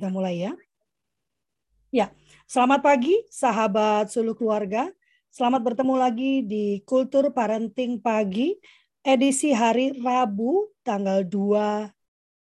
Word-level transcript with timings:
Kita 0.00 0.08
mulai 0.08 0.48
ya. 0.48 0.56
Ya, 1.92 2.08
selamat 2.48 2.80
pagi 2.80 3.20
sahabat 3.28 4.08
seluruh 4.08 4.32
keluarga. 4.32 4.88
Selamat 5.28 5.60
bertemu 5.60 5.92
lagi 5.92 6.40
di 6.40 6.80
Kultur 6.88 7.28
Parenting 7.36 8.00
Pagi 8.00 8.56
edisi 9.04 9.52
hari 9.52 9.92
Rabu 10.00 10.72
tanggal 10.80 11.20
2 11.28 11.92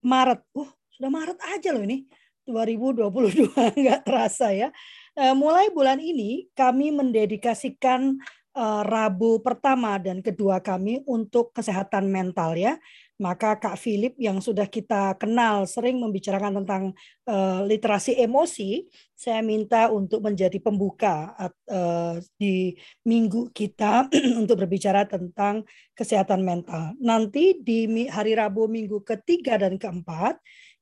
Maret. 0.04 0.44
Uh, 0.52 0.68
sudah 1.00 1.08
Maret 1.08 1.40
aja 1.48 1.72
loh 1.72 1.80
ini. 1.80 2.04
2022 2.44 3.48
nggak 3.80 4.04
terasa 4.04 4.52
ya. 4.52 4.68
Eh, 5.16 5.32
mulai 5.32 5.72
bulan 5.72 5.96
ini 5.96 6.52
kami 6.52 6.92
mendedikasikan 6.92 8.20
eh, 8.52 8.82
Rabu 8.84 9.40
pertama 9.40 9.96
dan 9.96 10.20
kedua 10.20 10.60
kami 10.60 11.08
untuk 11.08 11.56
kesehatan 11.56 12.12
mental 12.12 12.52
ya 12.60 12.76
maka 13.16 13.56
Kak 13.56 13.80
Philip 13.80 14.12
yang 14.20 14.44
sudah 14.44 14.68
kita 14.68 15.16
kenal 15.16 15.64
sering 15.64 15.96
membicarakan 15.96 16.62
tentang 16.62 16.82
uh, 17.24 17.64
literasi 17.64 18.20
emosi, 18.20 18.84
saya 19.16 19.40
minta 19.40 19.88
untuk 19.88 20.20
menjadi 20.20 20.60
pembuka 20.60 21.32
uh, 21.40 22.20
di 22.36 22.76
minggu 23.08 23.48
kita 23.56 24.12
untuk 24.40 24.60
berbicara 24.60 25.08
tentang 25.08 25.64
kesehatan 25.96 26.44
mental. 26.44 26.92
Nanti 27.00 27.56
di 27.56 27.88
hari 28.12 28.36
Rabu 28.36 28.68
minggu 28.68 29.00
ketiga 29.00 29.56
dan 29.56 29.80
keempat 29.80 30.36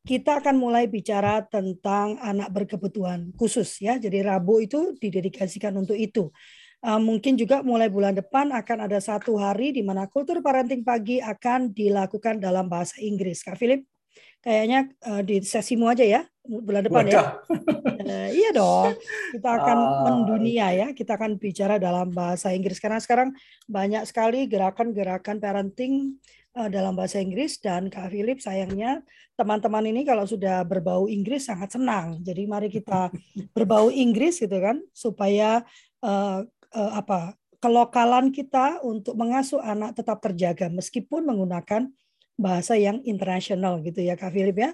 kita 0.04 0.44
akan 0.44 0.60
mulai 0.60 0.84
bicara 0.84 1.40
tentang 1.48 2.20
anak 2.20 2.52
berkebutuhan 2.52 3.32
khusus 3.40 3.80
ya. 3.80 3.96
Jadi 3.96 4.20
Rabu 4.20 4.60
itu 4.60 4.92
didedikasikan 5.00 5.72
untuk 5.80 5.96
itu. 5.96 6.28
Uh, 6.84 7.00
mungkin 7.00 7.32
juga 7.40 7.64
mulai 7.64 7.88
bulan 7.88 8.12
depan 8.12 8.52
akan 8.52 8.84
ada 8.84 9.00
satu 9.00 9.40
hari 9.40 9.72
di 9.72 9.80
mana 9.80 10.04
kultur 10.04 10.44
parenting 10.44 10.84
pagi 10.84 11.16
akan 11.16 11.72
dilakukan 11.72 12.36
dalam 12.36 12.68
bahasa 12.68 13.00
Inggris. 13.00 13.40
Kak 13.40 13.56
Philip, 13.56 13.88
kayaknya 14.44 14.92
uh, 15.08 15.24
di 15.24 15.40
sesimu 15.40 15.88
aja 15.88 16.04
ya 16.04 16.22
bulan 16.44 16.84
depan 16.84 17.08
Wadah. 17.08 17.16
ya. 17.16 17.24
uh, 18.04 18.28
iya 18.28 18.50
dong, 18.52 18.92
kita 19.32 19.48
akan 19.48 19.78
uh, 19.80 20.00
mendunia 20.04 20.68
ya. 20.76 20.86
Kita 20.92 21.16
akan 21.16 21.40
bicara 21.40 21.80
dalam 21.80 22.12
bahasa 22.12 22.52
Inggris 22.52 22.76
karena 22.76 23.00
sekarang 23.00 23.32
banyak 23.64 24.04
sekali 24.04 24.44
gerakan-gerakan 24.44 25.40
parenting 25.40 26.20
uh, 26.52 26.68
dalam 26.68 26.92
bahasa 26.92 27.16
Inggris 27.16 27.58
dan 27.64 27.88
Kak 27.88 28.12
Philip 28.12 28.44
sayangnya 28.44 29.00
teman-teman 29.34 29.88
ini 29.88 30.06
kalau 30.06 30.28
sudah 30.28 30.62
berbau 30.68 31.08
Inggris 31.08 31.48
sangat 31.48 31.74
senang. 31.74 32.20
Jadi 32.20 32.44
mari 32.44 32.68
kita 32.68 33.08
berbau 33.56 33.88
Inggris 33.88 34.36
gitu 34.36 34.60
kan 34.60 34.84
supaya 34.92 35.64
uh, 36.04 36.44
uh, 36.74 36.92
apa 36.98 37.38
kelokalan 37.62 38.28
kita 38.28 38.84
untuk 38.84 39.16
mengasuh 39.16 39.62
anak 39.62 39.96
tetap 39.96 40.20
terjaga 40.20 40.68
meskipun 40.68 41.24
menggunakan 41.24 41.88
bahasa 42.36 42.76
yang 42.76 43.00
internasional 43.06 43.80
gitu 43.80 44.04
ya 44.04 44.18
Kak 44.18 44.34
Philip 44.34 44.58
ya. 44.58 44.70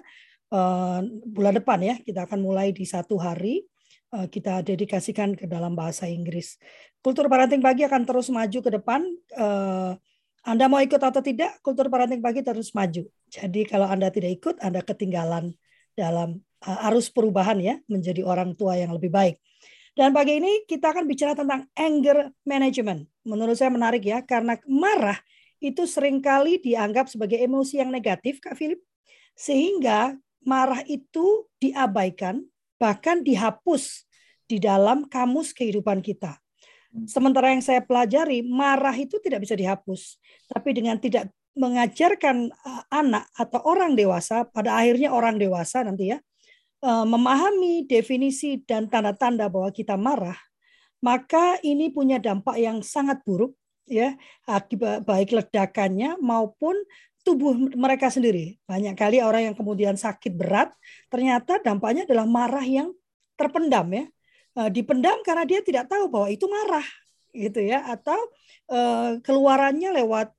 Uh, 0.51 1.07
bulan 1.31 1.55
depan 1.55 1.79
ya 1.79 1.95
kita 2.03 2.27
akan 2.27 2.43
mulai 2.43 2.75
di 2.75 2.83
satu 2.83 3.15
hari 3.15 3.63
uh, 4.11 4.27
kita 4.27 4.59
dedikasikan 4.67 5.31
ke 5.39 5.47
dalam 5.47 5.77
bahasa 5.77 6.11
Inggris. 6.11 6.59
Kultur 6.99 7.31
parenting 7.31 7.63
pagi 7.63 7.87
akan 7.87 8.03
terus 8.03 8.27
maju 8.27 8.59
ke 8.59 8.69
depan. 8.75 9.01
Uh, 9.31 9.95
anda 10.41 10.65
mau 10.65 10.81
ikut 10.81 10.97
atau 10.97 11.21
tidak, 11.21 11.61
kultur 11.61 11.85
parenting 11.85 12.17
pagi 12.17 12.41
terus 12.41 12.73
maju. 12.73 13.05
Jadi 13.29 13.61
kalau 13.69 13.85
Anda 13.85 14.09
tidak 14.09 14.41
ikut, 14.41 14.55
Anda 14.57 14.81
ketinggalan 14.81 15.53
dalam 15.93 16.41
arus 16.65 17.13
perubahan 17.13 17.61
ya 17.61 17.77
menjadi 17.85 18.25
orang 18.25 18.57
tua 18.57 18.73
yang 18.73 18.89
lebih 18.89 19.13
baik. 19.13 19.37
Dan 19.91 20.15
pagi 20.15 20.39
ini 20.39 20.63
kita 20.63 20.95
akan 20.95 21.03
bicara 21.03 21.35
tentang 21.35 21.67
anger 21.75 22.31
management. 22.47 23.11
Menurut 23.27 23.59
saya 23.59 23.67
menarik 23.67 24.07
ya, 24.07 24.23
karena 24.23 24.55
marah 24.63 25.19
itu 25.59 25.83
sering 25.83 26.23
kali 26.23 26.63
dianggap 26.63 27.11
sebagai 27.11 27.35
emosi 27.37 27.83
yang 27.83 27.91
negatif, 27.91 28.39
Kak 28.39 28.55
Philip. 28.55 28.79
Sehingga 29.35 30.15
marah 30.47 30.79
itu 30.87 31.45
diabaikan, 31.59 32.39
bahkan 32.79 33.19
dihapus 33.19 34.07
di 34.47 34.63
dalam 34.63 35.11
kamus 35.11 35.51
kehidupan 35.51 35.99
kita. 35.99 36.39
Sementara 37.07 37.51
yang 37.51 37.63
saya 37.63 37.83
pelajari, 37.83 38.43
marah 38.43 38.95
itu 38.95 39.19
tidak 39.19 39.43
bisa 39.43 39.55
dihapus. 39.55 40.19
Tapi 40.47 40.75
dengan 40.75 40.99
tidak 40.99 41.31
mengajarkan 41.51 42.47
uh, 42.47 42.83
anak 42.91 43.27
atau 43.35 43.59
orang 43.67 43.95
dewasa, 43.95 44.47
pada 44.47 44.75
akhirnya 44.75 45.11
orang 45.11 45.35
dewasa 45.35 45.83
nanti 45.83 46.15
ya, 46.15 46.19
Eh, 46.19 46.30
memahami 46.81 47.85
definisi 47.85 48.57
dan 48.65 48.89
tanda-tanda 48.89 49.45
bahwa 49.45 49.69
kita 49.69 49.93
marah, 49.93 50.37
maka 51.01 51.61
ini 51.61 51.93
punya 51.93 52.17
dampak 52.17 52.57
yang 52.57 52.81
sangat 52.81 53.21
buruk 53.21 53.53
ya 53.89 54.15
akibat 54.47 55.03
baik 55.03 55.35
ledakannya 55.35 56.15
maupun 56.21 56.77
tubuh 57.21 57.53
mereka 57.77 58.09
sendiri. 58.09 58.57
Banyak 58.65 58.97
kali 58.97 59.21
orang 59.21 59.51
yang 59.51 59.55
kemudian 59.57 59.95
sakit 59.97 60.33
berat 60.33 60.73
ternyata 61.09 61.61
dampaknya 61.61 62.05
adalah 62.05 62.25
marah 62.25 62.65
yang 62.65 62.89
terpendam 63.37 63.87
ya. 63.91 64.05
Eh, 64.57 64.69
dipendam 64.73 65.21
karena 65.25 65.43
dia 65.45 65.61
tidak 65.61 65.87
tahu 65.89 66.09
bahwa 66.09 66.27
itu 66.29 66.45
marah 66.49 66.85
gitu 67.31 67.63
ya 67.63 67.87
atau 67.87 68.17
eh, 68.71 69.21
keluarannya 69.23 70.01
lewat 70.03 70.33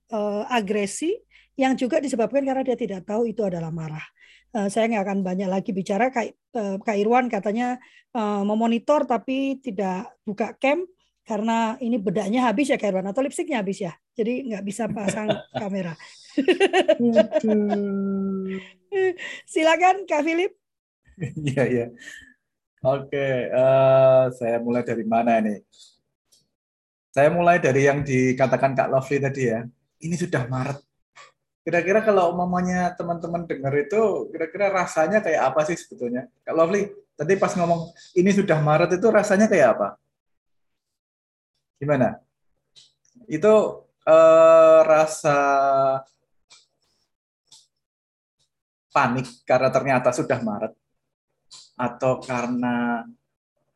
agresi 0.53 1.17
yang 1.57 1.73
juga 1.73 1.97
disebabkan 2.01 2.45
karena 2.45 2.61
dia 2.61 2.77
tidak 2.77 3.09
tahu 3.09 3.29
itu 3.29 3.41
adalah 3.45 3.73
marah. 3.73 4.05
Eh, 4.53 4.69
saya 4.69 4.85
nggak 4.85 5.05
akan 5.09 5.19
banyak 5.25 5.49
lagi 5.49 5.73
bicara. 5.73 6.13
Kak, 6.13 6.29
uh, 6.61 6.77
Kak 6.77 6.97
Irwan 7.01 7.33
katanya 7.33 7.81
uh, 8.13 8.45
memonitor 8.45 9.09
tapi 9.09 9.57
tidak 9.65 10.13
buka 10.29 10.53
cam 10.61 10.85
karena 11.25 11.81
ini 11.81 11.97
bedanya 11.97 12.53
habis 12.53 12.69
ya 12.69 12.77
Kak 12.77 12.93
Irwan 12.93 13.09
atau 13.09 13.25
lipstiknya 13.25 13.65
habis 13.65 13.81
ya. 13.81 13.97
Jadi 14.13 14.53
nggak 14.53 14.65
bisa 14.69 14.93
pasang 14.93 15.33
kamera. 15.61 15.97
Silakan 19.53 20.05
Kak 20.05 20.25
Philip. 20.25 20.53
Iya 21.23 21.65
iya. 21.69 21.87
Oke, 22.83 23.47
uh, 23.53 24.27
saya 24.35 24.59
mulai 24.59 24.83
dari 24.83 25.07
mana 25.07 25.39
nih? 25.39 25.63
Saya 27.15 27.31
mulai 27.31 27.63
dari 27.63 27.87
yang 27.87 28.03
dikatakan 28.03 28.75
Kak 28.75 28.91
Lovely 28.91 29.23
tadi 29.23 29.43
ya. 29.49 29.63
Ini 30.03 30.19
sudah 30.19 30.51
Maret 30.51 30.83
Kira-kira 31.63 32.03
kalau 32.03 32.35
umumnya 32.35 32.91
teman-teman 32.99 33.47
dengar 33.47 33.71
itu, 33.79 34.27
kira-kira 34.35 34.67
rasanya 34.75 35.23
kayak 35.23 35.55
apa 35.55 35.63
sih 35.63 35.79
sebetulnya? 35.79 36.27
Kak 36.43 36.59
Lovely, 36.59 36.91
tadi 37.15 37.39
pas 37.39 37.55
ngomong 37.55 37.95
ini 38.19 38.35
sudah 38.35 38.59
Maret 38.59 38.99
itu 38.99 39.07
rasanya 39.07 39.47
kayak 39.47 39.79
apa? 39.79 39.89
Gimana? 41.79 42.19
Itu 43.31 43.87
eh, 44.03 44.81
rasa 44.83 45.39
panik 48.91 49.47
karena 49.47 49.71
ternyata 49.71 50.11
sudah 50.11 50.43
Maret 50.43 50.75
atau 51.79 52.21
karena 52.21 53.07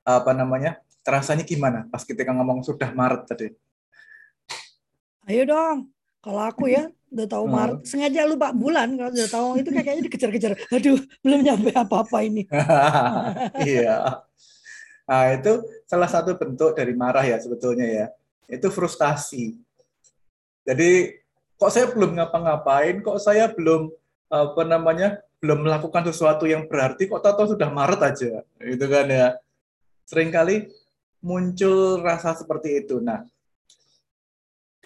apa 0.06 0.30
namanya 0.36 0.78
rasanya 1.02 1.42
gimana 1.42 1.88
pas 1.88 2.04
kita 2.04 2.26
ngomong 2.26 2.66
sudah 2.66 2.90
Maret 2.90 3.22
tadi? 3.30 3.48
Ayo 5.26 5.42
dong, 5.42 5.90
kalau 6.26 6.42
aku 6.42 6.66
ya 6.66 6.90
udah 7.14 7.26
tahu 7.30 7.46
Maret, 7.46 7.86
sengaja 7.86 8.26
lupa 8.26 8.50
bulan 8.50 8.98
kalau 8.98 9.14
udah 9.14 9.30
tahu 9.30 9.48
itu 9.62 9.70
kayaknya 9.70 10.02
dikejar-kejar. 10.10 10.52
Aduh, 10.74 10.98
belum 11.22 11.40
nyampe 11.46 11.70
apa-apa 11.70 12.26
ini. 12.26 12.50
iya. 13.62 14.26
Nah, 15.06 15.24
itu 15.30 15.62
salah 15.86 16.10
satu 16.10 16.34
bentuk 16.34 16.74
dari 16.74 16.98
marah 16.98 17.22
ya 17.22 17.38
sebetulnya 17.38 17.86
ya. 17.86 18.06
Itu 18.50 18.74
frustasi. 18.74 19.54
Jadi 20.66 21.14
kok 21.54 21.70
saya 21.70 21.94
belum 21.94 22.18
ngapa-ngapain, 22.18 22.98
kok 23.06 23.22
saya 23.22 23.46
belum 23.54 23.94
apa 24.26 24.62
namanya? 24.66 25.22
belum 25.36 25.68
melakukan 25.68 26.00
sesuatu 26.10 26.48
yang 26.48 26.64
berarti 26.64 27.06
kok 27.06 27.22
tahu 27.22 27.54
sudah 27.54 27.68
Maret 27.70 28.00
aja. 28.02 28.42
Itu 28.58 28.88
kan 28.88 29.06
ya. 29.06 29.36
Seringkali 30.08 30.72
muncul 31.22 32.02
rasa 32.02 32.34
seperti 32.34 32.82
itu. 32.82 32.98
Nah, 32.98 33.22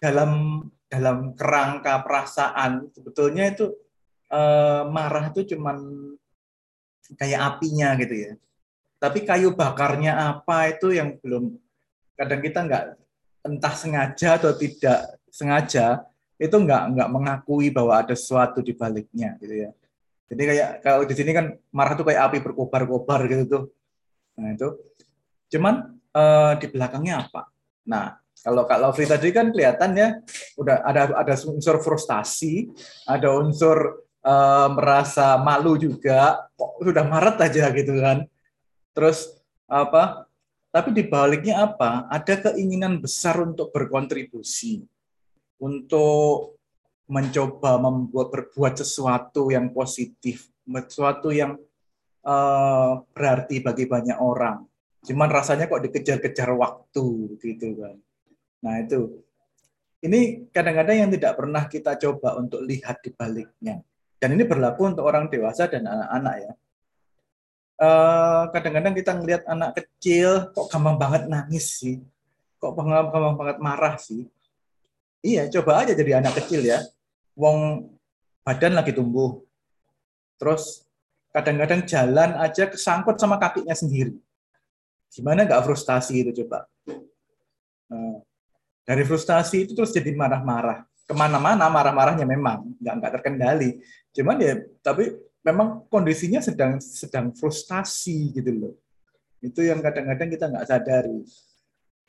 dalam 0.03 0.61
dalam 0.91 1.39
kerangka 1.39 2.03
perasaan 2.03 2.91
sebetulnya 2.91 3.55
itu 3.55 3.71
eh, 4.27 4.83
marah 4.91 5.31
itu 5.31 5.55
cuman 5.55 5.79
kayak 7.15 7.41
apinya 7.41 7.95
gitu 7.95 8.15
ya. 8.15 8.33
Tapi 9.01 9.25
kayu 9.25 9.57
bakarnya 9.57 10.19
apa 10.19 10.75
itu 10.75 10.93
yang 10.93 11.17
belum 11.23 11.57
kadang 12.19 12.43
kita 12.45 12.59
nggak 12.67 12.85
entah 13.47 13.75
sengaja 13.75 14.37
atau 14.37 14.53
tidak 14.53 15.17
sengaja 15.33 16.05
itu 16.37 16.53
nggak 16.53 16.83
nggak 16.93 17.09
mengakui 17.09 17.73
bahwa 17.73 17.97
ada 18.03 18.13
sesuatu 18.13 18.61
di 18.61 18.77
baliknya 18.77 19.39
gitu 19.41 19.69
ya. 19.69 19.71
Jadi 20.31 20.43
kayak 20.47 20.71
kalau 20.85 21.03
di 21.07 21.15
sini 21.17 21.31
kan 21.33 21.55
marah 21.73 21.95
tuh 21.97 22.07
kayak 22.07 22.31
api 22.31 22.39
berkobar-kobar 22.45 23.27
gitu 23.31 23.45
tuh. 23.47 23.65
Nah 24.37 24.53
itu. 24.53 24.69
Cuman 25.51 25.97
eh, 26.15 26.53
di 26.61 26.67
belakangnya 26.71 27.27
apa? 27.27 27.51
Nah 27.89 28.21
kalau 28.41 28.65
Kak 28.65 28.81
Lovely 28.81 29.07
tadi 29.07 29.29
kan 29.37 29.53
kelihatan 29.53 29.91
ya 29.97 30.09
udah 30.57 30.81
ada 30.81 31.13
ada 31.13 31.35
unsur 31.45 31.77
frustasi, 31.85 32.73
ada 33.05 33.37
unsur 33.37 34.01
uh, 34.25 34.69
merasa 34.73 35.37
malu 35.37 35.77
juga, 35.77 36.49
kok 36.57 36.81
sudah 36.81 37.05
Maret 37.05 37.37
aja 37.45 37.69
gitu 37.73 38.01
kan. 38.01 38.25
Terus 38.97 39.37
apa? 39.69 40.25
Tapi 40.71 40.95
di 40.95 41.05
baliknya 41.05 41.67
apa? 41.67 42.07
Ada 42.09 42.51
keinginan 42.51 43.03
besar 43.03 43.43
untuk 43.43 43.75
berkontribusi, 43.75 44.87
untuk 45.59 46.57
mencoba 47.11 47.77
membuat 47.77 48.31
berbuat 48.31 48.79
sesuatu 48.79 49.51
yang 49.51 49.75
positif, 49.75 50.47
sesuatu 50.87 51.35
yang 51.35 51.59
uh, 52.23 53.03
berarti 53.11 53.59
bagi 53.61 53.85
banyak 53.91 54.17
orang. 54.17 54.63
Cuman 55.03 55.29
rasanya 55.29 55.67
kok 55.67 55.83
dikejar-kejar 55.83 56.55
waktu 56.55 57.35
gitu 57.43 57.69
kan. 57.83 57.99
Nah 58.61 58.75
itu 58.81 59.25
ini 60.01 60.49
kadang-kadang 60.49 60.97
yang 61.07 61.11
tidak 61.13 61.37
pernah 61.37 61.69
kita 61.69 61.97
coba 62.01 62.41
untuk 62.41 62.65
lihat 62.65 63.05
di 63.05 63.13
baliknya. 63.13 63.85
Dan 64.21 64.37
ini 64.37 64.45
berlaku 64.45 64.89
untuk 64.89 65.05
orang 65.05 65.29
dewasa 65.29 65.69
dan 65.69 65.85
anak-anak 65.85 66.35
ya. 66.41 66.53
Eh, 67.81 68.43
kadang-kadang 68.53 68.93
kita 68.93 69.17
ngelihat 69.17 69.43
anak 69.49 69.73
kecil 69.73 70.53
kok 70.53 70.69
gampang 70.69 71.01
banget 71.01 71.23
nangis 71.33 71.81
sih. 71.81 71.97
Kok 72.61 72.77
gampang, 72.77 73.09
gampang 73.13 73.37
banget 73.41 73.57
marah 73.57 73.97
sih. 73.97 74.29
Iya, 75.25 75.49
coba 75.49 75.85
aja 75.85 75.97
jadi 75.97 76.21
anak 76.21 76.45
kecil 76.45 76.61
ya. 76.65 76.81
Wong 77.37 77.89
badan 78.45 78.77
lagi 78.77 78.93
tumbuh. 78.93 79.41
Terus 80.37 80.85
kadang-kadang 81.33 81.89
jalan 81.89 82.37
aja 82.37 82.69
kesangkut 82.69 83.17
sama 83.17 83.41
kakinya 83.41 83.73
sendiri. 83.73 84.17
Gimana 85.09 85.49
nggak 85.49 85.65
frustasi 85.65 86.21
itu 86.21 86.45
coba? 86.45 86.69
Nah, 87.89 88.21
dari 88.91 89.07
frustasi 89.07 89.71
itu 89.71 89.73
terus 89.79 89.95
jadi 89.95 90.11
marah-marah. 90.19 90.83
Ke 91.07 91.15
mana-mana 91.15 91.71
marah-marahnya 91.71 92.27
memang 92.27 92.75
nggak 92.83 92.95
nggak 92.99 93.13
terkendali. 93.23 93.79
Cuman 94.11 94.43
ya, 94.43 94.59
tapi 94.83 95.15
memang 95.47 95.87
kondisinya 95.87 96.43
sedang 96.43 96.83
sedang 96.83 97.31
frustasi 97.31 98.35
gitu 98.35 98.51
loh. 98.51 98.75
Itu 99.39 99.63
yang 99.63 99.79
kadang-kadang 99.79 100.27
kita 100.27 100.51
nggak 100.51 100.67
sadari. 100.67 101.23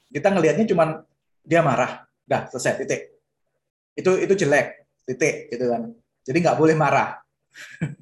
Kita 0.09 0.33
ngelihatnya 0.33 0.65
cuman 0.73 1.05
dia 1.45 1.61
marah, 1.61 2.01
dah 2.25 2.49
selesai 2.49 2.81
titik. 2.81 3.13
Itu 3.93 4.17
itu 4.17 4.33
jelek, 4.33 4.89
titik 5.05 5.53
gitu 5.53 5.69
kan. 5.69 5.93
Jadi 6.25 6.37
nggak 6.41 6.57
boleh 6.57 6.73
marah. 6.73 7.21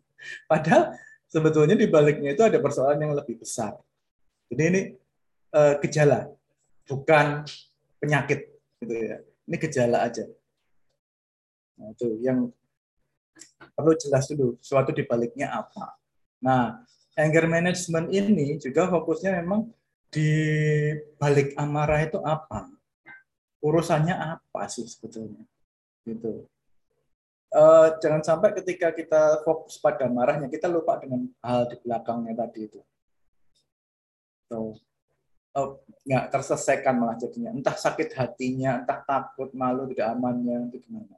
Padahal 0.52 0.96
sebetulnya 1.28 1.76
di 1.76 1.92
baliknya 1.92 2.32
itu 2.32 2.48
ada 2.48 2.64
persoalan 2.64 3.04
yang 3.04 3.12
lebih 3.12 3.44
besar. 3.44 3.76
Jadi 4.48 4.64
ini 4.72 4.82
uh, 5.52 5.76
gejala, 5.84 6.32
bukan 6.88 7.44
penyakit, 8.00 8.59
gitu 8.80 8.94
ya. 8.96 9.18
Ini 9.50 9.56
gejala 9.58 10.06
aja. 10.06 10.26
Nah, 11.80 11.88
itu 11.96 12.08
yang 12.22 12.52
perlu 13.74 13.94
jelas 13.96 14.28
dulu 14.28 14.60
suatu 14.60 14.92
di 14.92 15.04
baliknya 15.08 15.52
apa. 15.56 15.96
Nah, 16.44 16.84
anger 17.16 17.48
management 17.48 18.12
ini 18.12 18.60
juga 18.60 18.92
fokusnya 18.92 19.40
memang 19.44 19.72
di 20.12 20.32
balik 21.18 21.56
amarah 21.56 22.04
itu 22.04 22.20
apa? 22.24 22.68
Urusannya 23.60 24.16
apa 24.16 24.62
sih 24.72 24.88
sebetulnya? 24.88 25.44
Gitu. 26.08 26.48
Uh, 27.50 27.98
jangan 27.98 28.22
sampai 28.22 28.54
ketika 28.62 28.94
kita 28.94 29.42
fokus 29.42 29.82
pada 29.82 30.06
marahnya 30.06 30.54
kita 30.54 30.70
lupa 30.70 31.02
dengan 31.02 31.26
hal 31.42 31.66
di 31.66 31.82
belakangnya 31.82 32.46
tadi 32.46 32.70
itu 32.70 32.78
gitu. 34.50 34.82
Oh, 35.58 35.82
nggak 36.06 36.30
terselesaikan 36.30 36.94
malah 36.94 37.18
jadinya. 37.18 37.50
Entah 37.50 37.74
sakit 37.74 38.14
hatinya, 38.14 38.86
entah 38.86 39.02
takut, 39.02 39.50
malu, 39.58 39.90
tidak 39.90 40.14
amannya, 40.14 40.70
itu 40.70 40.86
gimana. 40.86 41.18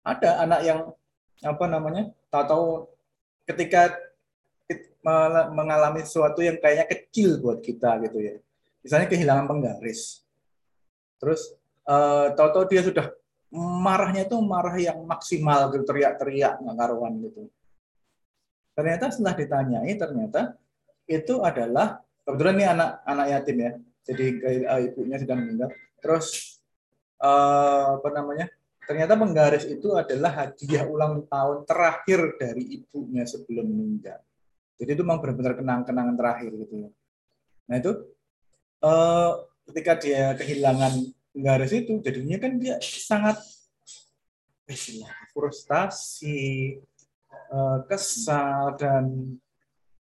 Ada 0.00 0.48
anak 0.48 0.60
yang 0.64 0.80
apa 1.44 1.64
namanya 1.70 2.10
tahu-tahu 2.32 2.88
ketika 3.46 3.94
mengalami 5.54 6.04
sesuatu 6.04 6.44
yang 6.44 6.60
kayaknya 6.60 6.88
kecil 6.88 7.40
buat 7.40 7.60
kita 7.60 8.00
gitu 8.08 8.18
ya. 8.20 8.34
Misalnya 8.84 9.08
kehilangan 9.08 9.46
penggaris. 9.48 10.24
Terus 11.20 11.56
uh, 11.88 12.32
tahu-tahu 12.36 12.64
dia 12.68 12.82
sudah 12.84 13.06
marahnya 13.56 14.28
itu 14.28 14.36
marah 14.44 14.76
yang 14.76 15.00
maksimal 15.08 15.72
gitu 15.72 15.84
teriak-teriak 15.88 16.60
nggak 16.60 16.76
karuan 16.76 17.16
gitu. 17.24 17.48
Ternyata 18.76 19.10
setelah 19.10 19.34
ditanyai 19.34 19.92
ternyata 19.96 20.40
itu 21.08 21.40
adalah 21.40 22.04
kebetulan 22.28 22.60
ini 22.60 22.66
anak 22.68 22.90
anak 23.08 23.26
yatim 23.32 23.56
ya. 23.56 23.72
Jadi 24.04 24.24
uh, 24.68 24.80
ibunya 24.84 25.16
sedang 25.16 25.40
meninggal. 25.40 25.72
Terus 26.04 26.60
uh, 27.24 27.96
apa 27.96 28.08
namanya? 28.12 28.52
Ternyata 28.84 29.16
penggaris 29.16 29.64
itu 29.68 29.96
adalah 29.96 30.44
hadiah 30.44 30.84
ulang 30.84 31.24
tahun 31.28 31.64
terakhir 31.64 32.36
dari 32.36 32.84
ibunya 32.84 33.24
sebelum 33.24 33.64
meninggal. 33.64 34.20
Jadi 34.76 34.90
itu 34.92 35.02
memang 35.04 35.24
benar-benar 35.24 35.56
kenang-kenangan 35.56 36.16
terakhir 36.16 36.50
gitu 36.52 36.74
ya. 36.84 36.90
Nah 37.68 37.76
itu 37.80 37.92
uh, 38.84 39.32
ketika 39.72 39.92
dia 39.96 40.32
kehilangan 40.36 40.92
penggaris 41.32 41.72
itu 41.72 42.00
jadinya 42.04 42.36
kan 42.40 42.52
dia 42.60 42.76
sangat 42.80 43.40
frustasi 45.32 46.76
kesal 47.88 48.76
dan 48.76 49.36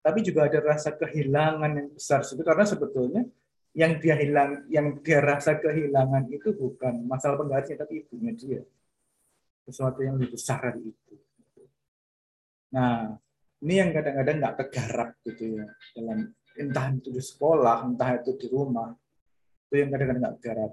tapi 0.08 0.24
juga 0.24 0.48
ada 0.48 0.64
rasa 0.64 0.96
kehilangan 0.96 1.68
yang 1.68 1.88
besar 1.92 2.24
karena 2.24 2.64
sebetulnya 2.64 3.28
yang 3.76 4.00
dia 4.00 4.16
hilang 4.16 4.64
yang 4.72 5.04
dia 5.04 5.20
rasa 5.20 5.60
kehilangan 5.60 6.32
itu 6.32 6.56
bukan 6.56 7.04
masalah 7.04 7.36
penggarisnya 7.36 7.84
tapi 7.84 8.08
ibunya 8.08 8.32
dia. 8.32 8.62
Sesuatu 9.68 10.00
yang 10.00 10.16
lebih 10.16 10.32
besar 10.32 10.64
dari 10.64 10.96
itu. 10.96 11.14
Nah 12.72 13.20
ini 13.60 13.74
yang 13.76 13.92
kadang-kadang 13.92 14.36
nggak 14.40 14.56
kegarap 14.64 15.12
gitu 15.28 15.60
ya. 15.60 15.68
Dalam 15.92 16.32
entah 16.56 16.86
itu 16.88 17.12
di 17.12 17.20
sekolah 17.20 17.84
entah 17.84 18.16
itu 18.16 18.32
di 18.40 18.48
rumah 18.48 18.88
itu 19.68 19.74
yang 19.76 19.92
kadang-kadang 19.92 20.24
nggak 20.24 20.36
kegarap. 20.40 20.72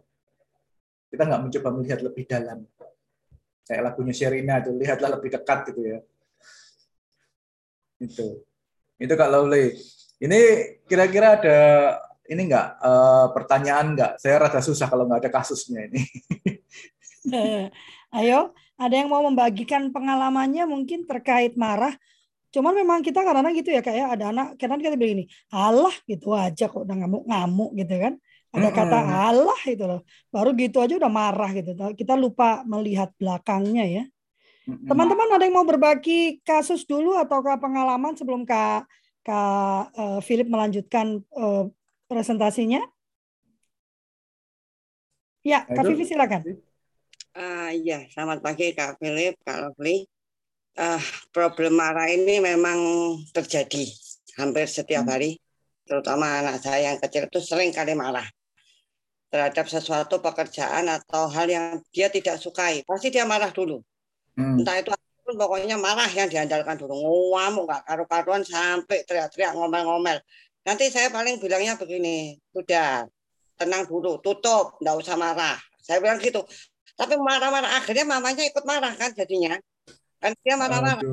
Kita 1.12 1.24
nggak 1.28 1.42
mencoba 1.44 1.70
melihat 1.76 2.00
lebih 2.00 2.24
dalam. 2.24 2.64
Kayak 3.68 3.84
lagunya 3.84 4.16
Sherina 4.16 4.64
itu 4.64 4.72
lihatlah 4.72 5.20
lebih 5.20 5.28
dekat 5.36 5.60
gitu 5.76 5.82
ya. 5.84 6.00
Itu 8.00 8.48
itu 9.00 9.14
Kak 9.14 9.30
Lawley. 9.32 9.76
Ini 10.20 10.40
kira-kira 10.88 11.36
ada 11.40 11.60
ini 12.26 12.50
enggak 12.50 12.68
uh, 12.82 13.28
pertanyaan 13.36 13.94
enggak? 13.94 14.12
Saya 14.18 14.42
rasa 14.42 14.60
susah 14.64 14.88
kalau 14.90 15.06
nggak 15.06 15.28
ada 15.28 15.32
kasusnya 15.32 15.92
ini. 15.92 16.02
Ayo, 18.18 18.56
ada 18.80 18.96
yang 18.96 19.12
mau 19.12 19.22
membagikan 19.26 19.92
pengalamannya 19.92 20.66
mungkin 20.66 21.04
terkait 21.04 21.60
marah. 21.60 21.94
Cuman 22.56 22.72
memang 22.72 23.04
kita 23.04 23.20
karena 23.28 23.52
gitu 23.52 23.76
ya 23.76 23.84
kayak 23.84 24.00
ya, 24.00 24.06
ada 24.16 24.26
anak 24.32 24.48
kadang 24.56 24.80
kita 24.80 24.96
begini, 24.96 25.28
Allah 25.52 25.92
gitu 26.08 26.32
aja 26.32 26.72
kok 26.72 26.88
udah 26.88 26.96
ngamuk-ngamuk 27.04 27.76
gitu 27.76 27.96
kan. 28.00 28.14
Ada 28.56 28.72
kata 28.72 29.00
Allah 29.04 29.60
itu 29.68 29.84
loh. 29.84 30.02
Baru 30.32 30.56
gitu 30.56 30.80
aja 30.80 30.96
udah 30.96 31.12
marah 31.12 31.52
gitu. 31.52 31.76
Kita 31.76 32.16
lupa 32.16 32.64
melihat 32.64 33.12
belakangnya 33.20 33.84
ya. 33.84 34.04
Teman-teman 34.66 35.30
ada 35.38 35.46
yang 35.46 35.62
mau 35.62 35.68
berbagi 35.68 36.42
kasus 36.42 36.90
dulu 36.90 37.14
atau 37.22 37.46
ke 37.46 37.54
pengalaman 37.62 38.18
sebelum 38.18 38.50
Kak 38.50 38.90
Kak 39.22 39.94
uh, 39.94 40.20
Philip 40.26 40.50
melanjutkan 40.50 41.22
uh, 41.38 41.70
presentasinya? 42.10 42.82
Ya, 45.46 45.66
Kak 45.70 45.86
Vivi 45.86 46.10
silakan. 46.10 46.42
Uh, 47.38 47.70
ya, 47.86 48.10
selamat 48.10 48.42
pagi 48.42 48.74
Kak 48.74 48.98
Philip, 48.98 49.38
Kak 49.46 49.70
Lovely. 49.70 50.10
Uh, 50.74 51.02
problem 51.30 51.78
marah 51.78 52.10
ini 52.10 52.42
memang 52.42 52.78
terjadi 53.32 53.86
hampir 54.42 54.66
setiap 54.66 55.06
hmm. 55.06 55.12
hari, 55.14 55.32
terutama 55.86 56.42
anak 56.42 56.60
saya 56.60 56.92
yang 56.92 56.98
kecil 57.00 57.30
itu 57.30 57.40
sering 57.40 57.70
kali 57.70 57.94
marah 57.94 58.26
terhadap 59.30 59.70
sesuatu 59.70 60.20
pekerjaan 60.20 60.90
atau 60.90 61.30
hal 61.30 61.48
yang 61.50 61.80
dia 61.94 62.10
tidak 62.10 62.42
sukai. 62.42 62.82
Pasti 62.82 63.14
dia 63.14 63.30
marah 63.30 63.54
dulu. 63.54 63.86
Hmm. 64.36 64.60
Entah 64.60 64.76
itu 64.80 64.92
pokoknya 65.34 65.80
marah 65.80 66.08
yang 66.12 66.30
diandalkan 66.30 66.78
dulu. 66.78 66.96
Ngamuk 67.34 67.66
nggak 67.66 67.82
karu-karuan 67.88 68.44
sampai 68.44 69.04
teriak-teriak 69.08 69.56
ngomel-ngomel. 69.56 70.22
Nanti 70.66 70.90
saya 70.90 71.10
paling 71.14 71.38
bilangnya 71.38 71.78
begini, 71.78 72.36
sudah 72.50 73.06
tenang 73.56 73.86
dulu, 73.86 74.20
tutup, 74.20 74.78
nggak 74.82 74.96
usah 74.98 75.16
marah. 75.16 75.58
Saya 75.80 76.02
bilang 76.02 76.18
gitu. 76.20 76.42
Tapi 76.96 77.20
marah-marah 77.20 77.78
akhirnya 77.80 78.08
mamanya 78.08 78.44
ikut 78.48 78.64
marah 78.64 78.94
kan 78.96 79.12
jadinya. 79.14 79.60
Kan 80.20 80.32
dia 80.42 80.56
marah-marah. 80.56 81.04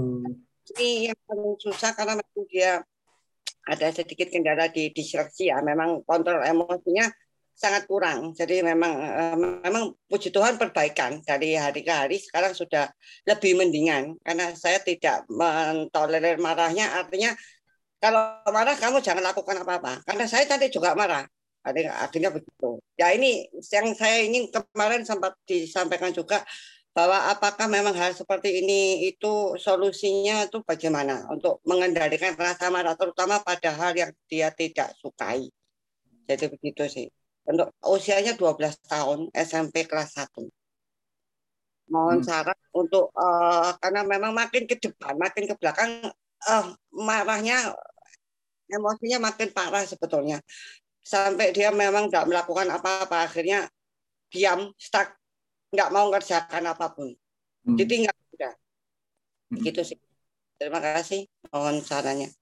Ini 0.73 1.12
yang 1.12 1.19
paling 1.26 1.59
susah 1.59 1.93
karena 1.93 2.17
memang 2.17 2.45
dia 2.49 2.81
ada 3.67 3.87
sedikit 3.91 4.31
kendala 4.31 4.71
di 4.71 4.91
diseleksi 4.95 5.50
ya. 5.52 5.61
Memang 5.61 6.07
kontrol 6.07 6.41
emosinya 6.41 7.11
sangat 7.54 7.87
kurang. 7.87 8.35
Jadi 8.35 8.64
memang 8.64 8.92
uh, 8.99 9.37
memang 9.38 9.94
puji 10.11 10.35
Tuhan 10.35 10.59
perbaikan 10.59 11.23
dari 11.23 11.54
hari 11.54 11.87
ke 11.87 11.92
hari. 11.92 12.16
Sekarang 12.18 12.52
sudah 12.56 12.90
lebih 13.28 13.54
mendingan. 13.54 14.18
Karena 14.25 14.50
saya 14.56 14.82
tidak 14.82 15.28
mentolerir 15.30 16.40
marahnya. 16.42 16.90
Artinya 16.99 17.32
kalau 18.02 18.42
marah 18.50 18.75
kamu 18.75 18.99
jangan 18.99 19.23
lakukan 19.23 19.62
apa-apa. 19.62 20.02
Karena 20.02 20.25
saya 20.26 20.49
tadi 20.49 20.73
juga 20.73 20.99
marah. 20.99 21.23
Artinya 21.62 22.35
begitu. 22.35 22.82
Ya 22.99 23.14
ini 23.14 23.47
yang 23.71 23.94
saya 23.94 24.26
ingin 24.26 24.50
kemarin 24.50 25.06
sempat 25.06 25.38
disampaikan 25.47 26.11
juga 26.11 26.42
bahwa 26.92 27.30
apakah 27.32 27.71
memang 27.73 27.97
hal 27.97 28.12
seperti 28.12 28.61
ini 28.61 29.09
itu 29.09 29.56
solusinya 29.56 30.44
itu 30.44 30.61
bagaimana 30.61 31.25
untuk 31.32 31.64
mengendalikan 31.64 32.37
rasa 32.37 32.68
marah 32.68 32.92
terutama 32.99 33.40
pada 33.40 33.73
hal 33.73 33.97
yang 33.97 34.12
dia 34.28 34.52
tidak 34.52 34.92
sukai. 35.00 35.49
Jadi 36.28 36.52
begitu 36.52 36.85
sih 36.90 37.06
untuk 37.42 37.75
usianya 37.82 38.38
12 38.38 38.90
tahun 38.90 39.18
SMP 39.34 39.87
kelas 39.90 40.18
1 40.18 41.90
mohon 41.92 42.22
hmm. 42.22 42.26
saran 42.26 42.56
untuk 42.72 43.12
uh, 43.12 43.76
karena 43.82 44.00
memang 44.06 44.32
makin 44.32 44.64
ke 44.64 44.80
depan 44.80 45.18
makin 45.18 45.44
ke 45.44 45.54
belakang 45.58 46.08
uh, 46.49 46.64
marahnya 46.94 47.75
emosinya 48.72 49.28
makin 49.28 49.52
parah 49.52 49.84
sebetulnya 49.84 50.40
sampai 51.02 51.52
dia 51.52 51.68
memang 51.75 52.08
nggak 52.08 52.25
melakukan 52.30 52.70
apa-apa 52.72 53.28
akhirnya 53.28 53.68
diam 54.32 54.72
stuck 54.80 55.12
nggak 55.75 55.92
mau 55.92 56.08
ngerjakan 56.08 56.64
apa 56.72 56.87
pun 56.94 57.12
hmm. 57.68 57.76
ditinggal 57.76 58.16
sudah 58.32 58.52
hmm. 59.52 59.61
gitu 59.66 59.82
sih 59.82 59.99
terima 60.56 60.80
kasih 60.80 61.28
mohon 61.52 61.82
sarannya 61.84 62.32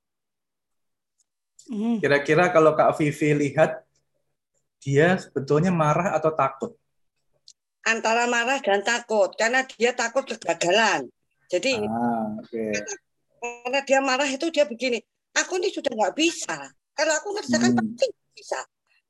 hmm. 1.67 1.99
kira-kira 1.99 2.55
kalau 2.55 2.79
Kak 2.79 2.95
Vivi 3.01 3.49
lihat 3.49 3.83
dia 4.81 5.21
sebetulnya 5.21 5.71
marah 5.71 6.17
atau 6.17 6.33
takut 6.33 6.73
antara 7.85 8.27
marah 8.27 8.61
dan 8.61 8.81
takut 8.81 9.33
karena 9.37 9.65
dia 9.65 9.93
takut 9.93 10.25
kegagalan 10.25 11.09
jadi 11.53 11.85
ah, 11.85 12.37
okay. 12.41 12.73
karena 13.41 13.81
dia 13.85 14.01
marah 14.01 14.29
itu 14.29 14.49
dia 14.49 14.65
begini 14.65 15.01
aku 15.37 15.61
ini 15.61 15.69
sudah 15.71 15.93
nggak 15.93 16.17
bisa 16.17 16.73
kalau 17.01 17.13
aku 17.17 17.29
ngerjakan 17.33 17.73
hmm. 17.73 17.79
pasti 17.81 18.07
bisa. 18.37 18.61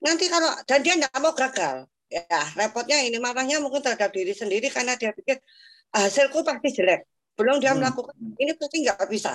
Nanti 0.00 0.30
kalau 0.30 0.50
dan 0.62 0.80
dia 0.86 0.94
nggak 0.94 1.18
mau 1.18 1.34
gagal, 1.34 1.90
ya 2.06 2.40
repotnya 2.54 3.02
ini 3.02 3.18
marahnya 3.18 3.58
mungkin 3.58 3.82
terhadap 3.82 4.14
diri 4.14 4.30
sendiri 4.30 4.70
karena 4.70 4.94
dia 4.94 5.10
pikir 5.10 5.42
hasilku 5.90 6.46
pasti 6.46 6.70
jelek. 6.70 7.02
Belum 7.34 7.58
dia 7.58 7.74
hmm. 7.74 7.82
melakukan 7.82 8.14
ini 8.38 8.52
pasti 8.54 8.76
nggak 8.86 9.10
bisa. 9.10 9.34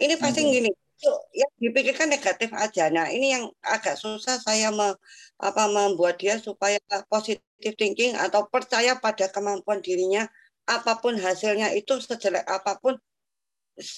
Ini 0.00 0.14
pasti 0.16 0.40
hmm. 0.42 0.50
gini. 0.50 0.70
Ya 1.34 1.46
dipikirkan 1.58 2.08
negatif 2.08 2.54
aja. 2.54 2.88
Nah 2.88 3.10
ini 3.10 3.34
yang 3.34 3.44
agak 3.60 3.98
susah 3.98 4.38
saya 4.40 4.70
me, 4.70 4.94
apa 5.42 5.66
membuat 5.68 6.16
dia 6.22 6.38
supaya 6.38 6.78
positif 7.10 7.72
thinking 7.76 8.14
atau 8.14 8.46
percaya 8.48 8.96
pada 8.96 9.28
kemampuan 9.28 9.82
dirinya 9.82 10.24
apa 10.64 10.96
pun 11.02 11.18
hasilnya 11.18 11.76
itu 11.76 12.00
sejelek 12.00 12.46
apa 12.48 12.80
pun 12.80 12.96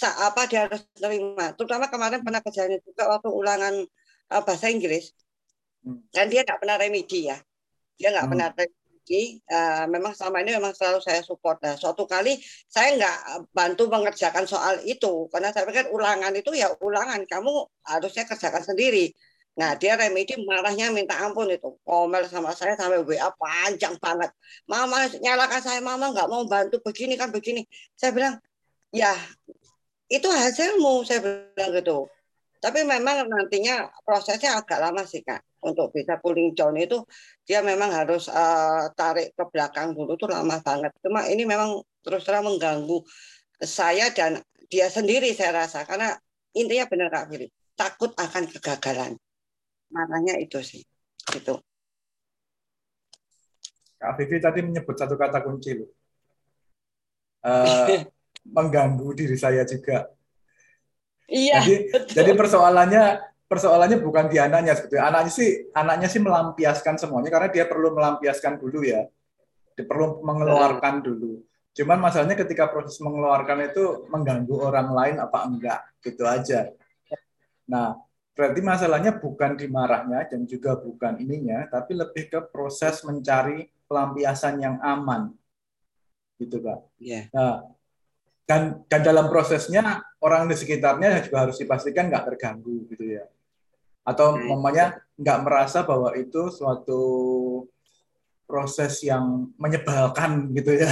apa 0.03 0.41
dia 0.49 0.67
harus 0.67 0.83
terima. 0.97 1.53
Terutama 1.55 1.87
kemarin 1.93 2.25
pernah 2.25 2.43
kejadian 2.43 2.81
juga 2.83 3.13
waktu 3.13 3.29
ulangan 3.29 3.75
uh, 4.33 4.43
bahasa 4.43 4.71
Inggris 4.73 5.15
hmm. 5.87 6.11
dan 6.11 6.27
dia 6.31 6.43
nggak 6.43 6.59
pernah 6.59 6.77
remedi 6.79 7.31
ya 7.31 7.39
dia 7.97 8.09
nggak 8.13 8.27
hmm. 8.27 8.33
pernah 8.35 8.49
remedi 8.55 8.86
uh, 9.47 9.87
memang 9.87 10.13
selama 10.19 10.43
ini 10.43 10.59
memang 10.59 10.75
selalu 10.75 10.99
saya 10.99 11.23
support 11.23 11.63
nah 11.63 11.79
suatu 11.79 12.05
kali 12.11 12.35
saya 12.67 12.99
nggak 12.99 13.17
bantu 13.55 13.87
mengerjakan 13.87 14.45
soal 14.51 14.83
itu 14.83 15.31
karena 15.31 15.55
saya 15.55 15.63
pikir 15.69 15.95
ulangan 15.95 16.35
itu 16.35 16.51
ya 16.57 16.75
ulangan 16.83 17.23
kamu 17.29 17.71
harusnya 17.87 18.27
kerjakan 18.27 18.67
sendiri 18.67 19.15
Nah 19.57 19.73
dia 19.81 19.97
remedi 19.97 20.37
marahnya 20.45 20.93
minta 20.93 21.17
ampun 21.25 21.49
itu 21.49 21.81
komel 21.81 22.29
sama 22.29 22.53
saya 22.53 22.77
sampai 22.77 23.01
WA 23.01 23.29
panjang 23.41 23.97
banget. 23.97 24.29
Mama 24.69 25.09
nyalakan 25.25 25.61
saya 25.65 25.81
mama 25.81 26.13
nggak 26.13 26.29
mau 26.29 26.45
bantu 26.45 26.77
begini 26.85 27.17
kan 27.17 27.33
begini. 27.33 27.65
Saya 27.97 28.13
bilang 28.13 28.37
ya 28.93 29.17
itu 30.13 30.29
hasilmu 30.29 31.09
saya 31.09 31.19
bilang 31.57 31.73
gitu. 31.73 32.05
Tapi 32.67 32.83
memang 32.83 33.31
nantinya 33.31 33.87
prosesnya 34.03 34.59
agak 34.59 34.83
lama 34.83 35.07
sih 35.07 35.23
kak. 35.23 35.39
Untuk 35.63 35.95
bisa 35.95 36.19
cooling 36.19 36.51
down 36.59 36.75
itu 36.75 36.99
dia 37.47 37.63
memang 37.63 37.95
harus 37.95 38.27
uh, 38.27 38.91
tarik 38.99 39.39
ke 39.39 39.45
belakang 39.55 39.95
dulu 39.95 40.19
tuh 40.19 40.27
lama 40.27 40.59
banget. 40.59 40.91
Cuma 40.99 41.31
ini 41.31 41.47
memang 41.47 41.79
terus 42.03 42.27
terang 42.27 42.43
mengganggu 42.51 43.07
saya 43.63 44.11
dan 44.11 44.43
dia 44.67 44.91
sendiri 44.91 45.31
saya 45.31 45.63
rasa 45.63 45.87
karena 45.87 46.11
intinya 46.59 46.91
benar 46.91 47.09
kak 47.15 47.31
Fili 47.31 47.47
takut 47.79 48.11
akan 48.19 48.51
kegagalan. 48.51 49.15
Makanya 49.95 50.43
itu 50.43 50.59
sih 50.67 50.83
itu. 51.31 51.55
Kak 53.97 54.13
Vivi 54.19 54.43
tadi 54.43 54.61
menyebut 54.67 54.99
satu 54.99 55.15
kata 55.15 55.39
kunci 55.41 55.71
loh. 55.79 55.91
Uh, 57.47 58.03
mengganggu 58.57 59.09
diri 59.15 59.39
saya 59.39 59.63
juga 59.63 60.16
Iya. 61.27 61.59
Jadi, 61.63 61.75
jadi 62.15 62.33
persoalannya 62.39 63.05
persoalannya 63.47 63.99
bukan 64.03 64.27
di 64.31 64.39
anaknya 64.39 64.75
sebetulnya. 64.79 65.11
Anaknya 65.11 65.33
sih 65.35 65.51
anaknya 65.75 66.09
sih 66.11 66.21
melampiaskan 66.23 66.95
semuanya 66.99 67.31
karena 67.31 67.49
dia 67.51 67.65
perlu 67.67 67.95
melampiaskan 67.95 68.59
dulu 68.59 68.83
ya. 68.87 69.07
Dia 69.77 69.85
perlu 69.85 70.23
mengeluarkan 70.23 71.03
dulu. 71.03 71.43
Cuman 71.77 72.01
masalahnya 72.01 72.41
ketika 72.41 72.73
proses 72.73 72.97
mengeluarkan 73.05 73.69
itu 73.69 74.09
mengganggu 74.09 74.55
orang 74.57 74.89
lain 74.97 75.17
apa 75.21 75.39
enggak 75.45 75.81
gitu 76.01 76.25
aja. 76.25 76.73
Nah, 77.69 78.01
berarti 78.33 78.61
masalahnya 78.65 79.13
bukan 79.21 79.61
di 79.61 79.69
marahnya 79.69 80.25
dan 80.25 80.49
juga 80.49 80.81
bukan 80.81 81.21
ininya, 81.21 81.69
tapi 81.69 81.93
lebih 81.93 82.33
ke 82.33 82.41
proses 82.49 83.05
mencari 83.05 83.69
pelampiasan 83.85 84.57
yang 84.57 84.81
aman. 84.81 85.37
Gitu, 86.41 86.65
Pak. 86.65 86.79
Yeah. 86.97 87.29
Nah, 87.37 87.76
dan 88.47 88.87
dan 88.87 89.01
dalam 89.03 89.27
prosesnya 89.27 90.07
orang 90.23 90.47
di 90.47 90.55
sekitarnya 90.55 91.27
juga 91.27 91.51
harus 91.51 91.59
dipastikan 91.59 92.07
nggak 92.07 92.25
terganggu 92.33 92.87
gitu 92.95 93.19
ya. 93.19 93.27
Atau 94.07 94.39
namanya 94.39 95.03
nggak 95.19 95.39
merasa 95.43 95.83
bahwa 95.83 96.15
itu 96.15 96.47
suatu 96.55 97.03
proses 98.47 99.03
yang 99.03 99.51
menyebalkan 99.59 100.55
gitu 100.55 100.79
ya. 100.79 100.87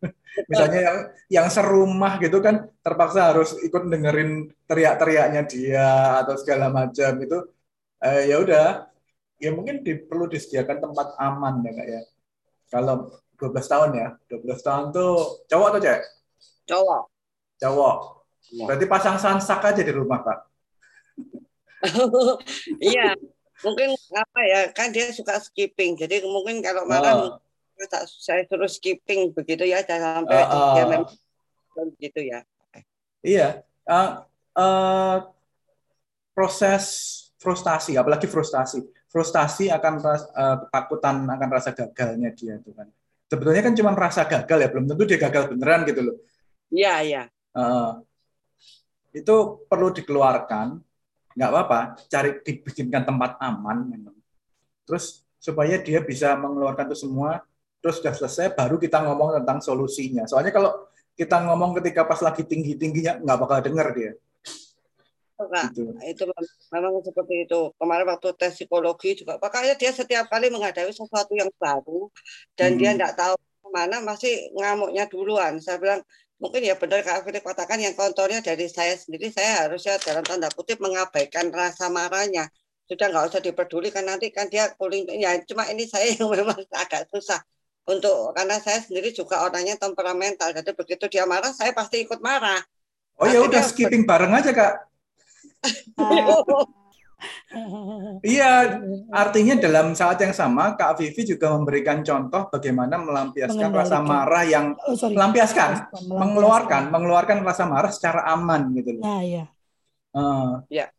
Misalnya 0.50 0.80
yang 0.80 0.98
yang 1.28 1.46
serumah 1.52 2.16
gitu 2.18 2.40
kan 2.40 2.72
terpaksa 2.80 3.30
harus 3.30 3.54
ikut 3.60 3.84
dengerin 3.86 4.50
teriak-teriaknya 4.64 5.42
dia 5.44 6.18
atau 6.24 6.34
segala 6.40 6.72
macam 6.72 7.12
itu 7.20 7.38
eh, 8.00 8.32
ya 8.32 8.40
udah. 8.40 8.88
Ya 9.42 9.52
mungkin 9.52 9.84
di, 9.84 10.00
perlu 10.00 10.24
disediakan 10.24 10.88
tempat 10.88 11.20
aman 11.20 11.60
ya 11.68 11.72
kak 11.76 11.88
ya. 11.92 12.00
Kalau 12.72 13.12
12 13.36 13.60
tahun 13.60 13.90
ya 13.92 14.08
12 14.30 14.66
tahun 14.66 14.84
tuh 14.94 15.44
cowok 15.50 15.68
atau 15.74 15.80
cewek 15.84 16.02
Cowok. 16.64 17.04
Cowok. 17.60 17.96
Ya. 18.52 18.64
Berarti 18.68 18.86
pasang 18.88 19.16
sansak 19.16 19.60
aja 19.64 19.82
di 19.82 19.92
rumah, 19.92 20.20
Pak. 20.20 20.38
iya. 22.92 23.16
Mungkin 23.64 23.96
apa 24.12 24.40
ya, 24.44 24.60
kan 24.74 24.92
dia 24.92 25.08
suka 25.14 25.40
skipping. 25.40 25.96
Jadi 25.96 26.24
mungkin 26.26 26.60
kalau 26.60 26.84
marah 26.84 27.14
oh. 27.16 27.40
saya 28.06 28.44
suruh 28.44 28.68
skipping 28.68 29.32
begitu 29.32 29.64
ya, 29.64 29.80
jangan 29.80 30.24
sampai 30.24 30.42
uh, 30.42 30.52
uh. 30.52 30.72
dia 30.76 30.84
memang 30.90 31.08
begitu 31.96 32.20
ya. 32.20 32.40
Iya. 33.24 33.48
Uh, 33.88 34.24
uh, 34.56 35.16
proses 36.36 36.84
frustasi, 37.40 37.96
apalagi 37.96 38.26
frustasi. 38.28 38.84
Frustasi 39.08 39.70
akan 39.70 39.92
uh, 40.02 40.56
ketakutan 40.66 41.28
akan 41.28 41.48
rasa 41.48 41.70
gagalnya 41.76 42.34
dia 42.34 42.58
tuh 42.60 42.74
kan. 42.74 42.88
Sebetulnya 43.28 43.62
kan 43.64 43.74
cuma 43.76 43.96
rasa 43.96 44.28
gagal 44.28 44.58
ya, 44.60 44.68
belum 44.68 44.84
tentu 44.90 45.04
dia 45.08 45.18
gagal 45.20 45.52
beneran 45.52 45.88
gitu 45.88 46.00
loh. 46.04 46.16
Iya, 46.74 46.94
iya. 47.06 47.22
Uh, 47.54 48.02
itu 49.14 49.62
perlu 49.70 49.94
dikeluarkan, 49.94 50.82
nggak 51.38 51.50
apa-apa, 51.54 51.80
cari 52.10 52.42
dibikinkan 52.42 53.06
tempat 53.06 53.38
aman 53.38 53.86
memang. 53.86 54.16
Terus 54.82 55.22
supaya 55.38 55.78
dia 55.78 56.02
bisa 56.02 56.34
mengeluarkan 56.34 56.90
itu 56.90 57.06
semua, 57.06 57.46
terus 57.78 58.02
sudah 58.02 58.10
selesai, 58.10 58.58
baru 58.58 58.74
kita 58.74 59.06
ngomong 59.06 59.38
tentang 59.38 59.62
solusinya. 59.62 60.26
Soalnya 60.26 60.50
kalau 60.50 60.90
kita 61.14 61.46
ngomong 61.46 61.78
ketika 61.78 62.02
pas 62.02 62.18
lagi 62.18 62.42
tinggi-tingginya, 62.42 63.22
nggak 63.22 63.38
bakal 63.38 63.58
denger 63.62 63.88
dia. 63.94 64.12
Enggak, 65.34 65.74
gitu. 65.74 65.90
itu 66.06 66.22
memang 66.70 67.02
seperti 67.02 67.34
itu. 67.46 67.60
Kemarin 67.74 68.06
waktu 68.06 68.28
tes 68.38 68.54
psikologi 68.54 69.18
juga, 69.18 69.38
makanya 69.38 69.74
dia 69.74 69.90
setiap 69.90 70.30
kali 70.30 70.46
menghadapi 70.50 70.94
sesuatu 70.94 71.34
yang 71.34 71.50
baru 71.58 72.06
dan 72.54 72.74
hmm. 72.74 72.78
dia 72.78 72.90
nggak 72.94 73.14
tahu 73.18 73.34
ke 73.34 73.68
mana, 73.74 73.96
masih 73.98 74.34
ngamuknya 74.54 75.04
duluan. 75.10 75.58
Saya 75.58 75.82
bilang, 75.82 76.00
mungkin 76.44 76.60
ya 76.60 76.76
benar 76.76 77.00
Kak 77.00 77.24
Fili 77.24 77.40
katakan 77.40 77.80
yang 77.80 77.96
kontornya 77.96 78.44
dari 78.44 78.68
saya 78.68 78.92
sendiri 78.92 79.32
saya 79.32 79.64
harusnya 79.64 79.96
dalam 80.04 80.20
tanda 80.20 80.52
kutip 80.52 80.76
mengabaikan 80.76 81.48
rasa 81.48 81.88
marahnya. 81.88 82.52
Sudah 82.84 83.08
nggak 83.08 83.32
usah 83.32 83.40
dipedulikan 83.40 84.04
nanti 84.04 84.28
kan 84.28 84.52
dia 84.52 84.68
kuling 84.76 85.08
ya 85.08 85.40
cuma 85.48 85.64
ini 85.72 85.88
saya 85.88 86.12
yang 86.12 86.28
memang 86.36 86.60
agak 86.76 87.08
susah 87.08 87.40
untuk 87.88 88.36
karena 88.36 88.60
saya 88.60 88.84
sendiri 88.84 89.16
juga 89.16 89.40
orangnya 89.40 89.80
temperamental. 89.80 90.52
Jadi 90.52 90.76
begitu 90.76 91.08
dia 91.08 91.24
marah 91.24 91.56
saya 91.56 91.72
pasti 91.72 92.04
ikut 92.04 92.20
marah. 92.20 92.60
Oh 93.16 93.24
ya 93.24 93.40
udah 93.40 93.64
skipping 93.64 94.04
bareng 94.04 94.36
aja 94.36 94.52
kak 94.52 94.74
Iya, 98.34 98.82
artinya 99.14 99.54
dalam 99.58 99.94
saat 99.94 100.18
yang 100.20 100.34
sama 100.34 100.74
Kak 100.74 100.98
Vivi 100.98 101.34
juga 101.34 101.54
memberikan 101.54 102.02
contoh 102.02 102.50
bagaimana 102.50 102.98
melampiaskan 102.98 103.70
rasa 103.70 104.02
marah 104.02 104.44
yang 104.44 104.74
oh, 104.74 104.96
melampiaskan, 104.98 105.94
mengeluarkan, 106.10 106.90
mengeluarkan 106.90 107.46
rasa 107.46 107.64
marah 107.64 107.92
secara 107.94 108.26
aman 108.32 108.74
gitu 108.74 108.98
loh. 108.98 109.02
Nah, 109.02 109.20
iya. 109.22 109.44
Uh, 110.14 110.62
ya. 110.70 110.90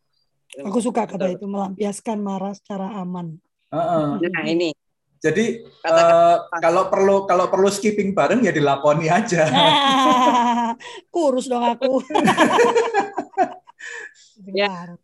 Aku 0.64 0.80
suka 0.80 1.04
kata 1.04 1.36
itu 1.36 1.44
melampiaskan 1.44 2.18
marah 2.22 2.56
secara 2.56 2.96
aman. 3.00 3.36
Uh, 3.68 3.78
uh. 3.78 4.06
Nah, 4.16 4.44
ini. 4.48 4.72
Jadi 5.16 5.64
uh, 5.88 6.36
kalau 6.60 6.92
perlu 6.92 7.24
kalau 7.24 7.48
perlu 7.48 7.66
skipping 7.72 8.12
bareng 8.14 8.44
ya 8.44 8.52
dilakoni 8.52 9.10
aja. 9.10 9.48
kurus 11.14 11.48
dong 11.50 11.64
aku. 11.64 12.04
ya 14.60 14.94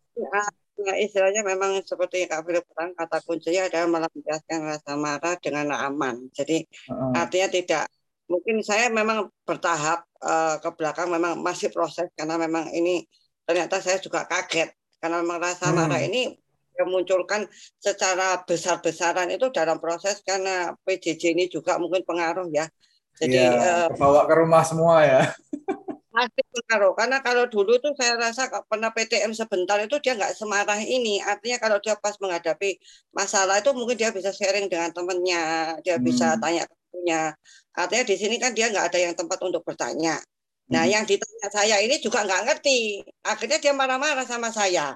ya, 0.79 0.93
istilahnya 0.97 1.41
memang 1.45 1.81
seperti 1.85 2.25
Kak 2.25 2.45
Philip 2.45 2.65
kata 2.71 3.17
kuncinya 3.25 3.69
adalah 3.69 3.87
melampiaskan 3.89 4.59
rasa 4.65 4.93
marah 4.97 5.35
dengan 5.37 5.73
aman. 5.73 6.29
Jadi 6.33 6.65
uh-uh. 6.89 7.13
artinya 7.13 7.47
tidak 7.49 7.85
mungkin 8.25 8.63
saya 8.63 8.89
memang 8.89 9.29
bertahap 9.43 10.07
uh, 10.23 10.57
ke 10.57 10.69
belakang 10.73 11.11
memang 11.11 11.37
masih 11.43 11.69
proses 11.69 12.07
karena 12.15 12.39
memang 12.39 12.71
ini 12.71 13.03
ternyata 13.43 13.83
saya 13.83 13.99
juga 13.99 14.23
kaget 14.23 14.71
karena 15.03 15.19
merasa 15.21 15.69
hmm. 15.69 15.75
marah 15.75 16.01
ini 16.01 16.31
memunculkan 16.73 17.45
secara 17.77 18.41
besar-besaran 18.41 19.29
itu 19.29 19.53
dalam 19.53 19.77
proses 19.77 20.25
karena 20.25 20.73
PJJ 20.81 21.37
ini 21.37 21.45
juga 21.45 21.77
mungkin 21.77 22.01
pengaruh 22.01 22.49
ya. 22.49 22.65
Jadi 23.13 23.37
ya, 23.37 23.85
uh, 23.85 23.87
bawa 23.93 24.25
ke 24.25 24.33
rumah 24.33 24.65
semua 24.65 25.05
ya. 25.05 25.21
Pasti 26.13 26.45
pengaruh 26.45 26.93
karena 26.93 27.17
kalau 27.25 27.49
dulu 27.49 27.81
tuh 27.81 27.97
saya 27.97 28.13
rasa 28.13 28.45
pernah 28.69 28.93
PTM 28.93 29.33
sebentar 29.33 29.81
itu 29.81 29.97
dia 29.97 30.13
nggak 30.13 30.37
semarah 30.37 30.77
ini. 30.77 31.17
Artinya 31.17 31.57
kalau 31.57 31.81
dia 31.81 31.97
pas 31.97 32.13
menghadapi 32.21 32.77
masalah 33.09 33.57
itu 33.57 33.73
mungkin 33.73 33.97
dia 33.97 34.13
bisa 34.13 34.29
sharing 34.29 34.69
dengan 34.69 34.93
temennya, 34.93 35.73
dia 35.81 35.97
hmm. 35.97 36.05
bisa 36.05 36.37
tanya 36.37 36.69
punya. 36.93 37.33
Artinya 37.73 38.05
di 38.05 38.15
sini 38.21 38.37
kan 38.37 38.53
dia 38.53 38.69
nggak 38.69 38.93
ada 38.93 38.99
yang 39.01 39.17
tempat 39.17 39.41
untuk 39.41 39.65
bertanya. 39.65 40.21
Nah, 40.69 40.85
hmm. 40.85 40.93
yang 40.93 41.03
ditanya 41.09 41.49
saya 41.49 41.81
ini 41.81 41.97
juga 41.97 42.21
nggak 42.21 42.41
ngerti. 42.45 43.01
Akhirnya 43.25 43.57
dia 43.57 43.73
marah-marah 43.73 44.29
sama 44.29 44.53
saya. 44.53 44.93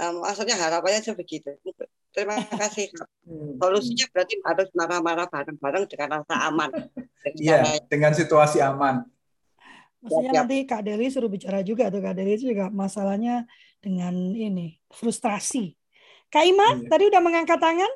Um, 0.00 0.24
maksudnya 0.24 0.56
harapannya 0.56 1.04
sebegitu. 1.04 1.52
Terima 2.16 2.40
kasih. 2.56 2.88
Hmm. 3.28 3.60
Solusinya 3.60 4.08
berarti 4.08 4.40
harus 4.40 4.68
marah-marah 4.72 5.28
bareng-bareng 5.28 5.84
dengan 5.92 6.24
rasa 6.24 6.48
aman. 6.48 6.72
Iya, 7.22 7.78
dengan 7.86 8.10
situasi 8.10 8.58
aman. 8.58 9.06
Maksudnya 10.02 10.32
ya, 10.34 10.38
nanti 10.42 10.56
Kak 10.66 10.82
Deli 10.82 11.06
suruh 11.14 11.30
bicara 11.30 11.62
juga 11.62 11.86
tuh 11.86 12.02
Kak 12.02 12.18
Deli 12.18 12.34
itu 12.34 12.50
juga 12.50 12.74
masalahnya 12.74 13.46
dengan 13.78 14.34
ini 14.34 14.82
frustrasi. 14.90 15.78
Kak 16.26 16.42
Ima 16.42 16.74
iya. 16.74 16.90
tadi 16.90 17.04
udah 17.06 17.20
mengangkat 17.22 17.58
tangan? 17.62 17.90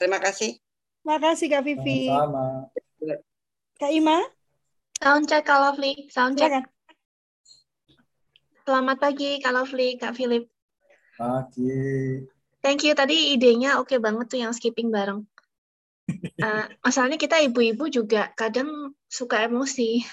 Terima 0.00 0.16
kasih. 0.16 0.56
Terima 1.04 1.18
kasih 1.20 1.46
Kak 1.52 1.62
Vivi. 1.66 2.08
Sama. 2.08 2.72
Kak 3.76 3.92
Ima? 3.92 4.18
Sound 4.96 5.28
check 5.28 5.44
Kak 5.44 5.60
Lovely. 5.60 6.08
Sound 6.08 6.40
check. 6.40 6.64
Selamat 8.62 8.96
pagi 9.02 9.42
Kak 9.42 9.52
Lovely, 9.52 9.98
Kak 9.98 10.14
Philip. 10.16 10.46
Pagi. 11.18 12.22
Thank 12.62 12.86
you. 12.86 12.94
Tadi 12.94 13.34
idenya 13.34 13.82
oke 13.82 13.90
okay 13.90 13.98
banget 13.98 14.30
tuh 14.30 14.38
yang 14.40 14.54
skipping 14.54 14.94
bareng. 14.94 15.26
Uh, 16.38 16.64
masalahnya 16.86 17.18
kita 17.18 17.42
ibu-ibu 17.42 17.90
juga 17.90 18.30
kadang 18.38 18.94
suka 19.10 19.42
emosi. 19.42 20.06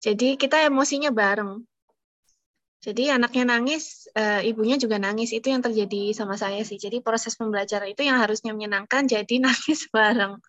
Jadi 0.00 0.40
kita 0.40 0.64
emosinya 0.64 1.12
bareng. 1.12 1.60
Jadi 2.80 3.12
anaknya 3.12 3.44
nangis, 3.56 4.08
uh, 4.16 4.40
ibunya 4.40 4.80
juga 4.80 4.96
nangis. 4.96 5.36
Itu 5.36 5.52
yang 5.52 5.60
terjadi 5.60 6.16
sama 6.16 6.40
saya 6.40 6.64
sih. 6.64 6.80
Jadi 6.80 7.04
proses 7.04 7.36
pembelajaran 7.36 7.92
itu 7.92 8.08
yang 8.08 8.16
harusnya 8.16 8.56
menyenangkan, 8.56 9.04
jadi 9.04 9.34
nangis 9.44 9.84
bareng. 9.92 10.40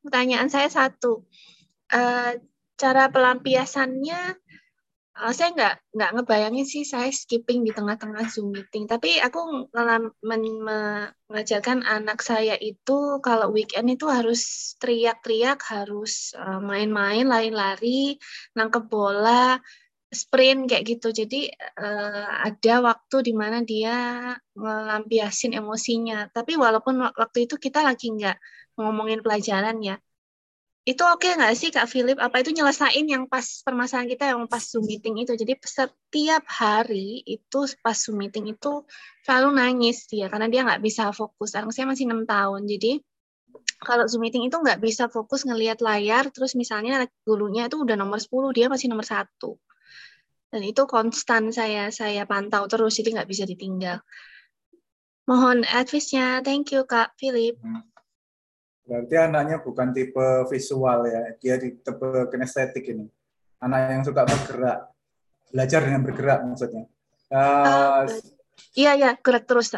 Pertanyaan 0.00 0.48
saya 0.48 0.72
satu, 0.72 1.28
uh, 1.92 2.32
cara 2.80 3.04
pelampiasannya 3.12 4.43
uh, 5.18 5.32
saya 5.34 5.48
nggak 5.54 5.74
nggak 5.94 6.10
ngebayangin 6.18 6.66
sih 6.66 6.82
saya 6.82 7.10
skipping 7.10 7.62
di 7.62 7.70
tengah-tengah 7.70 8.26
zoom 8.30 8.50
meeting. 8.50 8.90
Tapi 8.90 9.22
aku 9.22 9.70
mengajarkan 10.22 11.86
anak 11.86 12.18
saya 12.20 12.58
itu 12.58 13.22
kalau 13.22 13.54
weekend 13.54 13.90
itu 13.94 14.06
harus 14.10 14.74
teriak-teriak 14.82 15.62
harus 15.70 16.34
main-main 16.62 17.26
lari-lari 17.26 18.18
nangkep 18.58 18.84
bola 18.90 19.58
sprint 20.14 20.70
kayak 20.70 20.84
gitu. 20.86 21.10
Jadi 21.10 21.50
uh, 21.78 22.26
ada 22.46 22.74
waktu 22.80 23.16
di 23.26 23.32
mana 23.34 23.60
dia 23.66 24.30
melampiasin 24.54 25.52
emosinya. 25.58 26.30
Tapi 26.30 26.54
walaupun 26.54 27.02
waktu 27.12 27.50
itu 27.50 27.58
kita 27.58 27.82
lagi 27.82 28.14
nggak 28.14 28.38
ngomongin 28.78 29.20
pelajaran 29.22 29.78
ya 29.82 29.98
itu 30.84 31.00
oke 31.00 31.24
okay 31.24 31.32
nggak 31.32 31.54
sih 31.56 31.72
Kak 31.72 31.88
Philip? 31.88 32.20
Apa 32.20 32.44
itu 32.44 32.52
nyelesain 32.52 33.08
yang 33.08 33.24
pas 33.24 33.64
permasalahan 33.64 34.04
kita 34.04 34.36
yang 34.36 34.44
pas 34.44 34.60
Zoom 34.60 34.84
meeting 34.84 35.16
itu? 35.16 35.32
Jadi 35.32 35.56
setiap 35.64 36.44
hari 36.44 37.24
itu 37.24 37.60
pas 37.80 37.96
Zoom 37.96 38.20
meeting 38.20 38.52
itu 38.52 38.84
selalu 39.24 39.56
nangis 39.56 40.04
dia 40.04 40.28
karena 40.28 40.44
dia 40.52 40.60
nggak 40.60 40.84
bisa 40.84 41.08
fokus. 41.16 41.56
Anak 41.56 41.72
saya 41.72 41.88
masih 41.88 42.04
enam 42.04 42.28
tahun, 42.28 42.68
jadi 42.68 43.00
kalau 43.80 44.04
Zoom 44.04 44.28
meeting 44.28 44.44
itu 44.44 44.60
nggak 44.60 44.76
bisa 44.76 45.08
fokus 45.08 45.48
ngelihat 45.48 45.80
layar, 45.80 46.28
terus 46.28 46.52
misalnya 46.52 47.08
gurunya 47.24 47.72
itu 47.72 47.80
udah 47.80 47.96
nomor 47.96 48.20
10, 48.20 48.52
dia 48.52 48.68
masih 48.68 48.92
nomor 48.92 49.08
satu. 49.08 49.56
Dan 50.52 50.68
itu 50.68 50.84
konstan 50.84 51.48
saya 51.48 51.88
saya 51.88 52.28
pantau 52.28 52.68
terus, 52.68 52.92
jadi 53.00 53.16
nggak 53.16 53.28
bisa 53.32 53.48
ditinggal. 53.48 54.04
Mohon 55.24 55.64
advice-nya. 55.64 56.44
Thank 56.44 56.76
you, 56.76 56.84
Kak 56.84 57.16
Philip. 57.16 57.56
Hmm. 57.56 57.93
Berarti 58.84 59.14
anaknya 59.16 59.64
bukan 59.64 59.96
tipe 59.96 60.44
visual 60.52 61.08
ya, 61.08 61.22
dia 61.40 61.56
di 61.56 61.72
tipe 61.80 62.28
kinestetik 62.28 62.84
ini. 62.92 63.08
Anak 63.64 63.96
yang 63.96 64.04
suka 64.04 64.28
bergerak, 64.28 64.92
belajar 65.48 65.80
dengan 65.88 66.04
bergerak 66.04 66.38
maksudnya. 66.44 66.84
Uh, 67.32 68.04
iya 68.76 68.92
ya, 68.92 69.10
gerak 69.16 69.48
terus. 69.48 69.72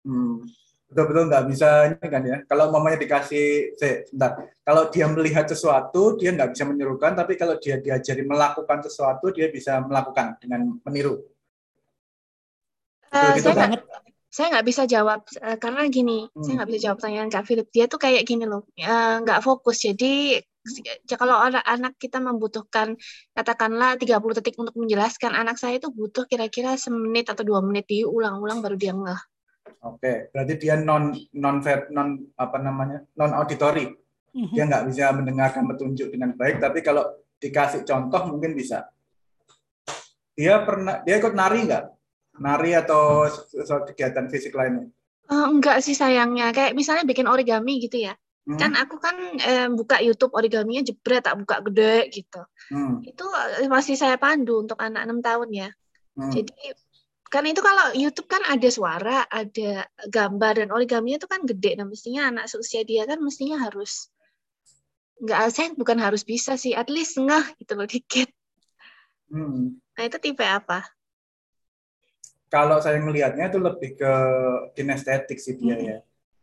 Hmm, 0.00 0.48
betul-betul 0.88 1.28
nggak 1.28 1.44
bisa 1.44 1.68
ini 1.92 2.06
kan 2.08 2.22
ya. 2.24 2.36
Kalau 2.48 2.72
mamanya 2.72 2.96
dikasih, 2.96 3.76
sebentar. 3.76 4.48
Kalau 4.64 4.88
dia 4.88 5.06
melihat 5.12 5.44
sesuatu, 5.44 6.16
dia 6.16 6.32
nggak 6.32 6.56
bisa 6.56 6.64
menirukan. 6.64 7.12
Tapi 7.12 7.36
kalau 7.36 7.60
dia 7.60 7.76
diajari 7.76 8.24
melakukan 8.24 8.80
sesuatu, 8.80 9.28
dia 9.28 9.52
bisa 9.52 9.76
melakukan 9.84 10.40
dengan 10.40 10.72
meniru. 10.88 11.20
Uh, 13.12 13.36
gitu, 13.36 13.52
saya 13.52 13.75
kan? 13.75 13.75
Saya 14.36 14.52
nggak 14.52 14.68
bisa 14.68 14.84
jawab 14.84 15.24
uh, 15.40 15.56
karena 15.56 15.88
gini, 15.88 16.28
hmm. 16.28 16.44
saya 16.44 16.60
nggak 16.60 16.68
bisa 16.68 16.80
jawab 16.84 16.96
pertanyaan 17.00 17.32
Kak 17.32 17.48
Philip. 17.48 17.72
Dia 17.72 17.88
tuh 17.88 17.96
kayak 17.96 18.28
gini 18.28 18.44
loh, 18.44 18.68
uh, 18.84 19.24
nggak 19.24 19.40
fokus. 19.40 19.80
Jadi 19.80 20.36
kalau 21.08 21.40
anak-anak 21.40 21.96
kita 21.96 22.20
membutuhkan 22.20 23.00
katakanlah 23.32 23.96
30 23.96 24.36
detik 24.36 24.60
untuk 24.60 24.76
menjelaskan, 24.76 25.32
anak 25.32 25.56
saya 25.56 25.80
itu 25.80 25.88
butuh 25.88 26.28
kira-kira 26.28 26.76
semenit 26.76 27.32
atau 27.32 27.48
dua 27.48 27.64
menit 27.64 27.88
diulang-ulang 27.88 28.60
baru 28.60 28.76
dia 28.76 28.92
ngeh. 28.92 29.20
Oke, 29.88 30.28
berarti 30.28 30.54
dia 30.60 30.76
non 30.76 31.16
non 31.32 31.64
non 31.88 32.08
apa 32.36 32.56
namanya 32.60 33.08
non 33.16 33.32
auditory. 33.32 33.88
Mhm. 34.36 34.52
Dia 34.52 34.68
nggak 34.68 34.84
bisa 34.92 35.16
mendengarkan 35.16 35.64
petunjuk 35.64 36.12
dengan 36.12 36.36
baik, 36.36 36.60
tapi 36.60 36.84
kalau 36.84 37.08
dikasih 37.40 37.88
contoh 37.88 38.36
mungkin 38.36 38.52
bisa. 38.52 38.84
Dia 40.36 40.60
pernah 40.60 41.00
dia 41.08 41.16
ikut 41.16 41.32
nari 41.32 41.64
nggak? 41.64 41.95
Nari 42.38 42.72
atau 42.76 43.26
kegiatan 43.92 44.26
fisik 44.28 44.52
lainnya? 44.54 44.88
Uh, 45.26 45.50
enggak 45.50 45.82
sih 45.82 45.96
sayangnya. 45.96 46.54
Kayak 46.54 46.78
misalnya 46.78 47.04
bikin 47.04 47.26
origami 47.26 47.82
gitu 47.82 48.06
ya. 48.06 48.14
Hmm. 48.46 48.58
Kan 48.62 48.72
aku 48.78 49.02
kan 49.02 49.16
eh, 49.42 49.66
buka 49.66 49.98
YouTube 49.98 50.38
origaminya 50.38 50.86
jebret, 50.86 51.26
tak 51.26 51.34
buka 51.34 51.66
gede 51.66 52.06
gitu. 52.14 52.46
Hmm. 52.70 53.02
Itu 53.02 53.26
eh, 53.58 53.66
masih 53.66 53.98
saya 53.98 54.14
pandu 54.22 54.62
untuk 54.62 54.78
anak 54.78 55.02
enam 55.02 55.18
tahun 55.18 55.50
ya. 55.50 55.68
Hmm. 56.14 56.30
Jadi 56.30 56.54
kan 57.26 57.42
itu 57.42 57.58
kalau 57.58 57.90
YouTube 57.98 58.30
kan 58.30 58.46
ada 58.46 58.68
suara, 58.70 59.26
ada 59.26 59.90
gambar 60.06 60.62
dan 60.62 60.70
origaminya 60.70 61.18
itu 61.18 61.26
kan 61.26 61.42
gede. 61.42 61.74
Nah 61.74 61.90
mestinya 61.90 62.30
anak 62.30 62.46
seusia 62.46 62.86
dia 62.86 63.02
kan 63.02 63.18
mestinya 63.18 63.58
harus 63.58 64.14
nggak 65.18 65.40
saya 65.50 65.74
bukan 65.74 65.98
harus 65.98 66.22
bisa 66.22 66.54
sih, 66.54 66.70
at 66.70 66.86
least 66.86 67.18
ngeh 67.18 67.58
gitu 67.58 67.74
loh 67.74 67.88
dikit. 67.90 68.30
Hmm. 69.26 69.74
Nah 69.98 70.02
itu 70.06 70.22
tipe 70.22 70.46
apa? 70.46 70.86
Kalau 72.56 72.80
saya 72.80 72.96
melihatnya 73.04 73.52
itu 73.52 73.60
lebih 73.60 74.00
ke 74.00 74.12
kinestetik 74.72 75.36
sih 75.36 75.60
dia 75.60 75.76
ya. 75.76 75.98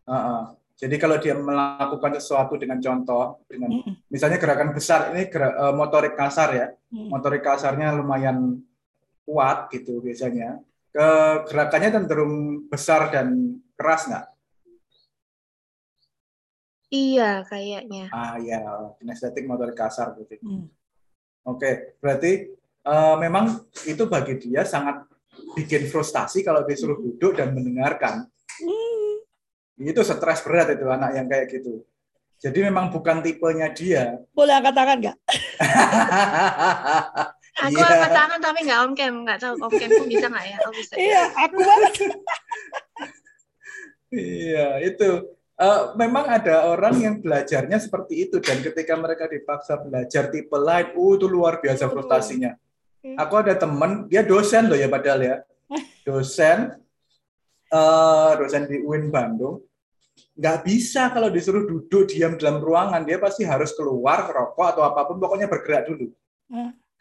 Uh 0.05 0.13
-uh. 0.13 0.43
Jadi 0.77 0.95
kalau 1.01 1.17
dia 1.17 1.33
melakukan 1.33 2.21
sesuatu 2.21 2.53
dengan 2.59 2.77
contoh, 2.77 3.41
dengan 3.49 3.81
misalnya 4.13 4.37
gerakan 4.37 4.73
besar 4.77 5.13
ini 5.13 5.25
gerak, 5.29 5.53
uh, 5.57 5.73
motorik 5.73 6.13
kasar 6.13 6.49
ya, 6.53 6.67
motorik 6.91 7.41
kasarnya 7.41 7.97
lumayan 7.97 8.61
kuat 9.25 9.73
gitu 9.73 10.05
biasanya. 10.05 10.61
Ke 10.93 11.07
gerakannya 11.49 11.89
cenderung 11.97 12.65
besar 12.69 13.09
dan 13.09 13.57
keras 13.73 14.05
nggak? 14.05 14.25
Iya 16.93 17.41
kayaknya. 17.49 18.05
Ah 18.13 18.37
iya, 18.37 18.61
kinestetik 19.01 19.49
motorik 19.49 19.77
kasar 19.77 20.13
gitu. 20.19 20.37
Hmm. 20.45 20.69
Oke, 21.47 21.97
berarti 21.97 22.53
uh, 22.85 23.15
memang 23.17 23.65
itu 23.89 24.03
bagi 24.05 24.37
dia 24.37 24.61
sangat 24.67 25.12
bikin 25.53 25.85
frustasi 25.89 26.41
kalau 26.41 26.65
disuruh 26.65 26.97
duduk 26.97 27.37
dan 27.37 27.53
mendengarkan. 27.53 28.25
Hmm. 28.59 29.13
Itu 29.81 30.05
stres 30.05 30.45
berat 30.45 30.73
itu 30.73 30.85
anak 30.89 31.17
yang 31.17 31.27
kayak 31.29 31.49
gitu. 31.49 31.85
Jadi 32.43 32.59
memang 32.59 32.91
bukan 32.91 33.23
tipenya 33.23 33.71
dia. 33.71 34.19
Boleh 34.35 34.59
angkat 34.59 34.75
tangan 34.75 34.97
nggak? 34.99 35.17
aku 37.63 37.79
yeah. 37.79 37.87
angkat 37.87 38.11
tangan 38.11 38.39
tapi 38.43 38.59
nggak 38.67 38.79
om 38.83 38.93
cam, 38.99 39.13
nggak 39.23 39.39
tahu 39.39 39.53
om 39.63 39.71
cam 39.71 39.87
pun 39.87 40.07
bisa 40.11 40.27
nggak 40.27 40.45
ya? 40.51 40.57
Oh, 40.67 40.73
bisa. 40.75 40.93
Iya, 40.99 41.23
aku 41.39 41.57
banget. 41.63 41.93
iya, 44.11 44.67
itu. 44.83 45.09
Uh, 45.53 45.93
memang 45.95 46.27
ada 46.27 46.67
orang 46.67 46.97
yang 46.99 47.15
belajarnya 47.21 47.77
seperti 47.77 48.27
itu 48.27 48.41
dan 48.41 48.59
ketika 48.59 48.97
mereka 48.99 49.31
dipaksa 49.31 49.79
belajar 49.79 50.27
tipe 50.27 50.57
lain, 50.59 50.91
uh 50.97 51.11
itu 51.15 51.29
luar 51.31 51.63
biasa 51.63 51.87
frustasinya. 51.87 52.59
Aku 53.03 53.33
ada 53.35 53.51
temen, 53.59 54.07
dia 54.07 54.23
dosen 54.23 54.71
loh 54.71 54.79
ya 54.79 54.87
padahal 54.87 55.19
ya. 55.19 55.35
Dosen, 56.07 56.71
uh, 57.71 58.31
dosen 58.39 58.63
di 58.67 58.79
UIN 58.79 59.11
Bandung. 59.11 59.59
Nggak 60.39 60.57
bisa 60.63 61.11
kalau 61.11 61.27
disuruh 61.27 61.67
duduk 61.67 62.07
diam 62.07 62.39
dalam 62.39 62.63
ruangan, 62.63 63.03
dia 63.03 63.19
pasti 63.19 63.43
harus 63.43 63.75
keluar, 63.75 64.31
rokok 64.31 64.67
atau 64.71 64.83
apa 64.87 65.03
pun, 65.03 65.19
pokoknya 65.19 65.51
bergerak 65.51 65.89
dulu. 65.89 66.07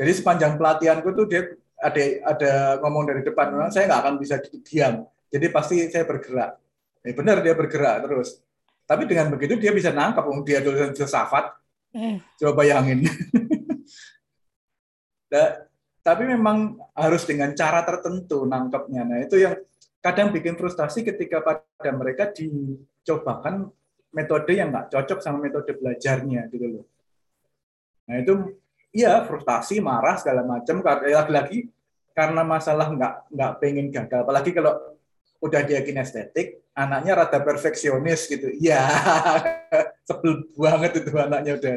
Jadi 0.01 0.13
sepanjang 0.17 0.59
pelatihanku 0.59 1.09
tuh 1.15 1.27
dia 1.29 1.55
ada 1.83 2.03
ada 2.25 2.53
ngomong 2.83 3.05
dari 3.11 3.23
depan, 3.23 3.71
saya 3.71 3.87
nggak 3.91 4.01
akan 4.03 4.15
bisa 4.19 4.41
diam. 4.65 5.07
Jadi 5.33 5.47
pasti 5.49 5.77
saya 5.89 6.05
bergerak. 6.05 6.59
Ya, 7.03 7.13
benar 7.15 7.43
dia 7.43 7.55
bergerak 7.55 8.07
terus. 8.07 8.39
Tapi 8.87 9.09
dengan 9.09 9.33
begitu 9.33 9.59
dia 9.59 9.73
bisa 9.75 9.91
nangkap, 9.91 10.25
dia 10.45 10.63
tulisan 10.63 10.95
filsafat. 10.95 11.53
Eh. 11.93 12.21
Coba 12.41 12.65
bayangin. 12.65 13.05
nah, 15.33 15.49
tapi 16.03 16.27
memang 16.27 16.83
harus 16.99 17.23
dengan 17.23 17.55
cara 17.55 17.87
tertentu 17.87 18.43
nangkapnya. 18.43 19.07
Nah 19.07 19.19
itu 19.23 19.39
yang 19.39 19.55
kadang 20.03 20.35
bikin 20.35 20.59
frustasi 20.59 21.07
ketika 21.07 21.39
pada 21.41 21.91
mereka 21.95 22.35
dicobakan 22.35 23.71
metode 24.11 24.53
yang 24.59 24.75
nggak 24.75 24.91
cocok 24.91 25.23
sama 25.23 25.39
metode 25.39 25.79
belajarnya 25.79 26.51
gitu 26.51 26.67
loh. 26.67 26.85
Nah 28.11 28.19
itu 28.19 28.59
iya 28.91 29.23
frustasi, 29.23 29.79
marah 29.79 30.19
segala 30.19 30.43
macam. 30.43 30.83
Lagi-lagi 30.83 31.71
karena 32.13 32.43
masalah 32.43 32.91
nggak 32.91 33.15
nggak 33.31 33.53
pengen 33.63 33.87
gagal. 33.95 34.27
Apalagi 34.27 34.51
kalau 34.51 34.75
udah 35.39 35.63
dia 35.63 35.87
kinestetik, 35.87 36.67
anaknya 36.75 37.25
rada 37.25 37.39
perfeksionis 37.43 38.27
gitu. 38.27 38.51
Iya, 38.59 38.83
sebel 40.07 40.51
banget 40.55 41.03
itu 41.03 41.11
anaknya 41.15 41.53
udah. 41.59 41.73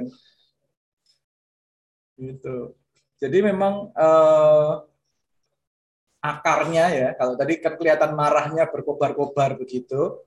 Gitu. 2.16 2.58
Jadi 3.26 3.42
memang 3.42 3.90
eh, 3.90 4.74
akarnya 6.22 6.86
ya, 6.94 7.10
kalau 7.18 7.34
tadi 7.34 7.58
kan 7.58 7.74
kelihatan 7.74 8.14
marahnya 8.14 8.70
berkobar-kobar 8.70 9.58
begitu, 9.58 10.22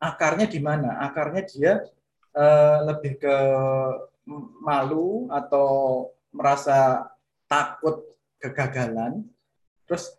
akarnya 0.00 0.48
di 0.48 0.60
mana? 0.64 0.96
Akarnya 1.04 1.44
dia 1.44 1.72
eh, 2.32 2.78
lebih 2.88 3.20
ke 3.20 3.36
malu 4.64 5.28
atau 5.28 5.68
merasa 6.32 7.04
takut 7.44 8.08
kegagalan. 8.40 9.28
Terus 9.84 10.16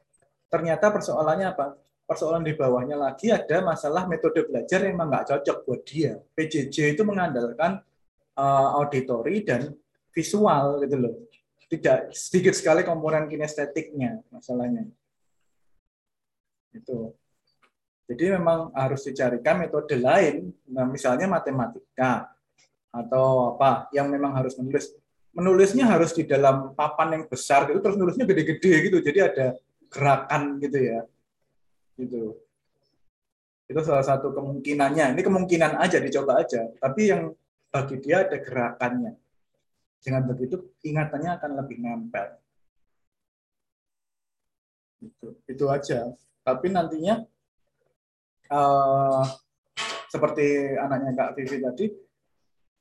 ternyata 0.54 0.94
persoalannya 0.94 1.50
apa? 1.50 1.66
Persoalan 2.06 2.46
di 2.46 2.54
bawahnya 2.54 2.94
lagi 2.94 3.34
ada 3.34 3.66
masalah 3.66 4.06
metode 4.06 4.46
belajar 4.46 4.86
yang 4.86 4.94
memang 4.94 5.10
nggak 5.10 5.28
cocok 5.34 5.58
buat 5.66 5.82
dia. 5.82 6.22
PJJ 6.38 6.94
itu 6.94 7.02
mengandalkan 7.02 7.82
uh, 8.38 8.70
auditori 8.78 9.42
dan 9.42 9.74
visual 10.14 10.78
gitu 10.84 10.98
loh 11.00 11.33
tidak 11.74 12.14
sedikit 12.14 12.54
sekali 12.54 12.86
komponen 12.86 13.26
kinestetiknya 13.26 14.22
masalahnya. 14.30 14.86
Itu. 16.70 17.18
Jadi 18.06 18.36
memang 18.36 18.70
harus 18.78 19.02
dicarikan 19.08 19.58
metode 19.58 19.98
lain, 19.98 20.54
nah, 20.70 20.86
misalnya 20.86 21.26
matematika 21.26 22.30
atau 22.94 23.58
apa 23.58 23.90
yang 23.96 24.12
memang 24.12 24.38
harus 24.38 24.54
menulis. 24.60 24.94
Menulisnya 25.34 25.90
harus 25.90 26.14
di 26.14 26.30
dalam 26.30 26.78
papan 26.78 27.18
yang 27.18 27.24
besar 27.26 27.66
gitu, 27.66 27.82
terus 27.82 27.98
nulisnya 27.98 28.30
gede-gede 28.30 28.74
gitu, 28.86 28.98
jadi 29.02 29.20
ada 29.34 29.48
gerakan 29.90 30.62
gitu 30.62 30.78
ya. 30.78 31.02
Gitu. 31.98 32.38
Itu 33.66 33.80
salah 33.82 34.06
satu 34.06 34.30
kemungkinannya. 34.30 35.18
Ini 35.18 35.22
kemungkinan 35.26 35.82
aja 35.82 35.98
dicoba 35.98 36.38
aja, 36.38 36.70
tapi 36.78 37.10
yang 37.10 37.34
bagi 37.74 37.98
dia 37.98 38.30
ada 38.30 38.38
gerakannya. 38.38 39.23
Dengan 40.04 40.28
begitu 40.28 40.76
ingatannya 40.84 41.40
akan 41.40 41.52
lebih 41.64 41.80
nempel. 41.80 42.28
Itu, 45.00 45.28
itu 45.48 45.66
aja. 45.72 46.12
Tapi 46.44 46.68
nantinya 46.76 47.24
uh, 48.52 49.24
seperti 50.12 50.76
anaknya 50.76 51.12
Kak 51.16 51.32
Vivi 51.40 51.58
tadi, 51.64 51.86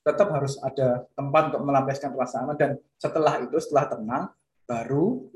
tetap 0.03 0.35
harus 0.35 0.59
ada 0.59 1.07
tempat 1.15 1.55
untuk 1.55 1.63
melampiaskan 1.63 2.11
rasa 2.19 2.43
aman 2.43 2.59
dan 2.59 2.75
setelah 2.99 3.39
itu 3.39 3.55
setelah 3.63 3.87
tenang 3.87 4.25
baru 4.67 5.31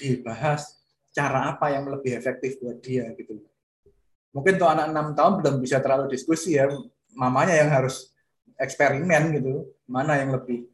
dibahas 0.00 0.80
cara 1.12 1.52
apa 1.52 1.68
yang 1.68 1.84
lebih 1.92 2.16
efektif 2.16 2.56
buat 2.56 2.80
dia 2.80 3.12
gitu. 3.20 3.36
Mungkin 4.32 4.56
untuk 4.56 4.70
anak 4.70 4.86
enam 4.92 5.06
tahun 5.12 5.32
belum 5.44 5.56
bisa 5.60 5.80
terlalu 5.84 6.08
diskusi 6.12 6.56
ya, 6.56 6.68
mamanya 7.16 7.52
yang 7.56 7.68
harus 7.68 8.12
eksperimen 8.56 9.36
gitu, 9.36 9.72
mana 9.88 10.20
yang 10.20 10.32
lebih 10.32 10.68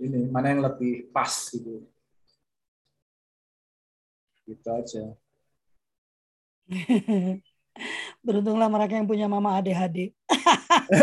ini 0.00 0.26
mana 0.32 0.56
yang 0.56 0.64
lebih 0.64 1.12
pas 1.12 1.28
gitu. 1.52 1.84
Gitu 4.48 4.68
aja. 4.72 5.04
Beruntunglah 8.24 8.68
mereka 8.72 8.96
yang 8.96 9.08
punya 9.08 9.26
mama 9.30 9.56
ADHD 9.58 10.12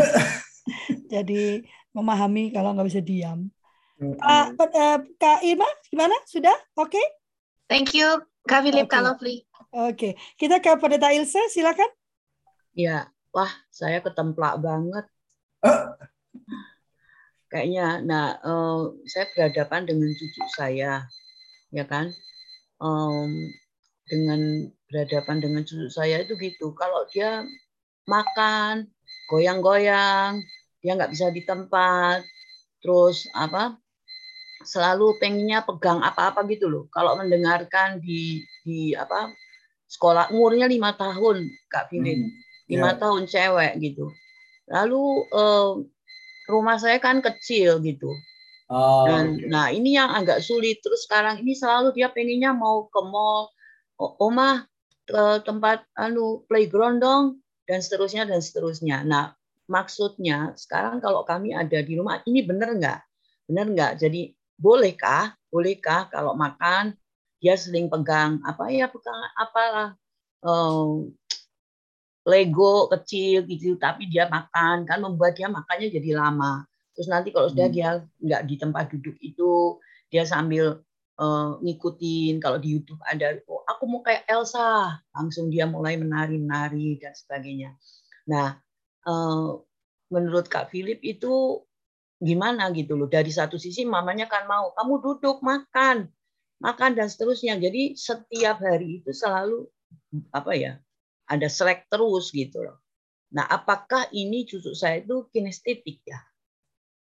jadi 1.13 1.63
memahami 1.95 2.53
kalau 2.53 2.75
nggak 2.75 2.87
bisa 2.89 3.01
diam. 3.01 3.49
Uh, 3.97 4.53
uh, 4.53 5.01
Kak 5.17 5.41
Irma 5.41 5.65
gimana? 5.89 6.13
Sudah? 6.29 6.53
Oke? 6.77 6.93
Okay? 6.93 7.05
thank 7.65 7.97
you. 7.97 8.21
Kak 8.45 8.63
Philip 8.63 8.85
okay. 8.85 8.93
Kak 8.93 9.03
Lovely. 9.03 9.37
Oke. 9.73 9.95
Okay. 9.95 10.11
kita 10.37 10.61
ke 10.61 10.71
Pendeta 10.77 11.11
Ilse 11.11 11.49
silakan. 11.49 11.89
Ya 12.77 13.09
wah 13.33 13.49
saya 13.73 14.01
ketemplak 14.01 14.61
banget. 14.61 15.05
Uh 15.65 15.97
kayaknya 17.47 18.03
nah 18.03 18.37
uh, 18.43 18.91
saya 19.07 19.27
berhadapan 19.35 19.87
dengan 19.87 20.09
cucu 20.13 20.43
saya 20.55 21.07
ya 21.71 21.83
kan? 21.87 22.11
Um, 22.77 23.51
dengan 24.07 24.71
berhadapan 24.87 25.43
dengan 25.43 25.61
cucu 25.67 25.89
saya 25.91 26.23
itu 26.23 26.35
gitu. 26.39 26.71
Kalau 26.77 27.07
dia 27.11 27.43
makan 28.07 28.87
goyang-goyang 29.27 30.39
dia 30.79 30.95
nggak 30.95 31.11
bisa 31.11 31.27
di 31.33 31.43
tempat 31.43 32.23
terus 32.79 33.27
apa 33.35 33.75
selalu 34.63 35.19
pengennya 35.19 35.63
pegang 35.67 35.99
apa-apa 35.99 36.47
gitu 36.47 36.71
loh. 36.71 36.85
Kalau 36.89 37.19
mendengarkan 37.19 37.99
di 37.99 38.41
di 38.63 38.95
apa 38.95 39.31
sekolah 39.87 40.31
umurnya 40.31 40.67
lima 40.67 40.95
tahun 40.95 41.47
kak 41.71 41.91
Filin 41.91 42.27
hmm, 42.27 42.33
lima 42.71 42.95
yeah. 42.95 42.99
tahun 42.99 43.23
cewek 43.27 43.73
gitu. 43.83 44.11
Lalu 44.67 45.03
uh, 45.31 45.79
rumah 46.47 46.79
saya 46.79 46.97
kan 46.97 47.19
kecil 47.19 47.79
gitu. 47.83 48.11
Oh, 48.67 49.07
Dan 49.07 49.39
okay. 49.39 49.47
nah 49.47 49.67
ini 49.71 49.95
yang 49.95 50.11
agak 50.11 50.43
sulit. 50.43 50.83
Terus 50.83 51.07
sekarang 51.07 51.39
ini 51.43 51.55
selalu 51.55 51.95
dia 51.95 52.11
pengennya 52.11 52.51
mau 52.51 52.87
ke 52.91 52.99
mall, 53.03 53.51
oma 53.99 54.67
ke 55.07 55.23
tempat 55.47 55.87
anu 55.95 56.43
playground 56.51 56.99
dong 56.99 57.23
dan 57.63 57.79
seterusnya 57.79 58.27
dan 58.27 58.43
seterusnya. 58.43 59.07
Nah 59.07 59.31
maksudnya 59.71 60.55
sekarang 60.59 60.99
kalau 60.99 61.23
kami 61.23 61.55
ada 61.55 61.79
di 61.79 61.95
rumah 61.95 62.19
ini 62.27 62.43
benar 62.43 62.75
nggak? 62.75 62.99
Benar 63.47 63.65
nggak? 63.71 63.91
Jadi 64.03 64.35
bolehkah? 64.59 65.35
Bolehkah 65.47 66.11
kalau 66.11 66.35
makan 66.35 66.91
dia 67.37 67.55
sering 67.55 67.87
pegang 67.87 68.41
apa 68.43 68.67
ya 68.73 68.89
pegang 68.89 69.15
apalah 69.37 69.93
um, 70.41 71.13
Lego 72.27 72.91
kecil 72.91 73.47
gitu, 73.47 73.79
tapi 73.79 74.11
dia 74.11 74.27
makan 74.27 74.83
kan 74.83 74.99
membuat 74.99 75.39
dia 75.39 75.47
makannya 75.47 75.87
jadi 75.87 76.19
lama. 76.19 76.67
Terus 76.91 77.07
nanti 77.07 77.31
kalau 77.31 77.47
sudah 77.47 77.71
hmm. 77.71 77.75
dia 77.75 77.89
nggak 78.19 78.41
di 78.51 78.55
tempat 78.59 78.91
duduk 78.91 79.15
itu, 79.23 79.79
dia 80.11 80.27
sambil 80.27 80.83
uh, 81.23 81.55
ngikutin 81.63 82.43
kalau 82.43 82.59
di 82.59 82.75
YouTube 82.75 82.99
ada, 83.07 83.39
oh, 83.47 83.63
aku 83.63 83.87
mau 83.87 84.03
kayak 84.03 84.27
Elsa, 84.27 84.99
langsung 85.15 85.47
dia 85.47 85.63
mulai 85.63 85.95
menari-nari 85.95 86.99
dan 86.99 87.15
sebagainya. 87.15 87.79
Nah, 88.27 88.59
uh, 89.07 89.63
menurut 90.11 90.51
Kak 90.51 90.67
Philip 90.67 90.99
itu 91.07 91.63
gimana 92.19 92.73
gitu 92.75 92.99
loh. 92.99 93.07
Dari 93.07 93.31
satu 93.31 93.55
sisi 93.55 93.87
mamanya 93.87 94.27
kan 94.27 94.49
mau, 94.51 94.75
kamu 94.75 94.93
duduk 94.99 95.39
makan, 95.39 96.11
makan 96.59 96.91
dan 96.91 97.07
seterusnya. 97.07 97.55
Jadi 97.55 97.95
setiap 97.95 98.59
hari 98.59 98.99
itu 98.99 99.15
selalu 99.15 99.63
apa 100.33 100.51
ya 100.57 100.73
ada 101.27 101.47
selek 101.51 101.91
terus 101.91 102.31
gitu 102.31 102.63
loh. 102.63 102.79
Nah, 103.35 103.43
apakah 103.43 104.07
ini 104.15 104.47
cucu 104.47 104.71
saya 104.71 105.03
itu 105.03 105.27
kinestetik 105.35 105.99
ya? 106.07 106.19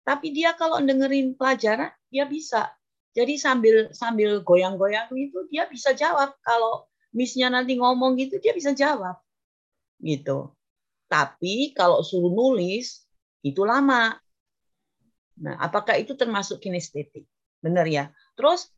Tapi 0.03 0.31
dia 0.31 0.55
kalau 0.55 0.79
dengerin 0.79 1.35
pelajaran 1.35 1.91
dia 2.07 2.27
bisa. 2.27 2.71
Jadi 3.13 3.37
sambil 3.37 3.91
sambil 3.93 4.41
goyang-goyang 4.41 5.11
itu 5.15 5.47
dia 5.51 5.67
bisa 5.67 5.91
jawab. 5.91 6.35
Kalau 6.43 6.87
misnya 7.13 7.51
nanti 7.51 7.75
ngomong 7.77 8.15
gitu 8.19 8.39
dia 8.39 8.55
bisa 8.55 8.71
jawab. 8.71 9.19
Gitu. 9.99 10.51
Tapi 11.11 11.75
kalau 11.75 12.01
suruh 12.01 12.31
nulis 12.31 13.03
itu 13.43 13.61
lama. 13.63 14.15
Nah, 15.43 15.55
apakah 15.59 15.99
itu 15.99 16.15
termasuk 16.15 16.63
kinestetik? 16.63 17.27
Benar 17.59 17.87
ya. 17.87 18.09
Terus 18.35 18.71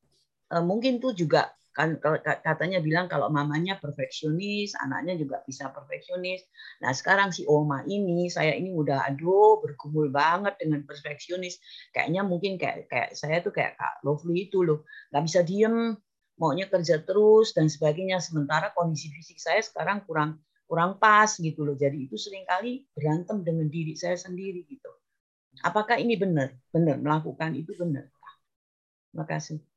eh, 0.50 0.62
mungkin 0.66 0.98
tuh 0.98 1.14
juga 1.14 1.54
kan 1.76 2.00
katanya 2.40 2.80
bilang 2.80 3.12
kalau 3.12 3.28
mamanya 3.28 3.76
perfeksionis, 3.84 4.80
anaknya 4.80 5.20
juga 5.20 5.44
bisa 5.44 5.68
perfeksionis. 5.76 6.48
Nah 6.80 6.96
sekarang 6.96 7.36
si 7.36 7.44
Oma 7.44 7.84
ini, 7.84 8.32
saya 8.32 8.56
ini 8.56 8.72
udah 8.72 9.04
aduh 9.12 9.60
bergumul 9.60 10.08
banget 10.08 10.56
dengan 10.56 10.88
perfeksionis. 10.88 11.60
Kayaknya 11.92 12.24
mungkin 12.24 12.56
kayak 12.56 12.88
kayak 12.88 13.10
saya 13.20 13.44
tuh 13.44 13.52
kayak 13.52 13.76
Kak 13.76 14.08
Lovely 14.08 14.48
itu 14.48 14.64
loh, 14.64 14.88
nggak 15.12 15.24
bisa 15.28 15.40
diem, 15.44 16.00
maunya 16.40 16.72
kerja 16.72 17.04
terus 17.04 17.52
dan 17.52 17.68
sebagainya. 17.68 18.24
Sementara 18.24 18.72
kondisi 18.72 19.12
fisik 19.12 19.44
saya 19.44 19.60
sekarang 19.60 20.08
kurang 20.08 20.40
kurang 20.72 20.96
pas 20.96 21.28
gitu 21.36 21.68
loh. 21.68 21.76
Jadi 21.76 22.08
itu 22.08 22.16
sering 22.16 22.48
kali 22.48 22.88
berantem 22.96 23.44
dengan 23.44 23.68
diri 23.68 24.00
saya 24.00 24.16
sendiri 24.16 24.64
gitu. 24.64 24.92
Apakah 25.60 26.00
ini 26.00 26.16
benar? 26.16 26.56
Benar 26.72 27.04
melakukan 27.04 27.52
itu 27.60 27.76
benar. 27.76 28.08
Terima 29.12 29.28
kasih. 29.28 29.75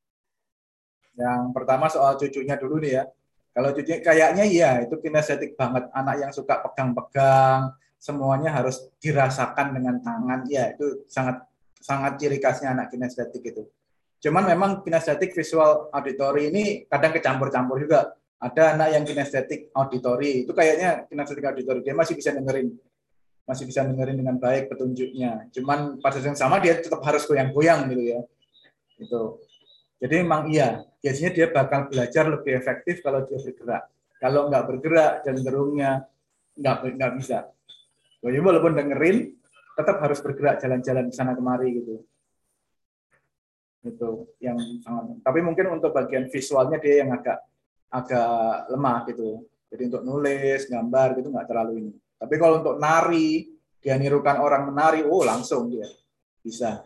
Yang 1.19 1.41
pertama 1.51 1.91
soal 1.91 2.15
cucunya 2.15 2.55
dulu 2.55 2.79
nih 2.79 2.91
ya. 2.95 3.03
Kalau 3.51 3.75
cucunya 3.75 3.99
kayaknya 3.99 4.45
iya 4.47 4.71
itu 4.87 4.95
kinestetik 5.03 5.59
banget. 5.59 5.91
Anak 5.91 6.15
yang 6.23 6.31
suka 6.31 6.63
pegang-pegang, 6.63 7.75
semuanya 7.99 8.55
harus 8.55 8.87
dirasakan 9.03 9.75
dengan 9.75 9.99
tangan. 9.99 10.47
Ya 10.47 10.71
itu 10.71 11.03
sangat 11.11 11.43
sangat 11.83 12.15
ciri 12.19 12.39
khasnya 12.39 12.71
anak 12.71 12.87
kinestetik 12.95 13.43
itu. 13.43 13.67
Cuman 14.19 14.47
memang 14.47 14.83
kinestetik 14.83 15.31
visual 15.31 15.91
auditory 15.95 16.51
ini 16.51 16.63
kadang 16.87 17.15
kecampur-campur 17.15 17.79
juga. 17.79 18.15
Ada 18.39 18.79
anak 18.79 18.89
yang 18.95 19.03
kinestetik 19.03 19.67
auditory, 19.75 20.47
itu 20.47 20.55
kayaknya 20.55 21.03
kinestetik 21.11 21.43
auditory, 21.43 21.83
dia 21.83 21.91
masih 21.91 22.15
bisa 22.15 22.31
dengerin. 22.31 22.71
Masih 23.43 23.67
bisa 23.67 23.83
dengerin 23.83 24.15
dengan 24.15 24.39
baik 24.39 24.71
petunjuknya. 24.71 25.51
Cuman 25.51 25.99
pada 25.99 26.23
saat 26.23 26.31
yang 26.31 26.39
sama 26.39 26.63
dia 26.63 26.79
tetap 26.79 27.03
harus 27.03 27.27
goyang-goyang 27.27 27.91
gitu 27.91 28.03
ya. 28.15 28.19
Itu. 28.95 29.43
Jadi 29.99 30.13
memang 30.23 30.47
iya, 30.47 30.79
biasanya 31.03 31.31
dia 31.35 31.47
bakal 31.51 31.91
belajar 31.91 32.23
lebih 32.31 32.55
efektif 32.55 33.03
kalau 33.03 33.27
dia 33.27 33.35
bergerak. 33.35 33.83
Kalau 34.19 34.47
nggak 34.47 34.63
bergerak, 34.67 35.11
cenderungnya 35.27 36.07
nggak 36.55 36.95
nggak 36.95 37.11
bisa. 37.19 37.51
Jadi 38.19 38.39
walaupun 38.39 38.75
dengerin, 38.75 39.31
tetap 39.75 39.99
harus 40.03 40.19
bergerak 40.19 40.59
jalan-jalan 40.59 41.07
ke 41.11 41.15
sana 41.15 41.35
kemari 41.35 41.83
gitu. 41.83 42.03
Itu 43.83 44.35
yang 44.43 44.59
sangat. 44.83 45.23
Tapi 45.23 45.39
mungkin 45.39 45.71
untuk 45.71 45.95
bagian 45.95 46.27
visualnya 46.27 46.79
dia 46.79 47.03
yang 47.03 47.15
agak 47.15 47.39
agak 47.91 48.71
lemah 48.71 49.07
gitu. 49.07 49.47
Jadi 49.71 49.81
untuk 49.87 50.03
nulis, 50.03 50.67
gambar 50.67 51.07
gitu 51.19 51.27
nggak 51.31 51.47
terlalu 51.47 51.73
ini. 51.83 51.91
Tapi 52.19 52.35
kalau 52.35 52.59
untuk 52.59 52.75
nari, 52.75 53.47
dia 53.79 53.95
nirukan 53.95 54.43
orang 54.43 54.67
menari, 54.67 55.07
oh 55.07 55.23
langsung 55.23 55.71
dia 55.71 55.87
bisa. 56.43 56.83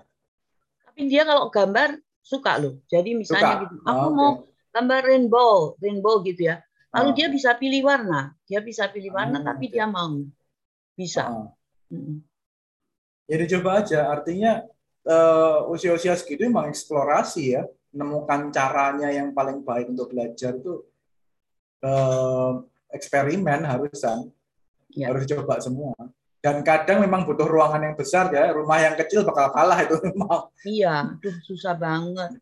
Tapi 0.86 1.10
dia 1.10 1.26
kalau 1.26 1.50
gambar 1.50 1.98
suka 2.24 2.56
loh. 2.58 2.80
Jadi 2.88 3.14
misalnya 3.14 3.60
Suka. 3.60 3.64
gitu, 3.68 3.76
aku 3.84 4.06
Oh, 4.08 4.14
mau 4.16 4.32
gambar 4.72 5.02
rainbow, 5.06 5.54
rainbow 5.78 6.24
gitu 6.24 6.50
ya. 6.50 6.64
Lalu 6.90 7.10
Oh. 7.12 7.16
dia 7.16 7.28
bisa 7.28 7.52
pilih 7.54 7.84
warna, 7.84 8.32
dia 8.48 8.64
bisa 8.64 8.88
pilih 8.88 9.12
warna 9.12 9.44
Hmm, 9.44 9.48
tapi 9.52 9.66
dia 9.68 9.86
mau, 9.86 10.24
bisa. 10.96 11.28
Oh. 11.30 11.52
Mm-mm. 11.92 12.24
Ya 13.28 13.36
dicoba 13.38 13.84
aja. 13.84 14.08
Artinya 14.10 14.64
eh, 15.04 15.60
usia-usia 15.68 16.16
segitu 16.16 16.48
emang 16.48 16.72
eksplorasi 16.72 17.44
ya, 17.54 17.68
menemukan 17.92 18.48
caranya 18.50 19.12
yang 19.12 19.36
paling 19.36 19.60
baik 19.60 19.92
untuk 19.92 20.16
belajar 20.16 20.56
itu 20.56 20.80
eh, 21.84 22.52
eksperimen 22.90 23.68
harusan 23.68 24.32
Ya. 24.94 25.10
harus 25.10 25.26
dicoba 25.26 25.58
semua. 25.60 25.92
Dan 26.44 26.60
kadang 26.60 27.00
memang 27.00 27.24
butuh 27.24 27.48
ruangan 27.48 27.80
yang 27.88 27.96
besar 27.96 28.28
ya, 28.36 28.52
rumah 28.52 28.76
yang 28.84 29.00
kecil 29.00 29.24
bakal 29.24 29.48
kalah 29.56 29.80
itu 29.80 29.96
mau. 30.20 30.52
Iya, 30.68 31.16
aduh 31.16 31.36
susah 31.48 31.72
banget. 31.72 32.36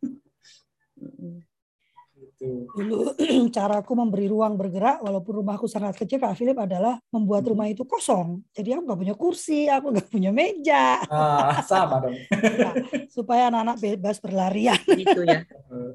Gitu. 2.18 2.66
Dulu 2.66 3.14
caraku 3.56 3.94
memberi 3.94 4.26
ruang 4.26 4.58
bergerak 4.58 5.06
walaupun 5.06 5.46
rumahku 5.46 5.70
sangat 5.70 6.02
kecil 6.02 6.18
Kak 6.18 6.34
Philip 6.34 6.58
adalah 6.58 6.98
membuat 7.14 7.46
rumah 7.46 7.70
itu 7.70 7.86
kosong. 7.86 8.42
Jadi 8.50 8.74
aku 8.74 8.90
nggak 8.90 9.00
punya 9.06 9.14
kursi, 9.14 9.70
aku 9.70 9.94
nggak 9.94 10.10
punya 10.10 10.34
meja 10.34 11.06
Ah, 11.06 11.62
sama 11.62 12.02
dong. 12.02 12.18
Ya, 12.58 12.74
supaya 13.16 13.54
anak-anak 13.54 13.78
bebas 13.78 14.18
berlarian. 14.18 14.82
Gitu 14.82 15.22
ya. 15.30 15.46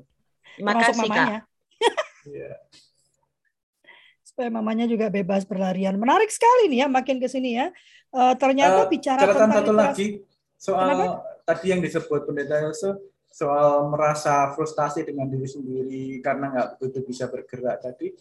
Terima 0.55 0.79
Termasuk 0.79 0.95
kasih 0.95 1.03
Kak. 1.03 1.11
mamanya. 1.11 1.38
Iya. 2.23 2.53
Supaya 4.37 4.53
mamanya 4.53 4.85
juga 4.85 5.09
bebas 5.09 5.49
berlarian. 5.49 5.96
Menarik 5.96 6.29
sekali 6.29 6.68
nih 6.68 6.85
ya 6.85 6.92
makin 6.92 7.16
ke 7.16 7.25
sini 7.25 7.57
ya. 7.57 7.72
Eh, 8.12 8.35
ternyata 8.37 8.85
Eh, 8.85 8.88
bicara 8.92 9.25
catatan 9.25 9.33
tentang 9.33 9.53
satu 9.57 9.72
literasi- 9.72 9.81
lagi 9.81 10.07
soal 10.61 10.88
Kenapa? 10.92 11.25
tadi 11.49 11.64
yang 11.72 11.81
disebut 11.81 12.20
pendeta 12.29 12.61
Yose 12.61 13.01
soal 13.33 13.88
merasa 13.88 14.53
frustasi 14.53 15.09
dengan 15.09 15.25
diri 15.25 15.49
sendiri 15.49 16.20
karena 16.20 16.53
nggak 16.53 16.68
begitu 16.77 17.01
bisa 17.03 17.33
bergerak 17.33 17.81
tadi 17.81 18.12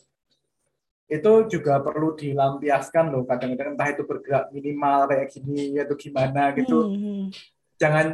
itu 1.06 1.32
juga 1.48 1.80
perlu 1.80 2.16
dilampiaskan 2.16 3.12
loh 3.12 3.24
kadang-kadang 3.24 3.76
entah 3.76 3.92
itu 3.92 4.04
bergerak 4.04 4.52
minimal 4.52 5.08
kayak 5.08 5.28
gini 5.30 5.76
atau 5.78 5.96
gimana 5.96 6.52
gitu 6.52 6.80
Hmm, 6.80 6.96
hmm. 6.96 7.24
jangan 7.76 8.08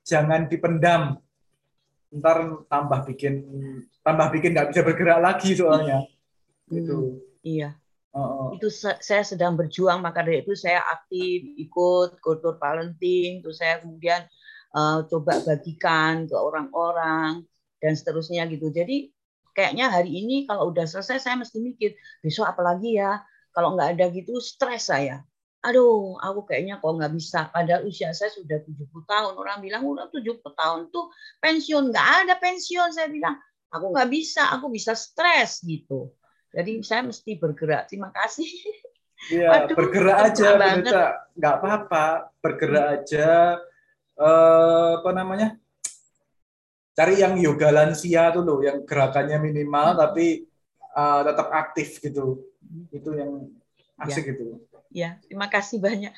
jangan 0.00 0.40
dipendam 0.44 1.02
ntar 2.10 2.36
tambah 2.68 3.00
bikin 3.04 3.44
tambah 4.00 4.28
bikin 4.32 4.56
nggak 4.56 4.68
bisa 4.72 4.80
bergerak 4.80 5.20
lagi 5.20 5.52
soalnya 5.52 6.04
Hmm, 6.68 6.72
gitu 6.72 6.96
Iya. 7.44 7.76
Oh, 8.14 8.22
oh. 8.22 8.48
itu 8.54 8.70
se- 8.70 9.02
saya 9.02 9.26
sedang 9.26 9.58
berjuang 9.58 9.98
maka 9.98 10.22
dari 10.22 10.46
itu 10.46 10.54
saya 10.54 10.78
aktif 10.86 11.42
ikut 11.58 12.22
kultur 12.22 12.54
parenting 12.62 13.42
terus 13.42 13.58
saya 13.58 13.82
kemudian 13.82 14.22
eh, 14.78 14.98
coba 15.10 15.32
bagikan 15.42 16.24
ke 16.30 16.36
orang-orang 16.38 17.42
dan 17.82 17.92
seterusnya 17.98 18.46
gitu. 18.48 18.70
Jadi 18.70 19.10
kayaknya 19.52 19.90
hari 19.92 20.14
ini 20.14 20.46
kalau 20.48 20.70
udah 20.72 20.86
selesai 20.86 21.18
saya 21.20 21.36
mesti 21.42 21.58
mikir 21.60 21.90
besok 22.24 22.46
apa 22.54 22.62
lagi 22.64 22.96
ya? 22.96 23.18
Kalau 23.54 23.74
nggak 23.74 23.98
ada 23.98 24.04
gitu 24.14 24.38
stres 24.38 24.88
saya. 24.90 25.20
Aduh 25.66 26.16
aku 26.22 26.46
kayaknya 26.48 26.78
kok 26.80 26.92
nggak 26.96 27.12
bisa. 27.18 27.50
Padahal 27.50 27.82
usia 27.90 28.14
saya 28.16 28.30
sudah 28.32 28.62
70 28.62 29.04
tahun. 29.10 29.34
Orang 29.36 29.58
bilang 29.60 29.82
udah 29.84 30.06
70 30.08 30.54
tahun 30.54 30.88
tuh 30.94 31.10
pensiun. 31.42 31.90
Nggak 31.92 32.08
ada 32.24 32.34
pensiun 32.40 32.88
saya 32.94 33.08
bilang. 33.10 33.36
Aku 33.74 33.90
nggak 33.90 34.06
bisa 34.06 34.54
aku 34.54 34.70
bisa 34.70 34.94
stres 34.94 35.58
gitu 35.66 36.14
jadi 36.54 36.72
saya 36.80 37.02
mesti 37.02 37.34
bergerak 37.34 37.90
terima 37.90 38.14
kasih 38.14 38.48
Iya, 39.32 39.48
Waduh, 39.72 39.76
bergerak 39.78 40.16
aja. 40.30 40.48
Nggak 41.32 41.54
apa-apa, 41.56 42.06
bergerak 42.44 42.84
aja. 43.00 43.56
Eh, 44.14 44.90
apa 45.00 45.10
namanya? 45.16 45.56
Cari 46.94 47.18
yang 47.18 47.34
yoga 47.40 47.72
lansia 47.72 48.28
tuh 48.30 48.44
loh, 48.44 48.60
yang 48.60 48.84
gerakannya 48.84 49.40
minimal 49.40 49.96
tapi 49.96 50.44
eh, 50.92 51.20
tetap 51.24 51.48
aktif 51.50 51.98
gitu. 52.04 52.44
Itu 52.92 53.10
yang 53.16 53.48
asik 53.98 54.34
gitu. 54.34 54.60
ya 54.94 55.18
terima 55.26 55.46
kasih 55.46 55.78
banyak 55.82 56.10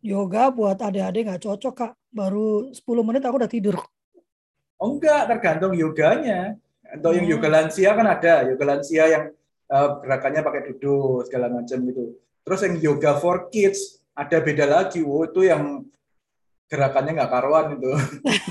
Yoga 0.00 0.48
buat 0.48 0.80
adik-adik 0.80 1.28
nggak 1.28 1.44
cocok 1.44 1.74
kak. 1.76 1.92
Baru 2.10 2.72
10 2.72 2.82
menit 3.06 3.22
aku 3.22 3.36
udah 3.36 3.52
tidur. 3.52 3.76
Oh 4.80 4.96
enggak, 4.96 5.28
tergantung 5.28 5.76
yoganya. 5.76 6.56
Atau 6.82 7.12
yang 7.14 7.28
Hmm. 7.28 7.32
yoga 7.36 7.48
lansia 7.52 7.92
kan 7.94 8.06
ada, 8.08 8.48
yoga 8.48 8.64
lansia 8.64 9.04
yang 9.06 9.24
eh, 9.70 9.90
gerakannya 10.02 10.42
pakai 10.42 10.62
duduk 10.74 11.30
segala 11.30 11.46
macam 11.48 11.78
gitu. 11.86 12.18
Terus 12.42 12.60
yang 12.66 12.74
yoga 12.82 13.12
for 13.22 13.46
kids 13.48 14.02
ada 14.12 14.42
beda 14.42 14.66
lagi, 14.66 15.00
wow 15.00 15.24
itu 15.24 15.46
yang 15.46 15.86
gerakannya 16.70 17.18
nggak 17.18 17.32
karuan 17.32 17.78
itu. 17.78 17.90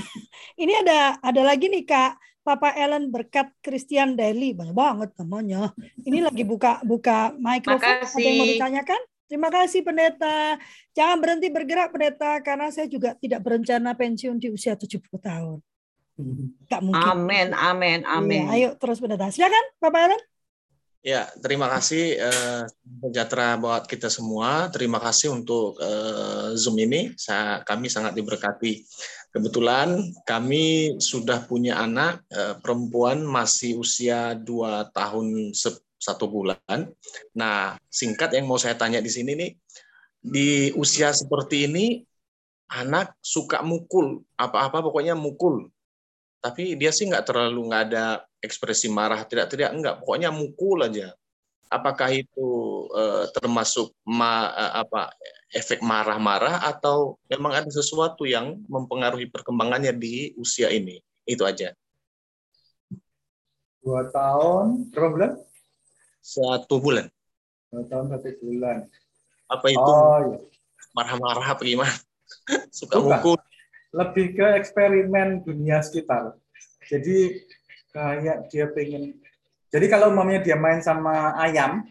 Ini 0.62 0.84
ada 0.84 1.16
ada 1.20 1.42
lagi 1.44 1.68
nih 1.68 1.84
kak. 1.84 2.20
Papa 2.40 2.72
Ellen 2.72 3.12
berkat 3.12 3.52
Christian 3.60 4.16
Daily 4.16 4.56
banyak 4.56 4.72
banget 4.72 5.10
namanya. 5.20 5.76
Ini 6.00 6.24
lagi 6.24 6.40
buka 6.40 6.80
buka 6.80 7.36
mikrofon. 7.36 7.84
Ada 7.84 8.16
yang 8.16 8.36
mau 8.40 8.48
ditanyakan? 8.48 9.00
Terima 9.30 9.46
kasih 9.52 9.86
pendeta. 9.86 10.56
Jangan 10.96 11.16
berhenti 11.20 11.52
bergerak 11.52 11.92
pendeta 11.94 12.40
karena 12.40 12.72
saya 12.72 12.88
juga 12.88 13.14
tidak 13.14 13.44
berencana 13.44 13.94
pensiun 13.94 14.40
di 14.40 14.48
usia 14.50 14.74
70 14.74 15.04
tahun. 15.20 15.58
Gak 16.72 16.80
mungkin. 16.82 17.04
amin 17.04 17.48
amin 17.54 18.00
amin 18.08 18.44
Iya, 18.48 18.52
ayo 18.56 18.68
terus 18.80 18.98
pendeta. 18.98 19.28
Silakan 19.28 19.64
Papa 19.78 20.08
Ellen. 20.08 20.22
Ya, 21.00 21.32
terima 21.40 21.64
kasih 21.72 22.20
eh, 22.20 22.62
sejahtera 23.00 23.56
buat 23.56 23.88
kita 23.88 24.12
semua. 24.12 24.68
Terima 24.68 25.00
kasih 25.00 25.32
untuk 25.32 25.80
eh, 25.80 26.52
Zoom 26.60 26.76
ini. 26.76 27.16
Saya, 27.16 27.64
kami 27.64 27.88
sangat 27.88 28.12
diberkati. 28.12 28.84
Kebetulan 29.32 29.96
kami 30.28 30.96
sudah 31.00 31.40
punya 31.48 31.80
anak 31.80 32.20
eh, 32.28 32.52
perempuan 32.60 33.24
masih 33.24 33.80
usia 33.80 34.36
dua 34.36 34.92
tahun 34.92 35.56
se- 35.56 35.80
satu 35.96 36.28
bulan. 36.28 36.92
Nah, 37.32 37.80
singkat 37.88 38.36
yang 38.36 38.44
mau 38.44 38.60
saya 38.60 38.76
tanya 38.76 39.00
di 39.00 39.08
sini 39.08 39.32
nih, 39.40 39.50
di 40.20 40.68
usia 40.76 41.16
seperti 41.16 41.64
ini 41.64 42.04
anak 42.76 43.16
suka 43.24 43.64
mukul 43.64 44.20
apa-apa 44.36 44.84
pokoknya 44.84 45.16
mukul. 45.16 45.72
Tapi 46.44 46.76
dia 46.76 46.92
sih 46.92 47.08
nggak 47.08 47.24
terlalu 47.24 47.72
nggak 47.72 47.82
ada 47.88 48.04
ekspresi 48.40 48.88
marah 48.88 49.22
tidak-tidak 49.24 49.70
enggak 49.72 49.94
pokoknya 50.00 50.32
mukul 50.32 50.80
aja 50.82 51.12
apakah 51.70 52.10
itu 52.10 52.48
eh, 52.96 53.24
termasuk 53.36 53.94
ma, 54.04 54.50
eh, 54.50 54.72
apa 54.82 55.12
efek 55.50 55.82
marah-marah 55.82 56.62
atau 56.66 57.18
memang 57.26 57.52
ada 57.62 57.70
sesuatu 57.70 58.22
yang 58.26 58.58
mempengaruhi 58.66 59.30
perkembangannya 59.30 59.94
di 59.94 60.34
usia 60.36 60.70
ini 60.70 60.98
itu 61.26 61.42
aja 61.44 61.70
Dua 63.80 64.04
tahun, 64.12 64.92
berapa 64.92 65.08
bulan? 65.08 65.32
satu 66.20 66.76
bulan 66.76 67.08
Dua 67.72 67.80
tahun 67.88 68.12
satu 68.12 68.28
bulan. 68.44 68.84
apa 69.48 69.66
itu 69.66 69.80
Oh 69.80 70.18
iya. 70.20 70.38
marah-marah 70.92 71.56
apa 71.56 71.62
gimana 71.64 71.90
suka 72.76 73.00
Bukan. 73.00 73.08
mukul 73.18 73.38
lebih 73.90 74.38
ke 74.38 74.46
eksperimen 74.62 75.42
dunia 75.42 75.82
sekitar. 75.82 76.38
Jadi 76.86 77.42
kayak 77.90 78.50
dia 78.50 78.66
pengen. 78.70 79.18
Jadi 79.70 79.86
kalau 79.86 80.10
umpamanya 80.10 80.42
dia 80.42 80.58
main 80.58 80.82
sama 80.82 81.34
ayam, 81.38 81.86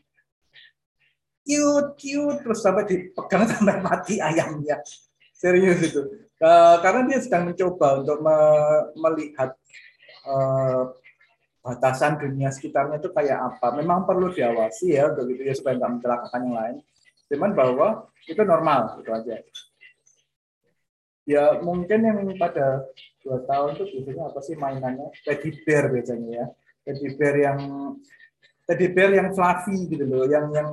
cute, 1.47 1.91
cute, 1.95 2.39
terus 2.43 2.59
sampai 2.59 2.83
dipegang 2.87 3.47
sampai 3.51 3.79
mati 3.79 4.19
ayamnya. 4.19 4.83
Serius 5.31 5.79
itu. 5.79 6.01
Eh, 6.39 6.75
karena 6.83 7.01
dia 7.07 7.19
sedang 7.23 7.51
mencoba 7.51 8.03
untuk 8.03 8.17
me- 8.23 8.85
melihat 8.95 9.55
eh, 10.27 10.81
batasan 11.63 12.19
dunia 12.19 12.51
sekitarnya 12.51 12.99
itu 12.99 13.11
kayak 13.11 13.39
apa. 13.55 13.75
Memang 13.75 14.03
perlu 14.07 14.31
diawasi 14.31 14.95
ya 14.95 15.11
untuk 15.11 15.31
itu 15.31 15.43
ya 15.47 15.55
supaya 15.55 15.79
nggak 15.79 15.91
mencelakakan 15.99 16.41
yang 16.47 16.55
lain. 16.55 16.75
Cuman 17.29 17.51
bahwa 17.55 17.87
itu 18.27 18.41
normal 18.43 18.99
itu 18.99 19.11
aja. 19.11 19.35
Ya 21.29 21.43
mungkin 21.61 21.99
yang 22.01 22.19
pada 22.41 22.87
dua 23.29 23.45
tahun 23.45 23.77
itu 23.77 23.85
biasanya 24.01 24.23
apa 24.33 24.39
sih 24.41 24.55
mainannya 24.57 25.13
teddy 25.21 25.61
bear 25.61 25.93
biasanya 25.93 26.29
ya. 26.33 26.45
Teddy 26.81 27.07
bear 27.13 27.35
yang 27.37 27.59
teddy 28.65 28.87
bear 28.89 29.11
yang 29.13 29.29
fluffy 29.37 29.85
gitu 29.85 30.05
loh, 30.09 30.25
yang 30.25 30.49
yang 30.49 30.69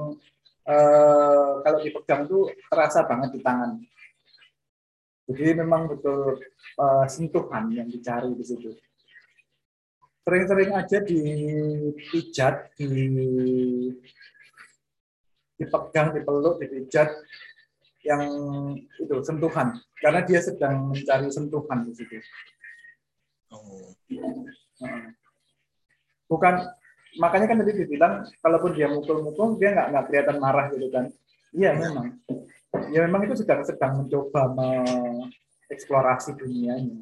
uh, 0.65 1.61
kalau 1.61 1.79
dipegang 1.85 2.25
tuh 2.25 2.49
terasa 2.73 3.05
banget 3.05 3.37
di 3.37 3.41
tangan. 3.45 3.77
Jadi 5.29 5.53
memang 5.61 5.93
betul 5.93 6.41
uh, 6.81 7.05
sentuhan 7.05 7.69
yang 7.69 7.93
dicari 7.93 8.33
di 8.33 8.45
situ 8.47 8.73
sering-sering 10.27 10.75
aja 10.75 10.99
dipijat, 11.07 12.75
di 12.75 12.91
dipegang, 15.55 16.11
dipeluk, 16.19 16.59
dipijat 16.59 17.15
yang 18.03 18.27
itu 18.75 19.15
sentuhan 19.23 19.79
karena 20.01 20.21
dia 20.25 20.41
sedang 20.45 20.93
mencari 20.93 21.29
sentuhan 21.33 21.89
di 21.89 21.93
situ. 21.97 22.21
Oh. 23.53 23.95
Bukan 26.27 26.55
makanya 27.17 27.47
kan 27.49 27.57
tadi 27.65 27.73
dibilang 27.81 28.27
kalaupun 28.45 28.77
dia 28.77 28.91
mukul-mukul 28.93 29.57
dia 29.57 29.73
nggak 29.73 29.89
nggak 29.95 30.05
kelihatan 30.11 30.37
marah 30.43 30.67
gitu 30.75 30.89
kan. 30.93 31.09
Iya 31.57 31.71
memang. 31.79 32.07
Ya 32.93 33.01
memang 33.09 33.25
itu 33.25 33.41
sedang 33.41 33.65
sedang 33.65 34.05
mencoba 34.05 34.53
mengeksplorasi 34.53 36.37
dunianya. 36.37 37.01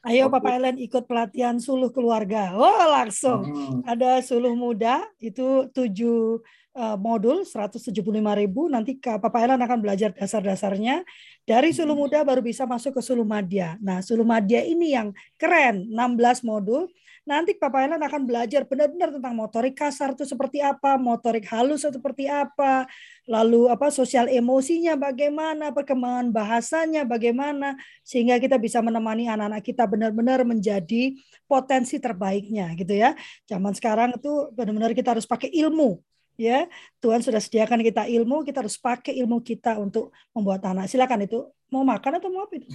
Ayo 0.00 0.32
Papa 0.32 0.56
Ellen 0.56 0.80
ikut 0.80 1.04
pelatihan 1.04 1.60
suluh 1.60 1.92
keluarga. 1.92 2.56
Oh 2.56 2.88
langsung 2.88 3.44
hmm. 3.44 3.84
ada 3.84 4.24
suluh 4.24 4.56
muda 4.56 5.04
itu 5.20 5.68
tujuh 5.76 6.40
uh, 6.72 6.96
modul 6.96 7.44
175 7.44 7.92
ribu. 8.40 8.72
Nanti 8.72 8.96
Papa 8.96 9.44
Ellen 9.44 9.60
akan 9.60 9.78
belajar 9.84 10.16
dasar-dasarnya. 10.16 11.04
Dari 11.44 11.76
suluh 11.76 11.92
hmm. 11.92 12.00
muda 12.00 12.18
baru 12.24 12.40
bisa 12.40 12.64
masuk 12.64 12.96
ke 12.96 13.02
suluh 13.04 13.28
madya. 13.28 13.76
Nah 13.84 14.00
suluh 14.00 14.24
madya 14.24 14.64
ini 14.64 14.96
yang 14.96 15.12
keren 15.36 15.92
16 15.92 16.48
modul 16.48 16.88
Nanti 17.30 17.54
Papa 17.54 17.86
Ellen 17.86 18.02
akan 18.02 18.26
belajar 18.26 18.66
benar-benar 18.66 19.14
tentang 19.14 19.38
motorik 19.38 19.78
kasar 19.78 20.18
itu 20.18 20.26
seperti 20.26 20.58
apa, 20.58 20.98
motorik 20.98 21.46
halus 21.46 21.86
itu 21.86 21.94
seperti 21.94 22.26
apa, 22.26 22.90
lalu 23.30 23.70
apa 23.70 23.86
sosial 23.94 24.26
emosinya 24.26 24.98
bagaimana, 24.98 25.70
perkembangan 25.70 26.34
bahasanya 26.34 27.06
bagaimana, 27.06 27.78
sehingga 28.02 28.42
kita 28.42 28.58
bisa 28.58 28.82
menemani 28.82 29.30
anak-anak 29.30 29.62
kita 29.62 29.86
benar-benar 29.86 30.42
menjadi 30.42 31.14
potensi 31.46 32.02
terbaiknya 32.02 32.74
gitu 32.74 32.98
ya. 32.98 33.14
Zaman 33.46 33.78
sekarang 33.78 34.18
itu 34.18 34.50
benar-benar 34.50 34.90
kita 34.90 35.14
harus 35.14 35.22
pakai 35.22 35.54
ilmu 35.54 36.02
ya. 36.34 36.66
Tuhan 36.98 37.22
sudah 37.22 37.38
sediakan 37.38 37.78
kita 37.86 38.10
ilmu 38.10 38.42
kita 38.42 38.66
harus 38.66 38.74
pakai 38.74 39.14
ilmu 39.22 39.38
kita 39.38 39.78
untuk 39.78 40.10
membuat 40.34 40.66
anak. 40.66 40.90
Silakan 40.90 41.30
itu 41.30 41.46
mau 41.70 41.86
makan 41.86 42.18
atau 42.18 42.28
mau 42.28 42.44
apa 42.44 42.58
itu 42.58 42.68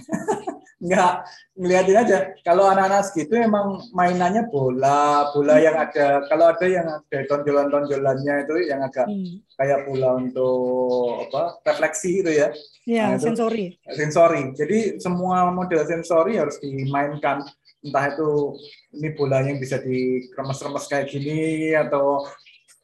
Enggak, 0.76 1.14
ngeliatin 1.60 1.96
aja. 1.96 2.18
Kalau 2.44 2.68
anak-anak 2.68 3.08
segitu 3.08 3.36
emang 3.40 3.80
mainannya 3.96 4.48
bola, 4.48 5.32
bola 5.32 5.56
yang 5.56 5.76
ada, 5.76 6.24
kalau 6.28 6.52
ada 6.52 6.66
yang 6.68 6.84
ada 6.84 7.18
tonjolan-tonjolannya 7.28 8.34
itu 8.44 8.54
yang 8.68 8.80
agak 8.84 9.08
hmm. 9.08 9.40
kayak 9.56 9.88
bola 9.88 10.20
untuk 10.20 11.28
apa 11.28 11.60
refleksi 11.64 12.20
itu 12.20 12.32
ya. 12.32 12.48
Iya, 12.86 13.16
nah, 13.16 13.20
sensori. 13.20 13.72
Sensori. 13.88 14.42
Jadi 14.52 15.00
semua 15.00 15.48
model 15.48 15.82
sensori 15.84 16.36
harus 16.36 16.60
dimainkan. 16.60 17.44
Entah 17.84 18.04
itu 18.12 18.56
ini 18.96 19.08
bola 19.14 19.44
yang 19.44 19.56
bisa 19.56 19.78
dikremes-remes 19.80 20.84
kayak 20.90 21.06
gini 21.08 21.72
atau 21.76 22.24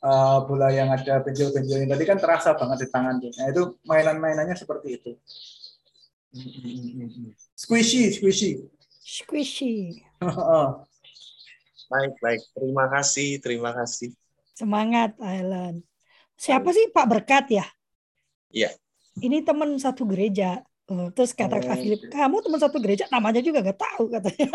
uh, 0.02 0.38
bola 0.44 0.68
yang 0.74 0.90
ada 0.90 1.22
benjol-benjolnya 1.22 1.94
tadi 1.94 2.04
kan 2.04 2.18
terasa 2.18 2.54
banget 2.58 2.86
di 2.86 2.88
tangan 2.90 3.14
tuh. 3.22 3.32
Nah 3.38 3.46
itu 3.48 3.62
mainan-mainannya 3.86 4.56
seperti 4.58 4.88
itu. 5.00 5.12
Squishy, 7.52 8.08
squishy. 8.16 8.50
Squishy. 9.04 10.00
baik, 11.92 12.12
baik. 12.24 12.40
Terima 12.56 12.88
kasih, 12.88 13.36
terima 13.44 13.70
kasih. 13.76 14.16
Semangat, 14.56 15.12
Ailan. 15.20 15.84
Siapa 16.40 16.72
sih 16.72 16.88
Pak 16.88 17.06
Berkat 17.06 17.46
ya? 17.52 17.66
Iya. 18.48 18.72
Ini 19.20 19.44
teman 19.44 19.76
satu 19.76 20.08
gereja. 20.08 20.64
Oh, 20.88 21.12
terus 21.12 21.36
kata 21.36 21.60
oh. 21.60 21.62
Kak 21.62 21.78
Philip, 21.78 22.00
kamu 22.10 22.42
teman 22.42 22.60
satu 22.60 22.80
gereja, 22.80 23.04
namanya 23.12 23.40
juga 23.44 23.62
gak 23.62 23.80
tahu 23.80 24.08
katanya. 24.10 24.48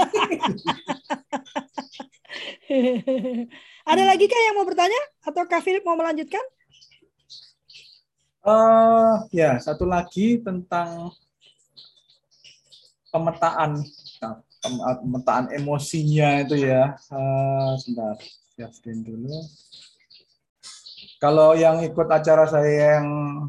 Ada 3.89 4.03
lagi 4.03 4.25
kah 4.27 4.41
yang 4.49 4.59
mau 4.59 4.67
bertanya? 4.67 5.01
Atau 5.23 5.47
Kak 5.47 5.63
Philip 5.63 5.85
mau 5.87 5.95
melanjutkan? 5.95 6.41
Uh, 8.43 9.23
ya, 9.31 9.55
satu 9.61 9.87
lagi 9.87 10.39
tentang 10.43 11.15
pemetaan 13.11 13.81
nah, 14.21 14.35
pemetaan 14.99 15.45
emosinya 15.53 16.43
itu 16.43 16.55
ya. 16.67 16.95
Uh, 17.11 17.77
sebentar 17.79 18.17
siap 18.57 18.71
screen 18.73 19.05
dulu. 19.05 19.31
Kalau 21.17 21.57
yang 21.57 21.81
ikut 21.81 22.07
acara 22.09 22.45
saya 22.45 22.97
yang 22.97 23.07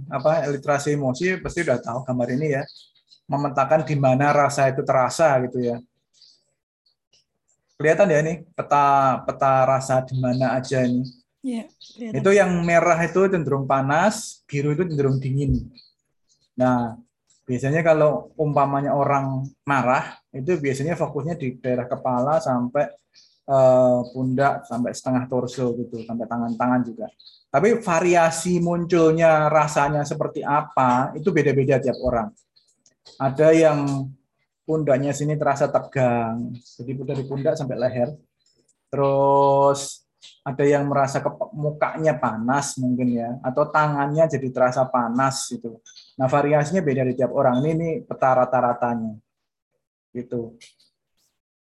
apa 0.09 0.49
literasi 0.49 0.97
emosi 0.97 1.37
pasti 1.41 1.65
udah 1.65 1.79
tahu 1.81 1.99
gambar 2.05 2.29
ini 2.37 2.57
ya. 2.57 2.65
Memetakan 3.29 3.85
di 3.85 3.93
mana 3.93 4.33
rasa 4.33 4.73
itu 4.73 4.81
terasa 4.81 5.37
gitu 5.45 5.61
ya. 5.61 5.77
Kelihatan 7.77 8.09
ya 8.09 8.21
nih 8.25 8.37
peta 8.57 9.21
peta 9.23 9.69
rasa 9.69 10.01
di 10.01 10.17
mana 10.17 10.57
aja 10.57 10.81
ini. 10.81 11.05
Ya, 11.39 11.71
itu 11.95 12.31
yang 12.35 12.51
merah 12.67 12.99
itu 12.99 13.31
cenderung 13.31 13.69
panas 13.69 14.43
biru 14.49 14.75
itu 14.75 14.89
cenderung 14.89 15.21
dingin. 15.21 15.69
Nah 16.59 16.99
biasanya 17.49 17.81
kalau 17.81 18.29
umpamanya 18.37 18.93
orang 18.93 19.49
marah 19.65 20.21
itu 20.37 20.61
biasanya 20.61 21.01
fokusnya 21.01 21.41
di 21.41 21.57
daerah 21.57 21.89
kepala 21.89 22.37
sampai 22.45 22.93
uh, 23.49 24.05
pundak 24.13 24.69
sampai 24.69 24.93
setengah 24.93 25.25
torso 25.33 25.73
gitu 25.81 26.05
sampai 26.05 26.29
tangan-tangan 26.29 26.81
juga. 26.85 27.09
Tapi 27.49 27.81
variasi 27.81 28.61
munculnya 28.61 29.49
rasanya 29.49 30.05
seperti 30.05 30.45
apa 30.45 31.17
itu 31.17 31.33
beda-beda 31.33 31.81
tiap 31.81 31.97
orang. 32.05 32.29
Ada 33.17 33.57
yang 33.57 34.13
pundaknya 34.69 35.17
sini 35.17 35.41
terasa 35.41 35.73
tegang 35.73 36.53
jadi 36.77 36.93
dari 37.01 37.25
pundak 37.25 37.57
sampai 37.57 37.81
leher. 37.81 38.13
Terus 38.93 40.05
ada 40.45 40.65
yang 40.69 40.85
merasa 40.85 41.25
ke, 41.25 41.31
mukanya 41.57 42.21
panas 42.21 42.77
mungkin 42.77 43.17
ya 43.17 43.41
atau 43.41 43.65
tangannya 43.73 44.29
jadi 44.29 44.49
terasa 44.53 44.85
panas 44.85 45.49
gitu. 45.49 45.81
Nah 46.19 46.27
variasinya 46.27 46.83
beda 46.83 47.07
di 47.07 47.15
tiap 47.15 47.31
orang. 47.31 47.63
Ini 47.63 47.71
ini 47.79 47.89
peta 48.03 48.35
rata-ratanya 48.35 49.15
gitu. 50.13 50.59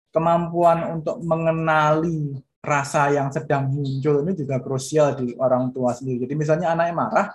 Kemampuan 0.10 0.98
untuk 0.98 1.20
mengenali 1.22 2.40
rasa 2.64 3.12
yang 3.14 3.30
sedang 3.30 3.70
muncul 3.70 4.24
ini 4.26 4.34
juga 4.34 4.60
krusial 4.64 5.20
di 5.20 5.36
orang 5.38 5.70
tua 5.76 5.94
sendiri. 5.94 6.26
Jadi 6.26 6.34
misalnya 6.34 6.74
anaknya 6.74 6.96
marah, 6.96 7.28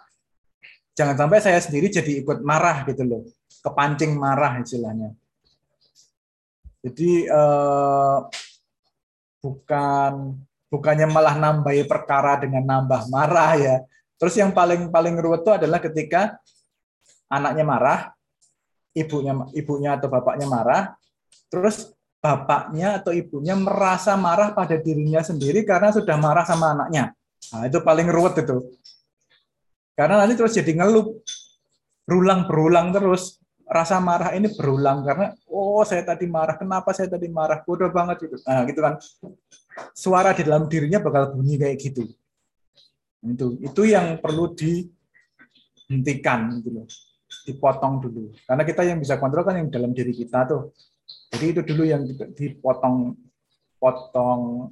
jangan 0.97 1.17
sampai 1.17 1.39
saya 1.41 1.61
sendiri 1.63 1.93
jadi 1.93 2.25
ikut 2.25 2.43
marah 2.43 2.85
gitu 2.89 3.05
loh, 3.07 3.23
kepancing 3.61 4.17
marah 4.17 4.61
istilahnya. 4.61 5.15
Jadi 6.83 7.29
eh, 7.31 8.19
bukan 9.39 10.13
bukannya 10.73 11.07
malah 11.07 11.37
nambahi 11.39 11.85
perkara 11.87 12.41
dengan 12.43 12.65
nambah 12.67 13.07
marah 13.13 13.53
ya. 13.57 13.77
Terus 14.19 14.35
yang 14.39 14.51
paling 14.51 14.91
paling 14.91 15.15
ruwet 15.19 15.47
itu 15.47 15.53
adalah 15.55 15.79
ketika 15.79 16.37
anaknya 17.33 17.65
marah, 17.65 18.01
ibunya 18.93 19.33
ibunya 19.57 19.97
atau 19.97 20.13
bapaknya 20.13 20.45
marah, 20.45 20.93
terus 21.49 21.97
bapaknya 22.21 23.01
atau 23.01 23.11
ibunya 23.11 23.57
merasa 23.57 24.15
marah 24.15 24.53
pada 24.53 24.77
dirinya 24.79 25.25
sendiri 25.25 25.65
karena 25.65 25.91
sudah 25.91 26.15
marah 26.21 26.45
sama 26.45 26.77
anaknya. 26.77 27.17
Nah, 27.51 27.67
itu 27.67 27.83
paling 27.83 28.07
ruwet 28.07 28.39
itu. 28.39 28.79
Karena 29.99 30.23
nanti 30.23 30.39
terus 30.39 30.55
jadi 30.55 30.79
ngelup, 30.79 31.19
berulang 32.07 32.47
berulang 32.47 32.95
terus 32.95 33.43
rasa 33.73 34.05
marah 34.05 34.37
ini 34.37 34.53
berulang 34.53 35.01
karena 35.01 35.33
oh 35.49 35.81
saya 35.83 36.05
tadi 36.05 36.29
marah, 36.29 36.61
kenapa 36.61 36.93
saya 36.93 37.09
tadi 37.11 37.27
marah, 37.33 37.65
bodoh 37.65 37.91
banget 37.91 38.31
itu. 38.31 38.37
Nah, 38.45 38.63
gitu 38.69 38.81
kan 38.85 39.01
suara 39.97 40.37
di 40.37 40.45
dalam 40.45 40.69
dirinya 40.69 41.01
bakal 41.01 41.33
bunyi 41.35 41.57
kayak 41.59 41.77
gitu. 41.81 42.05
Itu 43.25 43.57
itu 43.59 43.83
yang 43.89 44.21
perlu 44.23 44.55
dihentikan 44.55 46.61
gitu 46.61 46.71
loh. 46.71 46.87
Dipotong 47.43 47.95
dulu. 47.99 48.31
Karena 48.47 48.63
kita 48.63 48.83
yang 48.87 48.99
bisa 49.03 49.19
kontrol 49.19 49.43
kan 49.43 49.59
yang 49.59 49.69
dalam 49.69 49.91
diri 49.91 50.15
kita 50.15 50.47
tuh. 50.47 50.71
Jadi 51.33 51.45
itu 51.51 51.61
dulu 51.67 51.83
yang 51.83 52.07
dipotong 52.37 53.17
potong 53.83 54.71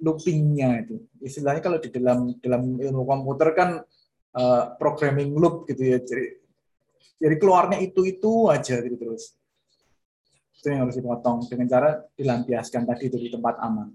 loopingnya 0.00 0.88
itu. 0.88 0.96
Istilahnya 1.20 1.60
kalau 1.60 1.76
di 1.76 1.92
dalam 1.92 2.32
dalam 2.40 2.80
ilmu 2.80 3.04
komputer 3.04 3.52
kan 3.52 3.70
uh, 4.34 4.64
programming 4.80 5.36
loop 5.36 5.68
gitu 5.68 5.82
ya. 5.84 5.98
Jadi, 6.00 6.40
jadi 7.20 7.34
keluarnya 7.36 7.78
itu 7.84 8.08
itu 8.08 8.48
aja 8.48 8.80
gitu 8.80 8.96
terus. 8.96 9.36
itu 10.60 10.68
yang 10.68 10.84
harus 10.84 11.00
dipotong 11.00 11.48
dengan 11.48 11.72
cara 11.72 12.04
dilampiaskan 12.20 12.84
tadi 12.84 13.08
itu 13.08 13.16
di 13.16 13.32
tempat 13.32 13.56
aman. 13.64 13.88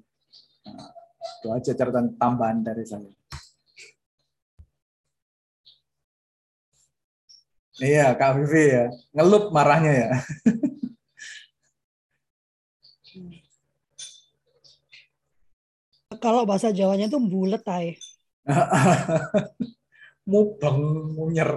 Nah, 0.65 0.89
itu 1.37 1.47
aja 1.53 1.71
catatan 1.77 2.17
tambahan 2.17 2.65
dari 2.65 2.81
saya. 2.81 3.05
Iya, 7.83 8.15
Kak 8.15 8.39
Vivi 8.39 8.71
ya. 8.71 8.87
Ngelup 9.11 9.51
marahnya 9.51 9.91
ya. 9.91 10.09
Kalau 16.23 16.47
bahasa 16.47 16.71
Jawanya 16.71 17.11
itu 17.11 17.19
bulet, 17.19 17.59
tay. 17.61 17.99
Mubeng, 20.31 21.13
munyer. 21.13 21.51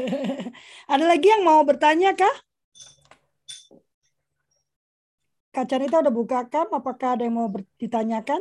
Ada 0.92 1.04
lagi 1.06 1.26
yang 1.32 1.46
mau 1.46 1.64
bertanya 1.64 2.12
kah? 2.12 2.36
Kak 5.50 5.66
Canita 5.66 5.98
udah 5.98 6.14
buka 6.14 6.46
cam, 6.46 6.70
apakah 6.70 7.18
ada 7.18 7.26
yang 7.26 7.34
mau 7.34 7.50
ditanyakan? 7.74 8.38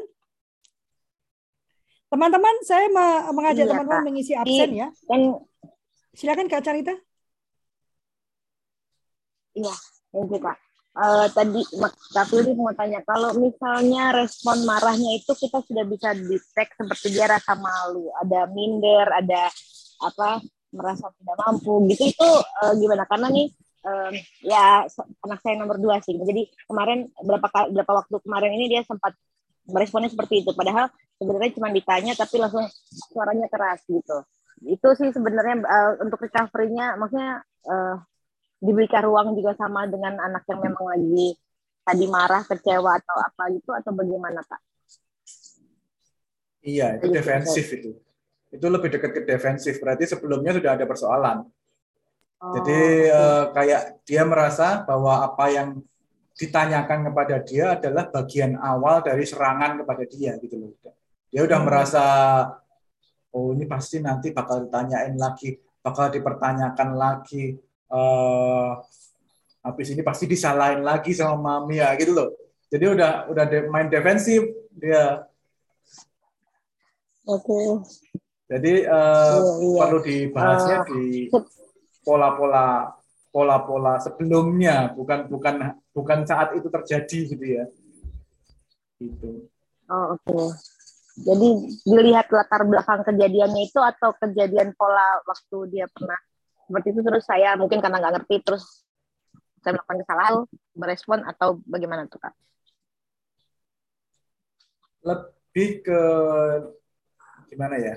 Teman-teman, 2.06 2.54
saya 2.62 2.86
mengajak 3.34 3.66
iya, 3.66 3.72
teman-teman 3.74 4.06
mengisi 4.06 4.38
absen 4.38 4.70
ya. 4.78 4.94
Dan 5.10 5.42
Silakan 6.18 6.50
Kak 6.50 6.66
Carita. 6.66 6.94
Iya, 9.54 9.76
thank 10.14 10.32
you 10.32 10.42
Kak. 10.42 10.58
Uh, 11.00 11.30
tadi 11.32 11.62
Kak 12.12 12.26
Fili 12.28 12.52
mau 12.58 12.74
tanya, 12.74 13.00
kalau 13.06 13.32
misalnya 13.38 14.12
respon 14.12 14.66
marahnya 14.66 15.16
itu 15.16 15.32
kita 15.38 15.62
sudah 15.64 15.86
bisa 15.86 16.18
detect 16.18 16.76
seperti 16.76 17.14
dia 17.14 17.30
rasa 17.30 17.54
malu, 17.56 18.10
ada 18.20 18.50
minder, 18.50 19.06
ada 19.06 19.48
apa 20.02 20.42
merasa 20.74 21.14
tidak 21.14 21.38
mampu 21.46 21.88
gitu 21.94 22.10
itu 22.10 22.30
uh, 22.66 22.74
gimana? 22.76 23.06
Karena 23.06 23.30
nih 23.30 23.48
um, 23.86 24.14
ya 24.44 24.84
anak 25.24 25.40
saya 25.46 25.56
nomor 25.62 25.78
dua 25.78 26.02
sih. 26.02 26.18
Jadi 26.18 26.50
kemarin 26.66 27.06
berapa 27.22 27.48
berapa 27.70 27.92
waktu 28.04 28.16
kemarin 28.26 28.52
ini 28.58 28.66
dia 28.68 28.82
sempat 28.84 29.14
meresponnya 29.70 30.10
seperti 30.10 30.42
itu. 30.42 30.52
Padahal 30.58 30.90
sebenarnya 31.22 31.54
cuma 31.54 31.70
ditanya 31.70 32.18
tapi 32.18 32.42
langsung 32.42 32.66
suaranya 33.14 33.46
keras 33.52 33.86
gitu 33.86 34.26
itu 34.66 34.90
sih 35.00 35.10
sebenarnya 35.16 35.56
uh, 35.64 35.92
untuk 36.04 36.20
recovery-nya 36.20 37.00
maksudnya 37.00 37.44
uh, 37.68 37.96
diberikan 38.60 39.08
ruang 39.08 39.36
juga 39.40 39.56
sama 39.56 39.88
dengan 39.88 40.20
anak 40.20 40.44
yang 40.52 40.60
memang 40.60 40.86
lagi 40.92 41.40
tadi 41.90 42.06
marah, 42.06 42.44
kecewa 42.46 42.92
atau 43.02 43.18
apa 43.18 43.44
gitu 43.56 43.72
atau 43.74 43.92
bagaimana 43.96 44.44
Kak? 44.46 44.62
Iya, 46.60 47.00
itu 47.00 47.08
gitu, 47.10 47.16
defensif 47.16 47.66
itu. 47.72 47.92
Itu 48.52 48.66
lebih 48.68 48.94
dekat 48.94 49.12
ke 49.16 49.22
defensif. 49.26 49.80
Berarti 49.80 50.06
sebelumnya 50.06 50.54
sudah 50.54 50.72
ada 50.76 50.86
persoalan. 50.86 51.38
Oh, 52.40 52.54
Jadi 52.56 53.10
uh, 53.10 53.52
kayak 53.52 54.04
dia 54.06 54.24
merasa 54.24 54.84
bahwa 54.84 55.24
apa 55.24 55.46
yang 55.52 55.70
ditanyakan 56.40 57.12
kepada 57.12 57.36
dia 57.44 57.76
adalah 57.76 58.08
bagian 58.08 58.56
awal 58.60 59.04
dari 59.04 59.28
serangan 59.28 59.84
kepada 59.84 60.04
dia 60.08 60.40
gitu 60.40 60.56
loh. 60.56 60.72
Dia 61.32 61.44
udah 61.44 61.60
hmm. 61.60 61.68
merasa 61.68 62.04
oh 63.36 63.54
ini 63.54 63.66
pasti 63.70 64.02
nanti 64.02 64.34
bakal 64.34 64.66
ditanyain 64.66 65.14
lagi, 65.16 65.58
bakal 65.82 66.10
dipertanyakan 66.10 66.90
lagi. 66.98 67.58
Uh, 67.90 68.78
habis 69.66 69.92
ini 69.92 70.02
pasti 70.06 70.30
disalahin 70.30 70.86
lagi 70.86 71.12
sama 71.14 71.62
mami 71.62 71.82
ya 71.82 71.94
gitu 71.98 72.14
loh. 72.14 72.30
Jadi 72.70 72.86
udah 72.86 73.28
udah 73.34 73.46
de 73.50 73.66
main 73.68 73.90
defensif 73.90 74.46
dia. 74.74 75.26
Oke. 77.26 77.46
Okay. 77.46 77.66
Jadi 78.50 78.74
uh, 78.90 79.38
iya, 79.38 79.52
iya. 79.62 79.78
perlu 79.78 80.00
dibahasnya 80.02 80.78
uh, 80.82 80.86
di 80.90 81.30
pola-pola 82.02 82.98
pola-pola 83.30 84.02
sebelumnya, 84.02 84.90
bukan 84.98 85.30
bukan 85.30 85.78
bukan 85.94 86.20
saat 86.26 86.58
itu 86.58 86.66
terjadi 86.66 87.20
gitu 87.30 87.46
ya. 87.46 87.66
Gitu. 88.98 89.46
Oh, 89.90 90.18
oke. 90.18 90.26
Okay. 90.26 90.79
Jadi 91.20 91.50
dilihat 91.84 92.32
latar 92.32 92.64
belakang 92.64 93.04
kejadiannya 93.04 93.68
itu 93.68 93.80
atau 93.82 94.16
kejadian 94.16 94.72
pola 94.76 95.20
waktu 95.28 95.58
dia 95.68 95.86
pernah 95.92 96.16
seperti 96.70 96.88
itu 96.94 97.02
terus 97.02 97.24
saya 97.26 97.58
mungkin 97.58 97.82
karena 97.82 97.98
nggak 97.98 98.14
ngerti 98.22 98.36
terus 98.46 98.86
saya 99.60 99.76
melakukan 99.76 100.00
kesalahan 100.06 100.36
merespon 100.78 101.20
atau 101.28 101.60
bagaimana 101.68 102.08
tuh 102.08 102.22
kak? 102.22 102.34
Lebih 105.04 105.70
ke 105.84 106.02
gimana 107.52 107.76
ya? 107.76 107.96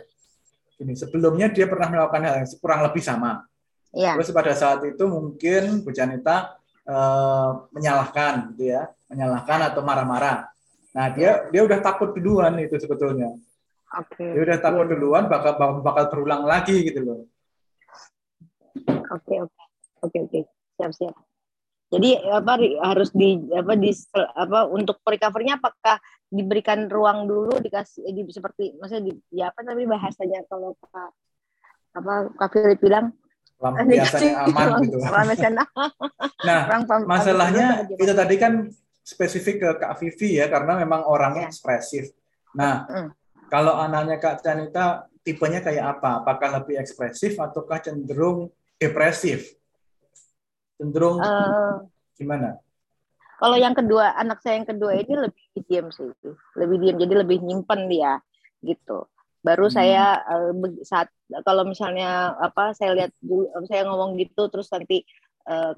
Ini 0.82 0.98
sebelumnya 0.98 1.46
dia 1.52 1.70
pernah 1.70 1.86
melakukan 1.86 2.22
hal 2.26 2.34
yang 2.42 2.48
kurang 2.58 2.80
lebih 2.82 3.02
sama. 3.04 3.46
Ya. 3.92 4.18
Terus 4.18 4.34
pada 4.34 4.52
saat 4.56 4.82
itu 4.82 5.04
mungkin 5.06 5.84
Bu 5.86 5.94
Janita 5.94 6.58
eh, 6.82 7.50
menyalahkan, 7.70 8.56
gitu 8.56 8.72
ya, 8.72 8.90
menyalahkan 9.06 9.70
atau 9.70 9.84
marah-marah. 9.84 10.51
Nah 10.92 11.06
dia 11.12 11.48
dia 11.48 11.62
udah 11.64 11.78
takut 11.80 12.12
duluan 12.12 12.56
itu 12.60 12.76
sebetulnya. 12.76 13.32
Oke. 13.92 14.16
Okay. 14.16 14.30
Dia 14.36 14.42
udah 14.44 14.58
takut 14.60 14.86
duluan 14.88 15.28
bakal 15.28 15.80
bakal 15.80 16.04
terulang 16.12 16.44
lagi 16.44 16.84
gitu 16.84 17.00
loh. 17.04 17.20
Oke 19.12 19.34
oke 19.44 19.62
oke 20.04 20.18
oke 20.28 20.40
siap 20.76 20.92
siap. 20.92 21.16
Jadi 21.92 22.16
apa 22.24 22.56
harus 22.88 23.12
di 23.12 23.36
apa 23.52 23.76
di 23.76 23.92
apa 24.16 24.64
untuk 24.72 25.04
recovery-nya 25.04 25.60
apakah 25.60 26.00
diberikan 26.32 26.88
ruang 26.88 27.28
dulu 27.28 27.60
dikasih 27.60 28.08
di, 28.08 28.24
seperti 28.32 28.72
maksudnya 28.80 29.12
di, 29.12 29.12
ya 29.36 29.52
apa 29.52 29.60
tapi 29.60 29.84
bahasanya 29.84 30.40
kalau 30.48 30.72
Pak 30.80 31.12
apa 31.92 32.12
Kak 32.40 32.48
Philip 32.56 32.80
bilang 32.80 33.12
lampiasan 33.60 34.48
aman 34.48 34.80
gitu. 34.88 34.96
nah, 36.42 36.60
masalahnya 37.04 37.84
itu 37.92 38.12
tadi 38.16 38.34
kan 38.40 38.72
spesifik 39.02 39.56
ke 39.58 39.68
Kak 39.82 39.98
Vivi 39.98 40.38
ya 40.38 40.46
karena 40.46 40.78
memang 40.78 41.04
orangnya 41.04 41.46
ya. 41.46 41.50
ekspresif. 41.50 42.14
Nah, 42.54 42.86
mm. 42.86 43.08
kalau 43.50 43.74
anaknya 43.74 44.22
Kak 44.22 44.40
Canita 44.40 45.10
tipenya 45.26 45.62
kayak 45.62 45.98
apa? 45.98 46.22
Apakah 46.22 46.62
lebih 46.62 46.78
ekspresif 46.78 47.38
ataukah 47.38 47.82
cenderung 47.82 48.50
depresif? 48.78 49.58
Cenderung 50.78 51.18
uh, 51.18 51.82
gimana? 52.14 52.58
Kalau 53.42 53.58
yang 53.58 53.74
kedua, 53.74 54.14
anak 54.14 54.38
saya 54.38 54.62
yang 54.62 54.70
kedua 54.70 54.94
ini 54.94 55.14
lebih 55.18 55.46
diam 55.66 55.90
sih, 55.90 56.06
lebih 56.54 56.76
diam, 56.78 56.96
jadi 57.02 57.14
lebih 57.26 57.42
nyimpen 57.42 57.90
dia 57.90 58.22
gitu. 58.62 59.10
Baru 59.42 59.66
hmm. 59.66 59.74
saya 59.74 60.22
uh, 60.22 60.54
saat 60.86 61.10
kalau 61.42 61.66
misalnya 61.66 62.38
apa 62.38 62.70
saya 62.78 62.94
lihat 62.94 63.10
dulu, 63.18 63.50
saya 63.66 63.82
ngomong 63.90 64.14
gitu, 64.14 64.46
terus 64.46 64.70
nanti 64.70 65.02
uh, 65.50 65.74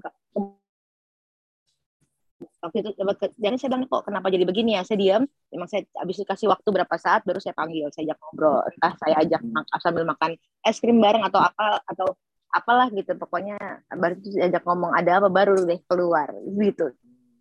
waktu 2.65 2.81
itu 2.81 2.91
jangan 3.37 3.57
saya 3.61 3.69
bilang 3.77 3.85
kok 3.85 4.03
kenapa 4.09 4.27
jadi 4.33 4.45
begini 4.49 4.81
ya 4.81 4.83
saya 4.83 4.99
diam. 4.99 5.23
Emang 5.53 5.69
saya 5.69 5.85
habis 6.01 6.17
kasih 6.25 6.49
waktu 6.49 6.69
berapa 6.73 6.95
saat 6.97 7.23
baru 7.29 7.39
saya 7.39 7.53
panggil 7.53 7.93
saya 7.93 8.11
ajak 8.11 8.19
ngobrol. 8.25 8.65
Entah 8.65 8.93
saya 8.97 9.15
ajak 9.21 9.41
makan, 9.45 9.79
sambil 9.85 10.05
makan 10.09 10.31
es 10.65 10.81
krim 10.81 10.99
bareng 10.99 11.23
atau 11.29 11.41
apa 11.45 11.85
atau 11.85 12.07
apalah 12.49 12.89
gitu. 12.91 13.13
Pokoknya 13.21 13.61
baru 13.93 14.17
itu 14.17 14.29
saya 14.33 14.49
ajak 14.49 14.63
ngomong 14.65 14.93
ada 14.97 15.11
apa? 15.21 15.29
Baru 15.29 15.61
deh 15.69 15.81
keluar. 15.85 16.33
Gitu. 16.41 16.89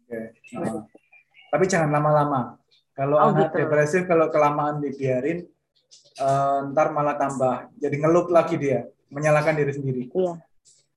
Oke. 0.03 0.19
Nah. 0.59 0.83
tapi 1.53 1.63
jangan 1.69 1.89
lama-lama. 1.93 2.59
Kalau 2.93 3.17
oh, 3.17 3.29
anak 3.33 3.53
gitu. 3.53 3.65
depresif 3.65 4.01
kalau 4.05 4.29
kelamaan 4.29 4.81
dibiarin 4.81 5.45
uh, 6.21 6.69
ntar 6.73 6.93
malah 6.93 7.17
tambah 7.17 7.73
jadi 7.77 7.95
ngelup 7.97 8.29
lagi 8.29 8.57
dia 8.57 8.85
menyalahkan 9.09 9.57
diri 9.57 9.71
sendiri. 9.73 10.03
Iya 10.13 10.52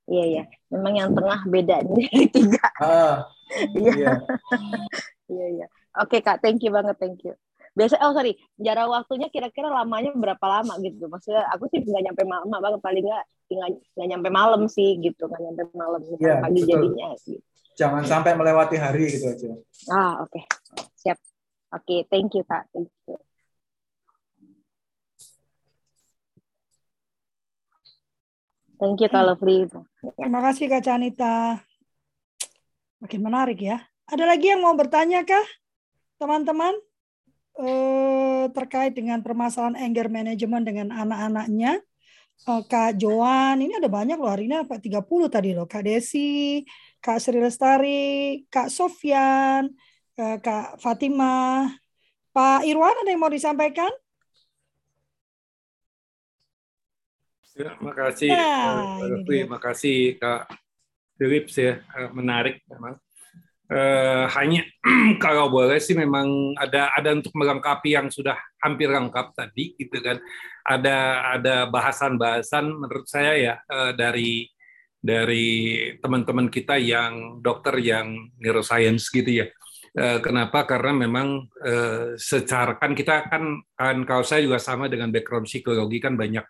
iya 0.07 0.24
iya 0.24 0.44
memang 0.70 0.92
yang 0.94 1.11
tengah 1.12 1.40
beda 1.46 1.76
dari 1.86 2.26
tiga 2.30 2.66
ah 2.82 3.26
Iya. 3.74 3.92
Iya. 3.94 4.12
iya 5.34 5.46
iya. 5.61 5.66
Oke 5.96 6.20
kak, 6.20 6.42
thank 6.44 6.61
you 6.61 6.72
banget, 6.74 6.96
thank 7.00 7.22
you. 7.24 7.32
Biasa, 7.76 8.00
oh 8.00 8.16
sorry, 8.16 8.40
jarak 8.57 8.88
waktunya 8.88 9.28
kira-kira 9.28 9.68
lamanya 9.68 10.12
berapa 10.16 10.46
lama 10.48 10.80
gitu? 10.80 11.12
Maksudnya 11.12 11.44
aku 11.52 11.68
sih 11.68 11.84
nggak 11.84 12.04
nyampe 12.09 12.22
malam, 12.24 12.48
banget 12.48 12.80
paling 12.80 13.04
nggak 13.04 13.24
nggak 13.96 14.09
nyampe 14.16 14.28
malam 14.32 14.62
sih 14.64 14.96
gitu, 14.96 15.28
nggak 15.28 15.42
nyampe 15.44 15.62
malam 15.76 16.00
ya, 16.16 16.40
pagi 16.40 16.61
betul. 16.64 16.70
jadinya. 16.72 17.09
Gitu. 17.20 17.40
Jangan 17.76 18.02
sampai 18.09 18.32
melewati 18.32 18.80
hari 18.80 19.12
gitu 19.12 19.28
aja. 19.28 19.52
Ah 19.92 20.24
oke, 20.24 20.32
okay. 20.32 20.42
siap. 20.96 21.20
Oke, 21.76 21.84
okay, 21.84 22.00
thank 22.09 22.32
you 22.32 22.44
kak, 22.48 22.64
thank 22.72 22.88
you. 23.09 23.20
Thank 28.76 29.00
you 29.00 29.09
Kak 29.09 29.24
Lovely. 29.24 29.72
Terima 30.14 30.38
kasih 30.38 30.70
Kak 30.70 30.82
Canita. 30.86 31.59
Makin 33.02 33.20
menarik 33.26 33.59
ya. 33.59 33.82
Ada 34.07 34.22
lagi 34.22 34.54
yang 34.54 34.62
mau 34.62 34.76
bertanya 34.78 35.26
kah, 35.26 35.42
teman-teman? 36.22 36.78
Eh, 37.59 38.44
terkait 38.54 38.94
dengan 38.94 39.18
permasalahan 39.24 39.74
anger 39.74 40.07
management 40.07 40.64
dengan 40.68 40.88
anak-anaknya. 40.94 41.82
Eh, 42.46 42.62
Kak 42.70 43.00
Joan, 43.02 43.59
ini 43.59 43.74
ada 43.74 43.90
banyak 43.90 44.14
loh 44.14 44.30
hari 44.30 44.46
ini 44.46 44.62
apa 44.62 44.78
30 44.78 45.26
tadi 45.26 45.50
loh. 45.57 45.66
Kak 45.66 45.82
Desi, 45.82 46.62
Kak 47.02 47.18
Sri 47.18 47.42
Lestari, 47.42 48.46
Kak 48.46 48.70
Sofyan, 48.70 49.66
eh, 50.14 50.38
Kak 50.38 50.78
Fatima, 50.78 51.66
Pak 52.30 52.62
Irwan 52.68 52.94
ada 53.02 53.11
yang 53.11 53.22
mau 53.24 53.32
disampaikan? 53.32 53.90
Terima 57.57 57.92
kasih, 57.96 58.28
ya, 58.28 58.52
Terima 59.24 59.57
kasih 59.57 60.20
Kak 60.20 60.44
Philips 61.16 61.57
ya 61.57 61.80
eh, 61.80 62.11
menarik 62.12 62.61
memang. 62.68 63.00
Eh, 63.66 64.24
hanya 64.36 64.62
kalau 65.24 65.48
boleh 65.48 65.80
sih 65.80 65.96
memang 65.96 66.52
ada 66.61 66.92
ada 66.92 67.16
untuk 67.16 67.32
melengkapi 67.32 67.96
yang 67.96 68.12
sudah 68.12 68.36
hampir 68.61 68.92
lengkap 68.92 69.32
tadi 69.32 69.72
gitu 69.80 70.04
kan. 70.04 70.20
Ada 70.68 70.96
ada 71.40 71.57
bahasan-bahasan 71.72 72.76
menurut 72.76 73.09
saya 73.09 73.32
ya 73.40 73.54
eh, 73.64 73.92
dari 73.96 74.44
dari 75.00 75.48
teman-teman 75.96 76.52
kita 76.52 76.76
yang 76.76 77.40
dokter 77.40 77.80
yang 77.80 78.36
neuroscience 78.36 79.09
gitu 79.09 79.44
ya. 79.44 79.48
Kenapa? 79.96 80.68
Karena 80.68 80.92
memang 80.92 81.48
secara 82.20 82.76
kan 82.76 82.92
kita 82.92 83.32
kan, 83.32 83.64
kan 83.72 83.96
kalau 84.04 84.20
saya 84.26 84.44
juga 84.44 84.61
sama 84.61 84.92
dengan 84.92 85.09
background 85.09 85.48
psikologi 85.48 86.04
kan 86.04 86.20
banyak 86.20 86.44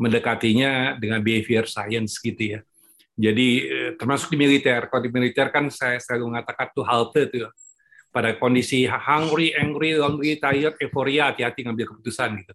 mendekatinya 0.00 0.98
dengan 0.98 1.22
behavior 1.22 1.64
science 1.68 2.18
gitu 2.18 2.58
ya. 2.58 2.60
Jadi 3.14 3.48
eh, 3.62 3.90
termasuk 3.94 4.34
di 4.34 4.38
militer. 4.38 4.90
Kalau 4.90 5.02
di 5.02 5.10
militer 5.14 5.46
kan 5.54 5.70
saya 5.70 6.02
selalu 6.02 6.34
mengatakan 6.34 6.66
tuh 6.74 6.82
halte 6.82 7.30
tuh 7.30 7.46
pada 8.10 8.34
kondisi 8.38 8.86
hungry, 8.86 9.54
angry, 9.54 9.98
lonely, 9.98 10.38
tired, 10.38 10.78
euforia, 10.78 11.30
hati-hati 11.30 11.66
ngambil 11.66 11.94
keputusan 11.94 12.30
gitu. 12.42 12.52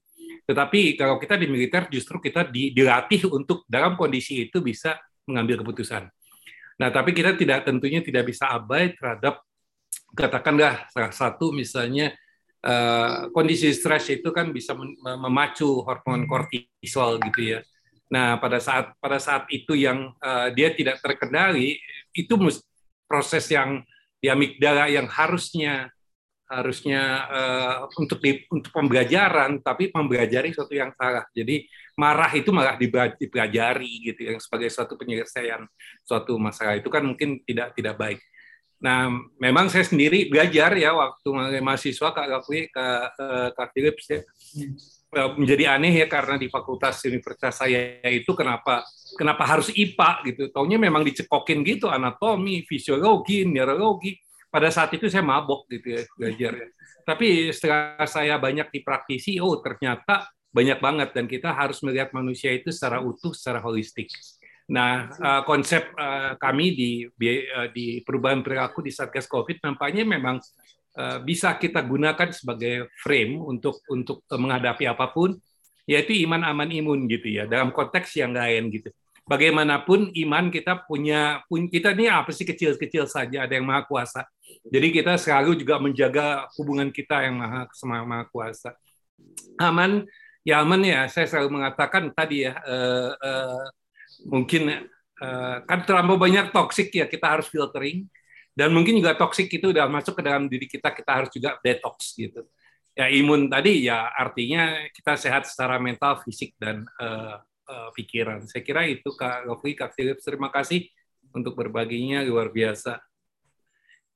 Tetapi 0.47 0.95
kalau 0.95 1.19
kita 1.19 1.35
di 1.35 1.47
militer 1.47 1.87
justru 1.91 2.19
kita 2.19 2.47
dilatih 2.47 3.27
untuk 3.31 3.63
dalam 3.67 3.95
kondisi 3.99 4.47
itu 4.47 4.63
bisa 4.63 4.99
mengambil 5.27 5.63
keputusan. 5.63 6.07
Nah, 6.79 6.89
tapi 6.89 7.11
kita 7.11 7.35
tidak 7.35 7.67
tentunya 7.67 7.99
tidak 7.99 8.31
bisa 8.31 8.47
abai 8.55 8.95
terhadap 8.95 9.43
katakanlah 10.15 10.87
salah 10.89 11.13
satu 11.13 11.51
misalnya 11.51 12.15
uh, 12.65 13.31
kondisi 13.31 13.71
stres 13.71 14.09
itu 14.11 14.29
kan 14.31 14.51
bisa 14.51 14.75
memacu 14.75 15.83
hormon 15.83 16.27
kortisol 16.27 17.19
gitu 17.31 17.57
ya. 17.57 17.59
Nah, 18.09 18.41
pada 18.41 18.57
saat 18.57 18.97
pada 18.97 19.21
saat 19.21 19.45
itu 19.53 19.77
yang 19.77 20.09
uh, 20.17 20.49
dia 20.49 20.73
tidak 20.73 20.97
terkendali, 20.99 21.77
itu 22.17 22.33
proses 23.05 23.45
yang 23.53 23.85
di 24.17 24.27
amigdala 24.27 24.89
yang 24.89 25.05
harusnya 25.05 25.93
harusnya 26.49 27.29
uh, 27.29 27.75
untuk 28.01 28.17
di, 28.25 28.41
untuk 28.49 28.73
pembelajaran, 28.73 29.61
tapi 29.61 29.93
pembelajari 29.93 30.49
sesuatu 30.49 30.73
yang 30.73 30.89
salah. 30.97 31.21
Jadi 31.29 31.69
marah 31.93 32.33
itu 32.33 32.49
malah 32.49 32.73
dipelajari 33.13 34.09
gitu 34.09 34.33
yang 34.33 34.41
sebagai 34.41 34.73
suatu 34.73 34.97
penyelesaian 34.97 35.61
suatu 36.01 36.33
masalah 36.41 36.81
itu 36.81 36.89
kan 36.89 37.05
mungkin 37.05 37.45
tidak 37.45 37.77
tidak 37.77 37.95
baik. 38.01 38.19
Nah, 38.79 39.11
memang 39.43 39.67
saya 39.67 39.83
sendiri 39.83 40.31
belajar 40.31 40.71
ya 40.79 40.95
waktu 40.95 41.59
mahasiswa 41.59 42.15
Kak 42.15 42.27
Gafri, 42.31 42.71
Kak, 42.71 43.19
Kak 43.51 43.69
Philips 43.75 44.05
ya. 44.07 44.23
Eh, 45.09 45.29
menjadi 45.41 45.73
aneh 45.73 46.05
ya 46.05 46.05
karena 46.05 46.37
di 46.37 46.53
fakultas 46.53 47.01
universitas 47.09 47.65
saya 47.65 47.97
itu 48.13 48.29
kenapa 48.37 48.85
kenapa 49.17 49.41
harus 49.41 49.73
IPA 49.73 50.11
gitu. 50.29 50.43
Taunya 50.53 50.77
memang 50.77 51.01
dicekokin 51.01 51.65
gitu 51.65 51.89
anatomi, 51.89 52.61
fisiologi, 52.61 53.41
neurologi. 53.41 54.13
Pada 54.53 54.69
saat 54.69 54.93
itu 54.93 55.09
saya 55.09 55.25
mabok 55.25 55.65
gitu 55.65 55.97
ya 55.97 56.01
belajar 56.13 56.53
ya. 56.61 56.67
Tapi 57.09 57.49
setelah 57.49 58.05
saya 58.05 58.37
banyak 58.37 58.69
di 58.69 58.85
praktisi, 58.85 59.41
oh 59.41 59.57
ternyata 59.57 60.29
banyak 60.53 60.77
banget 60.77 61.09
dan 61.09 61.25
kita 61.25 61.57
harus 61.57 61.81
melihat 61.81 62.13
manusia 62.13 62.53
itu 62.53 62.69
secara 62.69 63.01
utuh, 63.01 63.33
secara 63.33 63.65
holistik. 63.65 64.13
Nah, 64.69 65.09
eh, 65.09 65.41
konsep 65.49 65.93
eh, 65.97 66.33
kami 66.37 66.65
di 66.77 66.91
di 67.73 67.85
perubahan 68.05 68.45
perilaku 68.45 68.85
di 68.85 68.93
Satgas 68.93 69.25
Covid 69.25 69.61
nampaknya 69.65 70.05
memang 70.05 70.37
Eh, 70.99 71.19
bisa 71.23 71.55
kita 71.55 71.79
gunakan 71.79 72.27
sebagai 72.35 72.91
frame 72.99 73.39
untuk 73.39 73.79
untuk 73.87 74.25
eh, 74.27 74.35
menghadapi 74.35 74.83
apa 74.83 75.07
pun 75.13 75.31
yaitu 75.87 76.11
iman 76.27 76.43
aman 76.43 76.67
imun 76.69 77.07
gitu 77.07 77.39
ya 77.39 77.47
dalam 77.47 77.71
konteks 77.71 78.19
yang 78.19 78.35
lain 78.35 78.67
gitu. 78.67 78.91
Bagaimanapun 79.23 80.11
iman 80.11 80.49
kita 80.51 80.83
punya 80.89 81.45
pun 81.47 81.71
kita 81.71 81.95
ini 81.95 82.11
apa 82.11 82.33
sih 82.35 82.43
kecil-kecil 82.43 83.07
saja 83.07 83.47
ada 83.47 83.53
yang 83.55 83.63
maha 83.63 83.87
kuasa. 83.87 84.25
Jadi 84.65 84.89
kita 84.89 85.15
selalu 85.15 85.61
juga 85.61 85.79
menjaga 85.79 86.49
hubungan 86.59 86.91
kita 86.91 87.23
yang 87.23 87.37
maha 87.37 87.69
sama 87.71 88.01
maha 88.03 88.25
kuasa. 88.27 88.75
Aman 89.61 90.03
ya 90.43 90.65
aman 90.65 90.81
ya 90.83 91.07
saya 91.07 91.29
selalu 91.29 91.61
mengatakan 91.61 92.09
tadi 92.11 92.49
ya 92.49 92.57
uh, 92.59 93.13
uh, 93.13 93.65
mungkin 94.27 94.89
uh, 95.19 95.57
kan 95.63 95.79
terlalu 95.83 96.29
banyak 96.29 96.51
toksik 96.51 96.91
ya 96.95 97.05
kita 97.07 97.39
harus 97.39 97.47
filtering. 97.47 98.07
Dan 98.59 98.75
mungkin 98.75 98.99
juga 98.99 99.15
toksik 99.15 99.47
itu 99.47 99.71
udah 99.71 99.87
masuk 99.87 100.19
ke 100.19 100.23
dalam 100.25 100.51
diri 100.51 100.67
kita 100.67 100.91
kita 100.91 101.11
harus 101.15 101.31
juga 101.31 101.55
detox 101.63 102.11
gitu. 102.19 102.43
Ya 102.91 103.07
imun 103.07 103.47
tadi 103.47 103.87
ya 103.87 104.11
artinya 104.11 104.83
kita 104.91 105.15
sehat 105.15 105.47
secara 105.47 105.79
mental 105.79 106.19
fisik 106.27 106.51
dan 106.59 106.83
uh, 106.99 107.39
uh, 107.69 107.89
pikiran. 107.95 108.43
Saya 108.49 108.59
kira 108.59 108.83
itu 108.83 109.15
kak 109.15 109.47
Gofi 109.47 109.79
kak 109.79 109.95
Philips 109.95 110.27
terima 110.27 110.51
kasih 110.51 110.91
untuk 111.31 111.55
berbaginya 111.55 112.19
luar 112.25 112.51
biasa. 112.51 112.99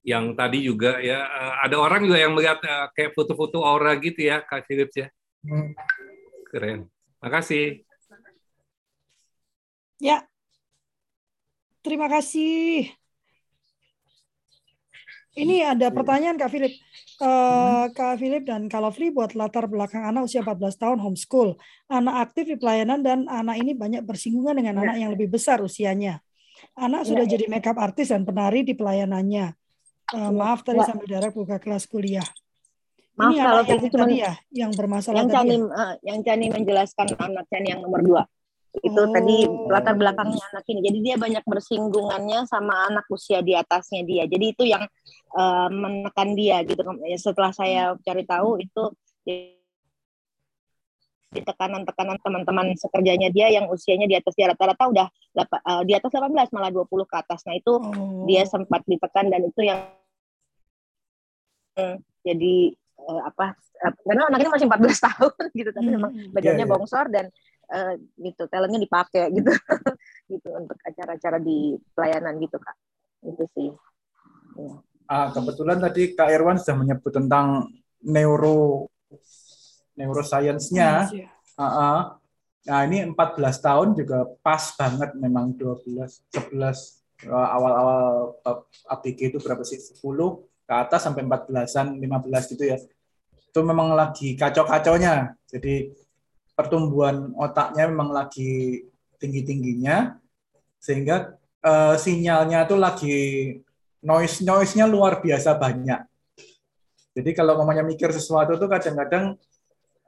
Yang 0.04 0.26
tadi 0.36 0.60
juga 0.68 1.00
ya 1.00 1.24
uh, 1.24 1.64
ada 1.64 1.80
orang 1.80 2.04
juga 2.04 2.20
yang 2.20 2.36
melihat 2.36 2.60
uh, 2.68 2.92
kayak 2.92 3.16
foto-foto 3.16 3.64
aura 3.64 3.96
gitu 3.96 4.28
ya 4.28 4.44
kak 4.44 4.68
Philips 4.68 5.00
ya. 5.00 5.08
Hmm. 5.44 5.76
keren. 6.52 6.88
Makasih 7.24 7.88
ya 10.04 10.28
terima 11.80 12.12
kasih 12.12 12.92
ini 15.34 15.66
ada 15.66 15.90
pertanyaan 15.90 16.38
Kak 16.38 16.50
Philip. 16.54 16.74
Uh, 17.18 17.90
Kak 17.90 18.22
Philip 18.22 18.46
dan 18.46 18.70
Kak 18.70 18.86
Lovely 18.86 19.10
buat 19.10 19.34
latar 19.34 19.66
belakang 19.66 20.06
anak 20.06 20.30
usia 20.30 20.46
14 20.46 20.78
tahun 20.78 20.98
homeschool. 21.02 21.58
Anak 21.90 22.30
aktif 22.30 22.54
di 22.54 22.56
pelayanan 22.62 23.02
dan 23.02 23.26
anak 23.26 23.58
ini 23.58 23.74
banyak 23.74 24.06
bersinggungan 24.06 24.62
dengan 24.62 24.78
ya. 24.78 24.82
anak 24.86 24.96
yang 25.02 25.12
lebih 25.18 25.34
besar 25.34 25.58
usianya. 25.66 26.22
Anak 26.78 27.06
ya, 27.06 27.08
sudah 27.10 27.26
ya. 27.26 27.34
jadi 27.34 27.46
makeup 27.50 27.82
artis 27.82 28.14
dan 28.14 28.30
penari 28.30 28.62
di 28.62 28.78
pelayanannya. 28.78 29.58
Uh, 30.14 30.30
maaf 30.30 30.62
tadi 30.62 30.86
sampai 30.86 31.10
darat 31.10 31.34
buka 31.34 31.58
kelas 31.58 31.90
kuliah. 31.90 32.26
Maaf 33.18 33.34
ini 33.34 33.38
kalau 33.42 33.62
yang 33.66 33.82
tadi 33.90 34.16
ya, 34.22 34.34
yang 34.54 34.72
bermasalah 34.78 35.18
yang 35.26 35.30
tadi 35.34 35.50
Cani, 35.50 35.58
ya? 35.58 35.66
uh, 35.74 35.94
yang 36.06 36.20
Cani 36.22 36.46
menjelaskan 36.54 37.08
anak 37.18 37.46
Cani 37.50 37.68
yang 37.74 37.82
nomor 37.82 38.02
dua 38.06 38.22
itu 38.82 38.98
oh. 38.98 39.14
tadi 39.14 39.46
latar 39.70 39.94
belakangnya 39.94 40.42
anak 40.50 40.66
ini. 40.66 40.82
Jadi 40.82 40.98
dia 41.06 41.16
banyak 41.22 41.46
bersinggungannya 41.46 42.50
sama 42.50 42.90
anak 42.90 43.06
usia 43.14 43.46
di 43.46 43.54
atasnya 43.54 44.02
dia. 44.02 44.26
Jadi 44.26 44.46
itu 44.50 44.66
yang 44.66 44.82
uh, 45.38 45.70
menekan 45.70 46.34
dia 46.34 46.66
gitu. 46.66 46.82
Ya, 47.06 47.18
setelah 47.22 47.54
saya 47.54 47.94
cari 48.02 48.26
tahu 48.26 48.66
itu 48.66 48.84
di 51.34 51.34
tekanan-tekanan 51.34 52.22
teman-teman 52.22 52.78
sekerjanya 52.78 53.34
dia 53.34 53.50
yang 53.50 53.66
usianya 53.66 54.06
di 54.06 54.14
atas 54.14 54.38
dia 54.38 54.54
rata-rata 54.54 54.86
udah 54.86 55.08
uh, 55.42 55.82
di 55.82 55.98
atas 55.98 56.14
18 56.14 56.54
malah 56.54 56.70
20 56.70 56.86
ke 57.06 57.16
atas. 57.18 57.46
Nah 57.46 57.58
itu 57.58 57.74
oh. 57.78 58.26
dia 58.26 58.46
sempat 58.50 58.82
ditekan 58.90 59.30
dan 59.30 59.42
itu 59.46 59.62
yang 59.66 59.86
hmm, 61.78 62.02
jadi 62.26 62.74
uh, 63.10 63.22
apa 63.28 63.56
karena 64.08 64.24
anaknya 64.32 64.50
masih 64.56 64.68
14 64.68 64.80
tahun 65.12 65.44
gitu 65.52 65.70
tapi 65.76 65.88
hmm. 65.92 65.96
memang 66.00 66.12
badannya 66.32 66.56
yeah, 66.56 66.64
yeah. 66.64 66.72
bongsor 66.72 67.06
dan 67.12 67.26
uh, 67.72 67.94
gitu 68.20 68.44
talentnya 68.48 68.80
dipakai 68.82 69.32
gitu. 69.38 69.52
Gitu 70.28 70.50
untuk 70.50 70.78
acara-acara 70.82 71.38
di 71.40 71.78
pelayanan 71.94 72.40
gitu 72.42 72.58
kak. 72.60 72.76
Itu 73.24 73.44
sih. 73.56 73.70
Ya. 74.54 74.74
ah, 75.10 75.28
kebetulan 75.34 75.82
tadi 75.82 76.14
kak 76.14 76.30
Irwan 76.30 76.62
sudah 76.62 76.78
menyebut 76.78 77.12
tentang 77.12 77.70
neuro 78.06 78.88
neuroscience-nya. 79.98 81.10
Uh, 81.54 81.66
uh, 81.66 81.98
nah 82.66 82.80
ini 82.88 83.06
14 83.06 83.14
tahun 83.62 83.88
juga 83.94 84.26
pas 84.42 84.62
banget 84.74 85.14
memang 85.20 85.54
12 85.54 86.34
11 86.34 87.30
awal-awal 87.30 88.36
ABG 88.90 89.34
itu 89.34 89.38
berapa 89.40 89.62
sih? 89.62 89.78
10 89.80 90.02
ke 90.64 90.74
atas 90.74 91.04
sampai 91.04 91.28
14-an 91.28 92.00
15 92.00 92.52
gitu 92.56 92.64
ya 92.64 92.80
itu 93.54 93.60
memang 93.62 93.94
lagi 93.94 94.34
kacau-kacaunya 94.34 95.38
jadi 95.46 95.94
pertumbuhan 96.58 97.30
otaknya 97.38 97.86
memang 97.86 98.10
lagi 98.10 98.82
tinggi-tingginya 99.22 100.18
sehingga 100.82 101.38
uh, 101.64 101.96
sinyalnya 101.96 102.66
itu 102.68 102.76
lagi 102.76 103.18
noise 104.04 104.44
noise-nya 104.44 104.86
luar 104.86 105.24
biasa 105.24 105.56
banyak. 105.56 106.02
Jadi 107.14 107.30
kalau 107.32 107.56
mamanya 107.62 107.86
mikir 107.88 108.12
sesuatu 108.12 108.60
tuh 108.60 108.68
kadang-kadang 108.68 109.40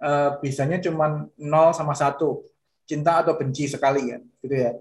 uh, 0.04 0.30
bisanya 0.43 0.82
cuma 0.84 1.30
0 1.39 1.72
sama 1.72 1.96
satu 1.96 2.43
cinta 2.86 3.24
atau 3.24 3.39
benci 3.39 3.72
sekali 3.72 4.12
ya, 4.12 4.20
gitu 4.43 4.56
ya. 4.58 4.72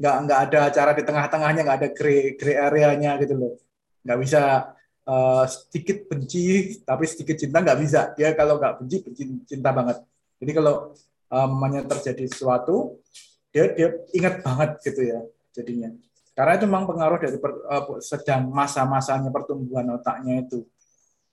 Nggak 0.00 0.16
nggak 0.24 0.38
ada 0.48 0.58
acara 0.72 0.90
di 0.96 1.02
tengah-tengahnya, 1.04 1.60
nggak 1.62 1.78
ada 1.78 1.90
gray 1.92 2.34
gray 2.38 2.56
area-nya 2.56 3.20
gitu 3.20 3.34
loh. 3.36 3.54
Nggak 4.02 4.18
bisa 4.24 4.72
uh, 5.08 5.44
sedikit 5.48 6.06
benci 6.10 6.78
tapi 6.82 7.04
sedikit 7.08 7.36
cinta 7.38 7.62
nggak 7.62 7.78
bisa. 7.80 8.00
Dia 8.18 8.34
kalau 8.34 8.58
nggak 8.60 8.82
benci, 8.82 8.96
benci 9.02 9.22
cinta 9.46 9.70
banget. 9.70 10.02
Jadi 10.42 10.50
kalau 10.52 10.92
namanya 11.32 11.88
terjadi 11.88 12.28
sesuatu 12.28 13.00
dia 13.48 13.72
dia 13.72 13.88
ingat 14.12 14.44
banget 14.44 14.70
gitu 14.84 15.00
ya 15.00 15.20
jadinya 15.56 15.92
karena 16.32 16.52
itu 16.56 16.64
memang 16.64 16.88
pengaruh 16.88 17.20
dari 17.20 17.36
per, 17.40 17.52
uh, 17.68 18.00
sedang 18.00 18.48
masa-masanya 18.52 19.32
pertumbuhan 19.32 19.88
otaknya 19.96 20.44
itu 20.44 20.64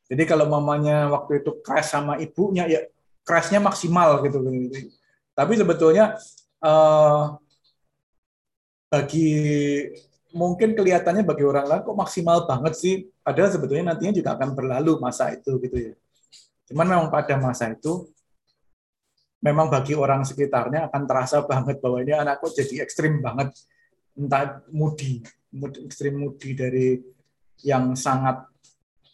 jadi 0.07 0.24
kalau 0.24 0.47
mamanya 0.47 1.11
waktu 1.11 1.43
itu 1.43 1.59
crash 1.63 1.91
sama 1.91 2.15
ibunya 2.20 2.67
ya 2.67 2.82
crashnya 3.28 3.59
maksimal 3.59 4.24
gitu, 4.24 4.39
gitu. 4.43 4.91
tapi 5.36 5.53
sebetulnya 5.55 6.20
uh, 6.63 7.36
bagi 8.91 9.32
mungkin 10.34 10.78
kelihatannya 10.78 11.26
bagi 11.26 11.44
orang 11.46 11.66
lain 11.66 11.82
kok 11.86 11.98
maksimal 11.98 12.46
banget 12.46 12.74
sih. 12.78 12.96
Padahal 13.22 13.50
sebetulnya 13.50 13.94
nantinya 13.94 14.14
juga 14.14 14.30
akan 14.38 14.50
berlalu 14.54 15.02
masa 15.02 15.34
itu 15.34 15.58
gitu 15.62 15.78
ya. 15.78 15.94
Cuman 16.70 16.86
memang 16.86 17.08
pada 17.10 17.34
masa 17.42 17.74
itu 17.74 18.06
memang 19.42 19.72
bagi 19.72 19.96
orang 19.96 20.28
sekitarnya 20.28 20.92
akan 20.92 21.02
terasa 21.08 21.42
banget 21.48 21.80
bahwa 21.80 22.04
ini 22.04 22.14
anakku 22.14 22.52
jadi 22.52 22.86
ekstrim 22.86 23.24
banget. 23.24 23.56
Entah 24.14 24.62
mudi, 24.70 25.24
ekstrim 25.86 26.20
mudi 26.20 26.54
dari 26.54 27.00
yang 27.64 27.96
sangat 27.96 28.46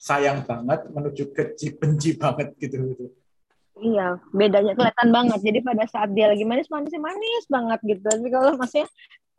sayang 0.02 0.46
banget 0.46 0.86
menuju 0.94 1.34
ke 1.34 1.58
benci 1.82 2.18
banget 2.18 2.54
gitu 2.62 2.78
gitu. 2.94 3.06
Iya, 3.76 4.24
bedanya 4.32 4.72
kelihatan 4.72 5.10
banget. 5.12 5.40
Jadi 5.44 5.60
pada 5.60 5.84
saat 5.92 6.10
dia 6.16 6.32
lagi 6.32 6.48
manis, 6.48 6.72
manis, 6.72 6.96
manis 6.96 7.46
banget 7.52 7.80
gitu. 7.84 8.02
Tapi 8.08 8.28
kalau 8.32 8.56
maksudnya 8.56 8.88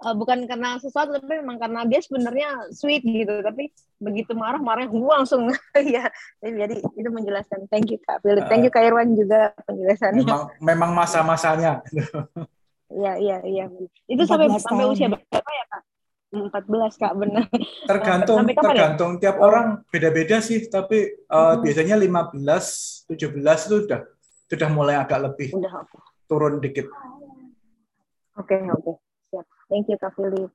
uh, 0.04 0.14
bukan 0.16 0.44
karena 0.44 0.76
sesuatu, 0.76 1.16
tapi 1.16 1.40
memang 1.40 1.56
karena 1.56 1.86
dia 1.88 2.00
sebenarnya 2.02 2.72
sweet 2.72 3.04
gitu. 3.04 3.40
Tapi 3.40 3.72
begitu 3.96 4.36
marah, 4.36 4.60
marahnya 4.60 4.92
langsung. 4.92 5.48
ya, 5.94 6.10
jadi 6.42 6.76
itu 6.82 7.08
menjelaskan. 7.08 7.64
Thank 7.72 7.94
you 7.94 8.00
Kak 8.04 8.20
Philip. 8.20 8.44
Thank 8.50 8.68
you 8.68 8.72
Kak 8.72 8.84
Irwan 8.84 9.16
juga 9.16 9.56
penjelasannya. 9.64 10.26
Memang, 10.26 10.44
memang 10.60 10.90
masa-masanya. 10.92 11.80
Iya, 12.86 13.18
iya, 13.18 13.38
iya. 13.42 13.64
Itu 14.06 14.22
sampai 14.30 14.46
sampai 14.62 14.86
usia 14.86 15.10
berapa 15.10 15.50
ya 15.50 15.64
Kak? 15.74 15.82
14 16.30 17.02
Kak, 17.02 17.12
benar. 17.18 17.46
Tergantung 17.82 18.46
ya? 18.46 18.54
tergantung 18.54 19.12
ya? 19.18 19.20
tiap 19.26 19.36
orang 19.42 19.82
beda-beda 19.90 20.38
sih, 20.38 20.70
tapi 20.70 21.26
uh, 21.26 21.58
hmm. 21.58 21.66
biasanya 21.66 21.98
15, 21.98 23.10
17 23.10 23.42
itu 23.42 23.76
udah 23.90 24.00
sudah 24.46 24.68
mulai 24.70 24.94
agak 25.02 25.18
lebih 25.18 25.50
Udah, 25.58 25.82
turun 26.30 26.62
dikit. 26.62 26.86
Oke, 28.38 28.54
okay, 28.54 28.70
oke. 28.70 28.86
Okay. 28.86 29.05
Thank 29.66 29.90
you, 29.90 29.98
Kak 29.98 30.14
Philip. 30.14 30.50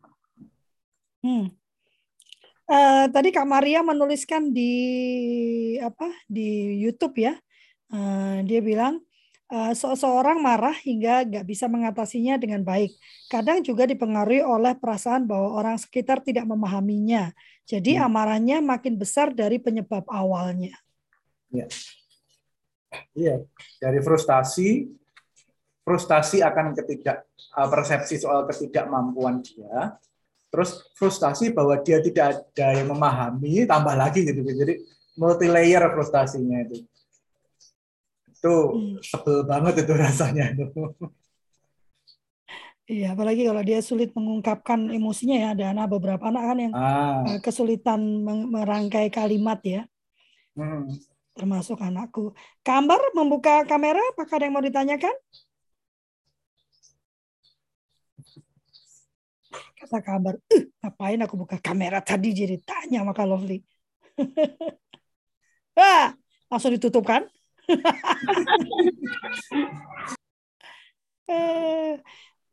Hmm. 1.22 1.54
Uh, 2.72 3.06
tadi 3.12 3.36
Kak 3.36 3.44
Maria 3.44 3.84
menuliskan 3.84 4.56
di 4.56 4.74
apa 5.84 6.08
di 6.32 6.80
YouTube 6.80 7.20
ya, 7.20 7.36
uh, 7.92 8.40
dia 8.48 8.64
bilang 8.64 9.04
uh, 9.52 9.76
seseorang 9.76 10.40
marah 10.40 10.74
hingga 10.80 11.28
nggak 11.28 11.46
bisa 11.46 11.68
mengatasinya 11.68 12.40
dengan 12.40 12.64
baik. 12.64 12.96
Kadang 13.28 13.60
juga 13.60 13.84
dipengaruhi 13.84 14.40
oleh 14.40 14.72
perasaan 14.80 15.28
bahwa 15.28 15.60
orang 15.60 15.76
sekitar 15.76 16.24
tidak 16.24 16.48
memahaminya. 16.48 17.36
Jadi 17.68 18.00
hmm. 18.00 18.08
amarahnya 18.08 18.58
makin 18.64 18.96
besar 18.96 19.36
dari 19.36 19.60
penyebab 19.60 20.08
awalnya. 20.08 20.80
Ya. 21.52 21.68
Iya, 23.16 23.48
dari 23.80 24.00
frustasi, 24.04 24.88
frustasi 25.82 26.46
akan 26.46 26.78
ketidak 26.78 27.26
uh, 27.58 27.68
persepsi 27.68 28.22
soal 28.22 28.46
ketidakmampuan 28.46 29.42
dia, 29.42 29.98
terus 30.54 30.86
frustasi 30.94 31.50
bahwa 31.52 31.78
dia 31.82 32.00
tidak 32.00 32.46
ada 32.54 32.68
yang 32.78 32.94
memahami, 32.94 33.66
tambah 33.66 33.96
lagi 33.98 34.26
gitu. 34.26 34.42
Jadi 34.46 34.86
multi 35.18 35.48
layer 35.50 35.82
frustasinya 35.94 36.58
itu. 36.66 36.86
Itu 38.30 38.54
hmm. 38.74 38.96
sebel 39.02 39.46
banget 39.46 39.86
itu 39.86 39.94
rasanya 40.06 40.54
itu. 40.54 40.66
Iya, 42.92 43.16
apalagi 43.16 43.48
kalau 43.48 43.64
dia 43.64 43.80
sulit 43.80 44.12
mengungkapkan 44.12 44.92
emosinya 44.92 45.38
ya. 45.38 45.48
Ada 45.56 45.66
anak 45.72 45.88
beberapa 45.96 46.28
anak 46.28 46.44
kan 46.44 46.58
yang 46.60 46.74
ah. 46.76 47.24
Uh, 47.24 47.40
kesulitan 47.40 48.02
merangkai 48.52 49.08
kalimat 49.08 49.64
ya. 49.64 49.88
Hmm 50.58 50.92
termasuk 51.36 51.80
anakku. 51.80 52.36
Kambar 52.62 53.00
membuka 53.16 53.64
kamera, 53.66 54.00
apakah 54.14 54.38
ada 54.38 54.46
yang 54.48 54.56
mau 54.56 54.64
ditanyakan? 54.64 55.16
Kata 59.92 60.08
kabar, 60.08 60.40
uh, 60.40 60.64
ngapain 60.80 61.20
aku 61.20 61.36
buka 61.36 61.60
kamera 61.60 62.00
tadi 62.00 62.32
jadi 62.32 62.56
tanya 62.64 63.04
sama 63.04 63.12
Kak 63.12 63.28
Lovely. 63.28 63.60
ah, 65.76 66.16
langsung 66.48 66.72
ditutup 66.72 67.04
kan? 67.04 67.28
eh, 71.28 72.00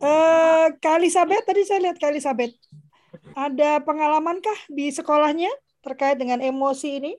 eh, 0.02 0.66
Kak 0.82 0.98
Elizabeth, 0.98 1.46
tadi 1.46 1.62
saya 1.62 1.86
lihat 1.86 2.02
Kak 2.02 2.10
Elizabeth. 2.10 2.58
Ada 3.38 3.86
pengalaman 3.86 4.42
kah 4.42 4.58
di 4.66 4.90
sekolahnya 4.90 5.54
terkait 5.78 6.18
dengan 6.18 6.42
emosi 6.42 6.98
ini? 6.98 7.14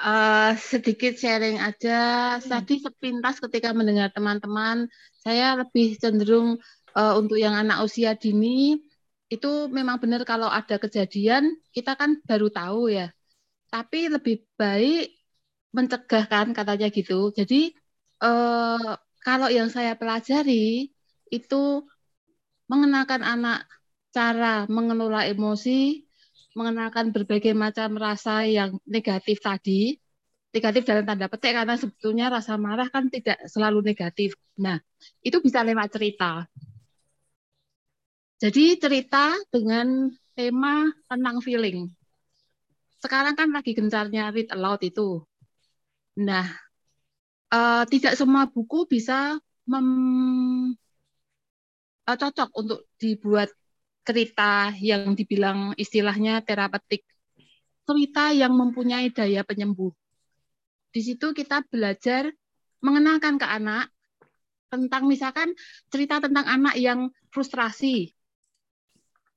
Uh, 0.00 0.56
sedikit 0.56 1.12
sharing 1.12 1.60
aja. 1.60 2.40
Hmm. 2.40 2.42
Tadi 2.56 2.80
sepintas 2.80 3.36
ketika 3.36 3.76
mendengar 3.76 4.08
teman-teman, 4.16 4.88
saya 5.20 5.60
lebih 5.60 6.00
cenderung 6.00 6.56
uh, 6.94 7.14
untuk 7.20 7.36
yang 7.40 7.54
anak 7.56 7.84
usia 7.84 8.14
dini 8.14 8.78
itu 9.28 9.68
memang 9.68 10.00
benar 10.00 10.24
kalau 10.24 10.48
ada 10.48 10.80
kejadian 10.80 11.56
kita 11.72 11.96
kan 11.98 12.20
baru 12.24 12.48
tahu 12.48 12.92
ya. 12.92 13.12
Tapi 13.68 14.08
lebih 14.08 14.48
baik 14.56 15.12
mencegah 15.76 16.24
kan 16.24 16.56
katanya 16.56 16.88
gitu. 16.88 17.28
Jadi 17.36 17.76
uh, 18.24 18.96
kalau 19.20 19.48
yang 19.52 19.68
saya 19.68 19.92
pelajari 19.98 20.88
itu 21.28 21.84
mengenalkan 22.68 23.20
anak 23.20 23.68
cara 24.12 24.64
mengelola 24.68 25.28
emosi 25.28 26.08
mengenalkan 26.58 27.14
berbagai 27.14 27.54
macam 27.54 27.94
rasa 27.94 28.42
yang 28.42 28.82
negatif 28.82 29.38
tadi, 29.38 29.94
negatif 30.50 30.82
dalam 30.82 31.06
tanda 31.06 31.30
petik 31.30 31.54
karena 31.54 31.78
sebetulnya 31.78 32.26
rasa 32.34 32.58
marah 32.58 32.90
kan 32.90 33.06
tidak 33.06 33.38
selalu 33.46 33.84
negatif. 33.86 34.34
Nah, 34.58 34.82
itu 35.22 35.38
bisa 35.38 35.62
lewat 35.62 35.94
cerita. 35.94 36.50
Jadi 38.38 38.78
cerita 38.78 39.34
dengan 39.50 40.14
tema 40.38 40.86
tentang 41.10 41.42
feeling. 41.42 41.90
Sekarang 43.02 43.34
kan 43.34 43.50
lagi 43.50 43.74
gencarnya 43.74 44.30
read 44.30 44.46
aloud 44.54 44.78
itu. 44.86 45.26
Nah, 46.22 46.46
uh, 47.50 47.82
tidak 47.90 48.14
semua 48.14 48.46
buku 48.46 48.86
bisa 48.86 49.42
mem, 49.66 49.88
uh, 52.06 52.16
cocok 52.18 52.50
untuk 52.54 52.86
dibuat 53.02 53.50
cerita 54.06 54.70
yang 54.78 55.18
dibilang 55.18 55.74
istilahnya 55.74 56.38
terapeutik, 56.46 57.02
cerita 57.84 58.30
yang 58.30 58.54
mempunyai 58.54 59.10
daya 59.10 59.42
penyembuh. 59.42 59.90
Di 60.94 61.02
situ 61.02 61.34
kita 61.34 61.66
belajar 61.66 62.30
mengenalkan 62.80 63.34
ke 63.34 63.46
anak 63.50 63.90
tentang 64.70 65.10
misalkan 65.10 65.52
cerita 65.90 66.22
tentang 66.22 66.46
anak 66.46 66.78
yang 66.78 67.10
frustrasi. 67.34 68.17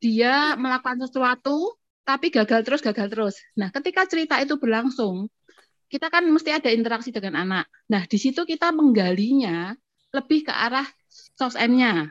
Dia 0.02 0.58
melakukan 0.58 1.06
sesuatu 1.06 1.78
tapi 2.02 2.34
gagal 2.34 2.66
terus, 2.66 2.82
gagal 2.82 3.08
terus. 3.14 3.36
Nah, 3.54 3.70
ketika 3.70 4.10
cerita 4.10 4.41
itu 4.41 4.58
berlangsung, 4.58 5.30
kita 5.86 6.10
kan 6.10 6.26
mesti 6.26 6.49
ada 6.49 6.74
interaksi 6.74 7.14
dengan 7.14 7.45
anak. 7.45 7.70
Nah, 7.86 8.10
di 8.10 8.18
situ 8.18 8.41
kita 8.41 8.74
menggalinya 8.74 9.78
lebih 10.12 10.49
ke 10.49 10.54
arah 10.54 10.88
soft 11.38 11.56
end-nya 11.56 12.10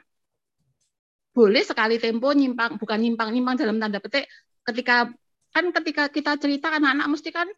boleh 1.30 1.62
sekali 1.62 1.96
tempo 2.02 2.34
nyimpang 2.34 2.76
bukan 2.76 2.98
nyimpang 2.98 3.30
nyimpang 3.30 3.54
dalam 3.54 3.78
tanda 3.78 4.02
petik 4.02 4.26
ketika 4.66 5.08
kan 5.54 5.64
ketika 5.70 6.10
kita 6.10 6.34
cerita 6.42 6.74
anak-anak 6.74 7.06
mesti 7.06 7.30
kan 7.30 7.48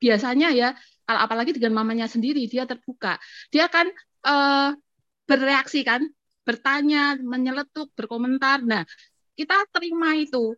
biasanya 0.00 0.48
ya 0.56 0.68
kalau 1.04 1.20
apalagi 1.28 1.52
dengan 1.52 1.84
mamanya 1.84 2.08
sendiri 2.08 2.48
dia 2.48 2.64
terbuka 2.64 3.20
dia 3.52 3.68
kan 3.68 3.92
uh, 4.24 4.72
bereaksi 5.28 5.84
kan 5.84 6.08
bertanya 6.48 7.20
menyeletuk 7.20 7.92
berkomentar 7.92 8.64
nah 8.64 8.88
kita 9.38 9.66
terima 9.74 10.16
itu 10.16 10.54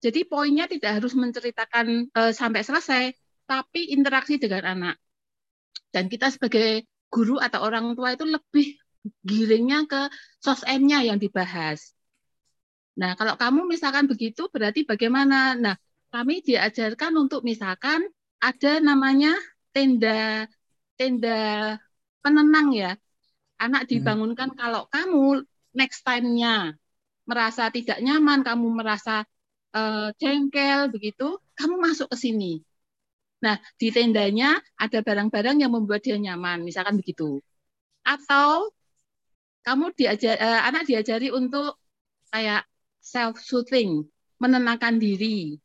jadi 0.00 0.24
poinnya 0.24 0.64
tidak 0.66 1.00
harus 1.00 1.12
menceritakan 1.12 2.08
uh, 2.16 2.32
sampai 2.32 2.64
selesai 2.64 3.04
tapi 3.44 3.92
interaksi 3.92 4.40
dengan 4.40 4.64
anak 4.78 4.96
dan 5.90 6.06
kita 6.06 6.30
sebagai 6.30 6.86
guru 7.10 7.42
atau 7.42 7.66
orang 7.66 7.92
tua 7.98 8.14
itu 8.14 8.24
lebih 8.24 8.78
giringnya 9.24 9.88
ke 9.90 10.12
sos 10.38 10.62
nya 10.64 11.02
yang 11.02 11.16
dibahas 11.16 11.96
Nah, 13.00 13.16
kalau 13.16 13.34
kamu 13.40 13.64
misalkan 13.64 14.04
begitu, 14.10 14.52
berarti 14.52 14.84
bagaimana? 14.84 15.56
Nah, 15.56 15.76
kami 16.12 16.44
diajarkan 16.44 17.16
untuk 17.16 17.40
misalkan 17.46 18.04
ada 18.42 18.82
namanya 18.82 19.32
tenda 19.72 20.44
tenda 21.00 21.78
penenang 22.20 22.68
ya. 22.76 22.92
Anak 23.56 23.86
hmm. 23.86 23.90
dibangunkan 23.96 24.52
hmm. 24.52 24.58
kalau 24.58 24.82
kamu 24.92 25.48
next 25.72 26.04
time-nya 26.04 26.76
merasa 27.30 27.70
tidak 27.70 28.02
nyaman, 28.02 28.42
kamu 28.42 28.66
merasa 28.74 29.22
uh, 29.78 30.10
jengkel 30.18 30.90
begitu, 30.90 31.38
kamu 31.54 31.78
masuk 31.78 32.10
ke 32.10 32.16
sini. 32.18 32.52
Nah, 33.40 33.56
di 33.78 33.88
tendanya 33.94 34.58
ada 34.76 34.98
barang-barang 35.00 35.62
yang 35.62 35.72
membuat 35.72 36.02
dia 36.02 36.18
nyaman, 36.18 36.66
misalkan 36.66 36.98
begitu. 36.98 37.38
Atau 38.02 38.74
kamu 39.62 39.94
diajar, 39.94 40.34
uh, 40.42 40.60
anak 40.66 40.90
diajari 40.90 41.30
untuk 41.30 41.78
kayak 42.34 42.66
self-soothing, 43.00 44.04
menenangkan 44.42 44.98
diri, 44.98 45.56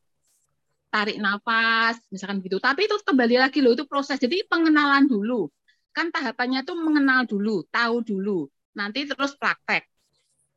tarik 0.93 1.19
nafas, 1.19 1.99
misalkan 2.13 2.39
gitu. 2.45 2.61
Tapi 2.61 2.87
itu 2.87 2.95
kembali 3.03 3.35
lagi 3.41 3.59
loh, 3.59 3.75
itu 3.75 3.83
proses. 3.83 4.15
Jadi 4.21 4.47
pengenalan 4.47 5.09
dulu. 5.09 5.51
Kan 5.91 6.11
tahapannya 6.11 6.63
itu 6.63 6.73
mengenal 6.75 7.27
dulu, 7.27 7.67
tahu 7.67 8.03
dulu. 8.03 8.47
Nanti 8.75 9.07
terus 9.07 9.35
praktek. 9.35 9.87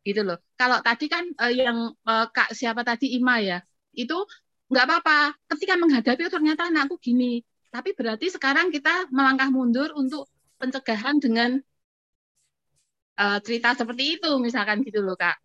Gitu 0.08 0.20
loh. 0.24 0.38
kalau 0.56 0.80
tadi 0.80 1.04
kan 1.12 1.24
uh, 1.36 1.52
yang 1.52 1.92
uh, 2.08 2.26
kak 2.32 2.56
siapa 2.56 2.80
tadi 2.80 3.12
Ima 3.20 3.44
ya 3.44 3.60
itu 3.92 4.16
nggak 4.72 4.84
apa-apa. 4.88 5.18
Ketika 5.52 5.74
menghadapi 5.82 6.22
oh, 6.28 6.32
ternyata 6.32 6.62
anakku 6.70 6.96
gini. 7.00 7.44
Tapi 7.68 7.92
berarti 7.98 8.26
sekarang 8.32 8.72
kita 8.72 9.12
melangkah 9.12 9.48
mundur 9.52 9.92
untuk 9.92 10.24
pencegahan 10.56 11.20
dengan 11.20 11.60
uh, 13.20 13.38
cerita 13.44 13.76
seperti 13.76 14.16
itu 14.16 14.30
misalkan 14.40 14.80
gitu 14.86 15.00
loh 15.04 15.16
kak. 15.16 15.36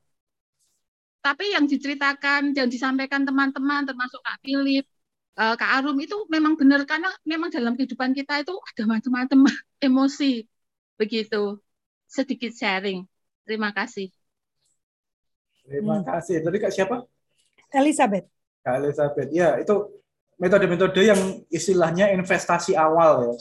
Tapi 1.23 1.55
yang 1.55 1.65
diceritakan 1.71 2.55
yang 2.55 2.69
disampaikan 2.71 3.27
teman-teman 3.27 3.83
termasuk 3.87 4.19
kak 4.23 4.39
Philip 4.43 4.85
uh, 5.39 5.55
kak 5.59 5.71
Arum 5.83 5.97
itu 5.99 6.15
memang 6.31 6.55
benar 6.59 6.87
karena 6.87 7.11
memang 7.27 7.51
dalam 7.51 7.75
kehidupan 7.75 8.11
kita 8.15 8.33
itu 8.43 8.53
ada 8.55 8.83
macam-macam 8.87 9.39
emosi. 9.87 10.47
Begitu. 10.99 11.59
Sedikit 12.07 12.51
sharing. 12.55 13.03
Terima 13.43 13.75
kasih 13.75 14.22
terima 15.65 15.99
hmm. 15.99 16.05
kasih. 16.05 16.43
Tadi 16.43 16.57
kak 16.59 16.73
siapa? 16.73 16.95
Elizabeth. 17.73 18.25
Kak 18.61 18.75
Elizabeth. 18.79 19.29
Ya 19.33 19.57
itu 19.59 20.03
metode-metode 20.37 21.01
yang 21.03 21.21
istilahnya 21.49 22.11
investasi 22.13 22.77
awal 22.77 23.31
ya. 23.31 23.35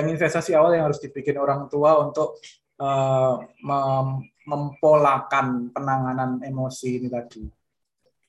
Yang 0.00 0.16
investasi 0.18 0.56
awal 0.56 0.76
yang 0.76 0.88
harus 0.88 1.00
dibikin 1.00 1.36
orang 1.36 1.68
tua 1.68 2.00
untuk 2.00 2.40
uh, 2.80 3.36
mem 3.60 4.32
mempolakan 4.42 5.70
penanganan 5.70 6.42
emosi 6.42 6.98
ini 6.98 7.06
tadi. 7.06 7.46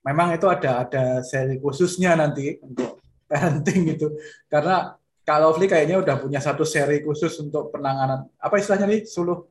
Memang 0.05 0.35
itu 0.37 0.45
ada 0.45 0.85
ada 0.85 1.25
seri 1.25 1.57
khususnya 1.57 2.13
nanti 2.13 2.59
untuk 2.61 3.01
parenting 3.29 3.97
itu 3.97 4.13
karena 4.45 4.93
Kak 5.23 5.39
Lovely 5.39 5.71
kayaknya 5.71 6.03
udah 6.03 6.19
punya 6.19 6.43
satu 6.43 6.67
seri 6.67 6.99
khusus 6.99 7.31
untuk 7.39 7.71
penanganan 7.71 8.27
apa 8.37 8.55
istilahnya 8.59 8.91
nih? 8.91 9.01
Suluh? 9.07 9.47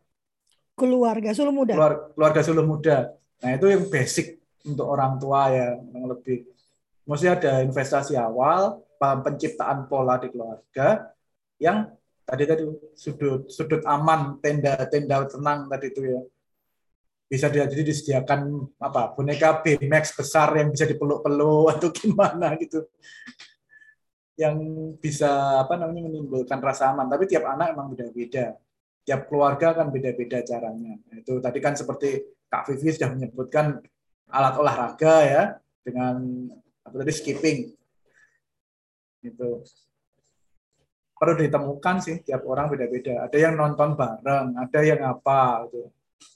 Keluarga 0.77 1.33
suluh 1.33 1.53
muda. 1.53 1.73
Keluarga, 1.73 2.01
keluarga 2.13 2.41
suluh 2.45 2.65
muda. 2.65 2.97
Nah 3.43 3.51
itu 3.59 3.67
yang 3.67 3.85
basic 3.91 4.39
untuk 4.63 4.87
orang 4.87 5.19
tua 5.19 5.51
ya 5.51 5.69
yang 5.75 6.07
lebih 6.07 6.47
mesti 7.03 7.27
ada 7.27 7.67
investasi 7.67 8.15
awal 8.15 8.87
penciptaan 8.99 9.91
pola 9.91 10.15
di 10.23 10.31
keluarga 10.31 11.11
yang 11.59 11.91
tadi 12.23 12.45
tadi 12.47 12.63
sudut 12.95 13.51
sudut 13.51 13.83
aman 13.83 14.39
tenda 14.39 14.79
tenda 14.87 15.27
tenang 15.27 15.67
tadi 15.67 15.87
itu 15.91 16.03
ya. 16.07 16.23
Bisa 17.33 17.49
jadi 17.49 17.73
disediakan 17.73 18.61
apa 18.77 19.17
boneka 19.17 19.65
B-Max 19.65 20.13
besar 20.13 20.53
yang 20.53 20.69
bisa 20.69 20.85
dipeluk-peluk 20.85 21.73
atau 21.73 21.89
gimana 21.89 22.53
gitu. 22.61 22.85
Yang 24.37 24.57
bisa 25.01 25.65
apa 25.65 25.81
namanya 25.81 26.13
menimbulkan 26.13 26.61
rasa 26.61 26.93
aman. 26.93 27.09
Tapi 27.09 27.25
tiap 27.25 27.49
anak 27.49 27.73
emang 27.73 27.89
beda-beda. 27.97 28.53
Tiap 29.09 29.33
keluarga 29.33 29.73
kan 29.73 29.89
beda-beda 29.89 30.45
caranya. 30.45 31.01
Itu 31.17 31.41
tadi 31.41 31.59
kan 31.65 31.73
seperti 31.73 32.21
Kak 32.53 32.69
Vivi 32.69 32.93
sudah 32.93 33.09
menyebutkan 33.09 33.81
alat 34.29 34.55
olahraga 34.61 35.15
ya 35.25 35.43
dengan 35.81 36.21
apa 36.85 36.95
tadi 37.01 37.13
skipping 37.17 37.59
itu 39.25 39.49
perlu 41.17 41.39
ditemukan 41.39 41.97
sih 42.03 42.21
tiap 42.21 42.45
orang 42.45 42.69
beda-beda. 42.69 43.25
Ada 43.25 43.39
yang 43.39 43.55
nonton 43.55 43.95
bareng, 43.95 44.59
ada 44.59 44.81
yang 44.83 45.01
apa 45.01 45.65
itu 45.71 45.89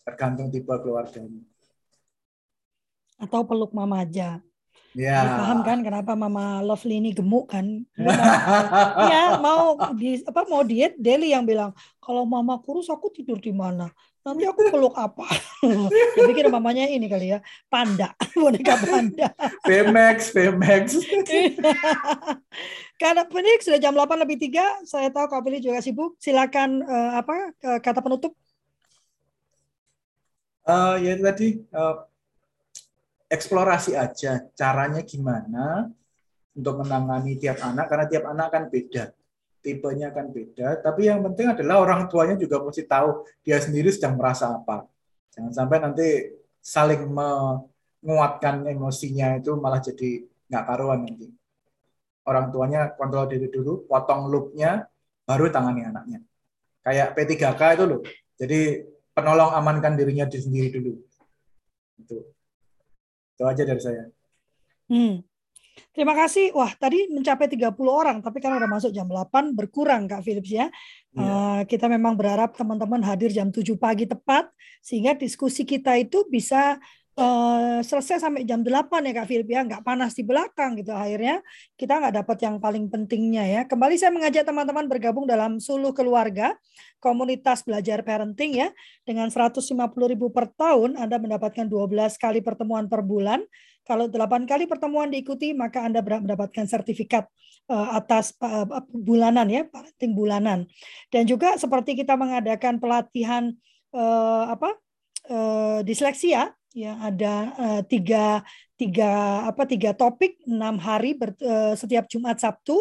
tergantung 0.07 0.49
tipe 0.49 0.71
keluarganya. 0.79 1.43
Atau 3.19 3.45
peluk 3.45 3.77
mama 3.77 4.01
aja. 4.01 4.41
Ya. 4.97 5.21
paham 5.29 5.61
kan 5.61 5.85
kenapa 5.85 6.17
Mama 6.17 6.65
Lovely 6.65 7.05
ini 7.05 7.13
gemuk 7.13 7.53
kan? 7.53 7.85
Iya 9.05 9.37
mau 9.37 9.77
di 9.93 10.25
apa 10.25 10.49
mau 10.49 10.65
diet 10.65 10.97
Deli 10.97 11.37
yang 11.37 11.45
bilang 11.45 11.77
kalau 12.01 12.25
Mama 12.25 12.57
kurus 12.65 12.89
aku 12.89 13.13
tidur 13.13 13.37
di 13.37 13.53
mana? 13.53 13.93
Nanti 14.27 14.43
aku 14.43 14.75
peluk 14.75 14.91
apa? 14.99 15.23
Saya 16.19 16.27
pikir 16.27 16.51
mamanya 16.51 16.91
ini 16.91 17.07
kali 17.07 17.31
ya 17.31 17.39
panda 17.71 18.11
boneka 18.35 18.75
panda. 18.83 19.31
Pemax 19.63 20.35
Pemax. 20.35 20.99
Karena 23.01 23.23
ini 23.23 23.51
sudah 23.63 23.79
jam 23.79 23.95
8 23.95 24.25
lebih 24.25 24.41
3, 24.41 24.89
saya 24.89 25.13
tahu 25.13 25.29
Kak 25.29 25.45
Billy 25.45 25.61
juga 25.61 25.85
sibuk. 25.85 26.17
Silakan 26.17 26.81
uh, 26.81 27.21
apa 27.21 27.53
kata 27.85 28.01
penutup? 28.01 28.33
Uh, 30.65 30.97
ya 30.99 31.15
tadi 31.21 31.61
uh, 31.77 32.09
eksplorasi 33.31 33.95
aja 33.95 34.49
caranya 34.57 35.05
gimana 35.05 35.93
untuk 36.57 36.83
menangani 36.83 37.37
tiap 37.37 37.61
anak 37.63 37.87
karena 37.87 38.07
tiap 38.09 38.25
anak 38.33 38.49
kan 38.49 38.65
beda 38.73 39.13
tipenya 39.67 40.15
kan 40.15 40.31
beda 40.31 40.79
tapi 40.79 41.11
yang 41.11 41.27
penting 41.27 41.51
adalah 41.59 41.83
orang 41.83 42.07
tuanya 42.07 42.39
juga 42.39 42.63
mesti 42.63 42.87
tahu 42.87 43.27
dia 43.43 43.59
sendiri 43.59 43.91
sedang 43.91 44.15
merasa 44.15 44.55
apa 44.55 44.87
jangan 45.35 45.51
sampai 45.51 45.79
nanti 45.83 46.07
saling 46.63 47.11
menguatkan 47.11 48.63
emosinya 48.71 49.43
itu 49.43 49.59
malah 49.59 49.83
jadi 49.83 50.23
nggak 50.47 50.65
karuan 50.71 51.03
nanti 51.03 51.27
orang 52.27 52.51
tuanya 52.51 52.81
kontrol 52.99 53.31
diri 53.31 53.47
dulu, 53.49 53.87
potong 53.87 54.29
loopnya, 54.29 54.85
baru 55.23 55.49
tangani 55.49 55.87
anaknya. 55.87 56.21
Kayak 56.83 57.15
P3K 57.15 57.61
itu 57.79 57.85
loh. 57.87 58.01
Jadi 58.37 58.61
penolong 59.15 59.55
amankan 59.55 59.95
dirinya 59.95 60.27
di 60.27 60.39
sendiri 60.39 60.69
dulu. 60.75 60.93
Itu. 62.03 62.19
Itu 63.35 63.43
aja 63.47 63.63
dari 63.63 63.83
saya. 63.83 64.05
Hmm. 64.91 65.23
Terima 65.93 66.17
kasih. 66.17 66.53
Wah, 66.57 66.73
tadi 66.77 67.09
mencapai 67.09 67.49
30 67.49 67.73
orang, 67.89 68.21
tapi 68.25 68.41
kan 68.41 68.53
udah 68.57 68.69
masuk 68.69 68.93
jam 68.93 69.09
8 69.09 69.53
berkurang 69.53 70.09
Kak 70.09 70.25
Philips 70.25 70.49
ya. 70.49 70.69
Yeah. 71.13 71.25
Uh, 71.25 71.61
kita 71.65 71.89
memang 71.89 72.17
berharap 72.17 72.57
teman-teman 72.57 73.01
hadir 73.05 73.33
jam 73.33 73.49
7 73.49 73.77
pagi 73.77 74.05
tepat 74.05 74.49
sehingga 74.85 75.17
diskusi 75.17 75.65
kita 75.65 75.97
itu 75.97 76.25
bisa 76.29 76.77
uh, 77.17 77.81
selesai 77.81 78.21
sampai 78.21 78.45
jam 78.45 78.61
8 78.61 78.89
ya 79.09 79.13
Kak 79.17 79.27
Philip 79.27 79.49
ya, 79.49 79.61
nggak 79.65 79.83
panas 79.83 80.13
di 80.13 80.23
belakang 80.23 80.77
gitu. 80.79 80.93
Akhirnya 80.93 81.41
kita 81.75 81.99
nggak 81.99 82.15
dapat 82.23 82.39
yang 82.45 82.57
paling 82.61 82.85
pentingnya 82.93 83.45
ya. 83.45 83.61
Kembali 83.65 83.97
saya 83.97 84.13
mengajak 84.13 84.45
teman-teman 84.45 84.87
bergabung 84.87 85.25
dalam 85.25 85.59
Suluh 85.59 85.97
Keluarga, 85.97 86.55
komunitas 87.01 87.65
belajar 87.65 88.05
parenting 88.05 88.61
ya. 88.61 88.69
Dengan 89.03 89.33
150 89.33 89.65
ribu 90.13 90.31
per 90.31 90.53
tahun, 90.55 91.01
Anda 91.01 91.17
mendapatkan 91.17 91.67
12 91.67 92.21
kali 92.21 92.45
pertemuan 92.45 92.87
per 92.87 93.01
bulan. 93.03 93.43
Kalau 93.87 94.11
8 94.11 94.51
kali 94.51 94.67
pertemuan 94.67 95.09
diikuti, 95.09 95.55
maka 95.57 95.87
Anda 95.87 96.03
mendapatkan 96.03 96.67
sertifikat 96.67 97.31
uh, 97.71 97.97
atas 97.97 98.35
uh, 98.43 98.67
bulanan 98.91 99.47
ya, 99.47 99.63
parenting 99.67 100.13
bulanan. 100.13 100.59
Dan 101.09 101.25
juga 101.25 101.55
seperti 101.55 101.95
kita 101.95 102.19
mengadakan 102.19 102.83
pelatihan 102.83 103.55
uh, 103.95 104.51
apa 104.51 104.75
uh, 105.31 105.87
disleksia 105.87 106.51
ya 106.77 107.01
ada 107.01 107.57
uh, 107.57 107.81
tiga 107.89 108.45
tiga 108.77 109.49
apa 109.49 109.65
tiga 109.65 109.97
topik 109.97 110.37
enam 110.45 110.77
hari 110.77 111.17
ber, 111.17 111.33
uh, 111.41 111.73
setiap 111.73 112.05
Jumat 112.13 112.37
Sabtu 112.37 112.77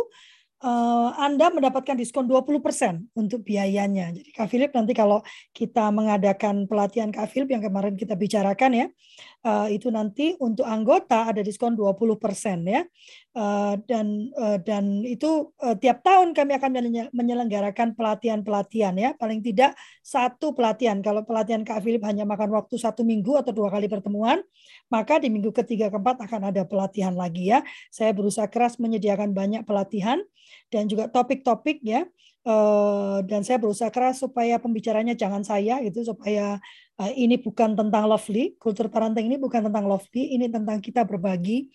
uh, 0.66 1.10
Anda 1.16 1.48
mendapatkan 1.54 1.96
diskon 1.96 2.28
20% 2.28 2.60
untuk 3.16 3.46
biayanya. 3.48 4.12
Jadi 4.12 4.30
Kak 4.36 4.48
Philip 4.52 4.72
nanti 4.76 4.92
kalau 4.92 5.24
kita 5.56 5.94
mengadakan 5.94 6.66
pelatihan 6.66 7.14
Kak 7.14 7.32
Philip 7.32 7.56
yang 7.56 7.64
kemarin 7.64 7.96
kita 7.96 8.18
bicarakan 8.18 8.72
ya, 8.74 8.86
uh, 9.46 9.70
itu 9.70 9.94
nanti 9.94 10.34
untuk 10.42 10.66
anggota 10.66 11.30
ada 11.30 11.46
diskon 11.46 11.78
20% 11.78 12.18
ya. 12.66 12.82
Uh, 13.36 13.76
dan 13.84 14.32
uh, 14.40 14.56
dan 14.64 15.04
itu 15.04 15.52
uh, 15.60 15.76
tiap 15.76 16.02
tahun 16.02 16.32
kami 16.32 16.56
akan 16.56 16.72
menyelenggarakan 17.12 17.92
pelatihan-pelatihan 17.94 18.96
ya, 18.96 19.12
paling 19.14 19.44
tidak 19.46 19.78
satu 20.02 20.56
pelatihan. 20.58 21.04
Kalau 21.06 21.22
pelatihan 21.28 21.62
Kak 21.62 21.86
Philip 21.86 22.02
hanya 22.08 22.26
makan 22.26 22.50
waktu 22.56 22.80
satu 22.80 23.06
minggu 23.06 23.38
atau 23.38 23.52
dua 23.52 23.70
kali 23.70 23.86
pertemuan, 23.86 24.42
maka 24.90 25.22
di 25.22 25.30
minggu 25.30 25.54
ketiga 25.54 25.94
keempat 25.94 26.26
akan 26.26 26.50
ada 26.50 26.66
pelatihan 26.66 27.14
lagi 27.14 27.54
ya. 27.54 27.62
Saya 27.94 28.16
berusaha 28.16 28.48
keras 28.50 28.82
menyediakan 28.82 29.36
banyak 29.36 29.62
pelatihan 29.68 30.24
dan 30.74 30.90
juga 30.90 31.12
topik-topik 31.12 31.84
ya. 31.86 32.08
Uh, 32.46 33.26
dan 33.26 33.42
saya 33.42 33.58
berusaha 33.58 33.90
keras 33.90 34.22
supaya 34.22 34.62
pembicaranya 34.62 35.18
jangan 35.18 35.42
saya 35.42 35.82
gitu 35.82 36.06
supaya 36.06 36.62
ini 36.96 37.36
bukan 37.36 37.76
tentang 37.76 38.08
lovely 38.08 38.56
kultur 38.56 38.88
parenting 38.88 39.28
ini 39.28 39.36
bukan 39.36 39.68
tentang 39.68 39.84
lovely 39.84 40.32
ini 40.32 40.48
tentang 40.48 40.80
kita 40.80 41.04
berbagi 41.04 41.68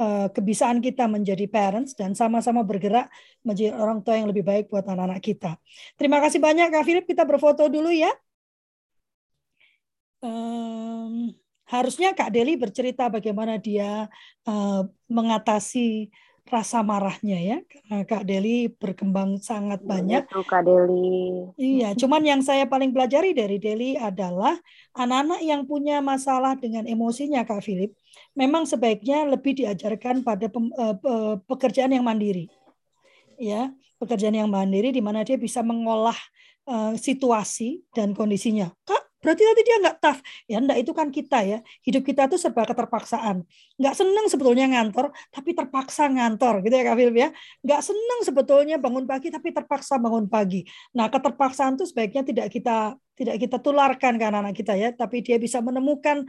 uh, 0.00 0.28
kebisaan 0.32 0.84
kita 0.84 1.08
menjadi 1.08 1.48
parents 1.48 1.96
dan 1.96 2.12
sama-sama 2.12 2.60
bergerak 2.60 3.08
menjadi 3.40 3.76
orang 3.76 4.04
tua 4.04 4.20
yang 4.20 4.28
lebih 4.28 4.44
baik 4.44 4.68
buat 4.68 4.84
anak-anak 4.84 5.20
kita. 5.24 5.56
Terima 5.96 6.20
kasih 6.20 6.40
banyak 6.40 6.68
kak 6.72 6.84
Philip. 6.84 7.04
Kita 7.08 7.24
berfoto 7.24 7.66
dulu 7.72 7.88
ya. 7.88 8.12
Um, 10.20 11.32
harusnya 11.68 12.16
kak 12.16 12.32
Deli 12.32 12.56
bercerita 12.56 13.08
bagaimana 13.08 13.60
dia 13.60 14.08
uh, 14.48 14.82
mengatasi 15.08 16.08
rasa 16.46 16.80
marahnya 16.80 17.38
ya 17.42 17.58
karena 17.66 18.06
Kak 18.06 18.22
Deli 18.22 18.70
berkembang 18.70 19.42
sangat 19.42 19.82
iya, 19.82 19.88
banyak. 19.90 20.22
Itu 20.30 20.42
Kak 20.46 20.62
Deli. 20.62 21.50
Iya, 21.58 21.92
cuman 21.98 22.22
yang 22.22 22.40
saya 22.42 22.64
paling 22.70 22.94
pelajari 22.94 23.34
dari 23.34 23.58
Deli 23.58 23.98
adalah 23.98 24.54
anak-anak 24.94 25.40
yang 25.42 25.66
punya 25.66 25.98
masalah 25.98 26.54
dengan 26.54 26.86
emosinya 26.86 27.42
Kak 27.42 27.66
Philip, 27.66 27.92
memang 28.38 28.64
sebaiknya 28.64 29.26
lebih 29.26 29.58
diajarkan 29.58 30.22
pada 30.22 30.46
eh, 30.46 31.36
pekerjaan 31.44 31.92
yang 31.92 32.06
mandiri. 32.06 32.46
Ya, 33.36 33.74
pekerjaan 34.00 34.36
yang 34.36 34.48
mandiri 34.48 34.92
di 34.92 35.02
mana 35.04 35.24
dia 35.24 35.36
bisa 35.36 35.60
mengolah 35.60 36.16
uh, 36.68 36.92
situasi 36.96 37.84
dan 37.94 38.12
kondisinya. 38.12 38.72
Kak, 38.84 39.02
berarti 39.26 39.42
nanti 39.42 39.62
dia 39.66 39.76
nggak 39.82 39.96
tough. 39.98 40.20
Ya 40.46 40.62
enggak, 40.62 40.78
itu 40.78 40.92
kan 40.94 41.10
kita 41.10 41.42
ya. 41.42 41.58
Hidup 41.82 42.06
kita 42.06 42.30
tuh 42.30 42.38
serba 42.38 42.62
keterpaksaan. 42.62 43.42
Nggak 43.74 43.94
seneng 43.98 44.26
sebetulnya 44.30 44.70
ngantor, 44.70 45.10
tapi 45.34 45.50
terpaksa 45.58 46.06
ngantor 46.06 46.62
gitu 46.62 46.74
ya 46.78 46.84
Kak 46.86 46.96
Philip 47.02 47.16
ya. 47.18 47.28
Nggak 47.66 47.80
seneng 47.82 48.20
sebetulnya 48.22 48.76
bangun 48.78 49.04
pagi, 49.10 49.34
tapi 49.34 49.50
terpaksa 49.50 49.98
bangun 49.98 50.30
pagi. 50.30 50.62
Nah 50.94 51.10
keterpaksaan 51.10 51.74
tuh 51.74 51.90
sebaiknya 51.90 52.22
tidak 52.22 52.46
kita 52.54 52.94
tidak 53.18 53.36
kita 53.42 53.56
tularkan 53.58 54.14
ke 54.14 54.24
anak-anak 54.30 54.54
kita 54.54 54.78
ya, 54.78 54.94
tapi 54.94 55.26
dia 55.26 55.42
bisa 55.42 55.58
menemukan 55.58 56.22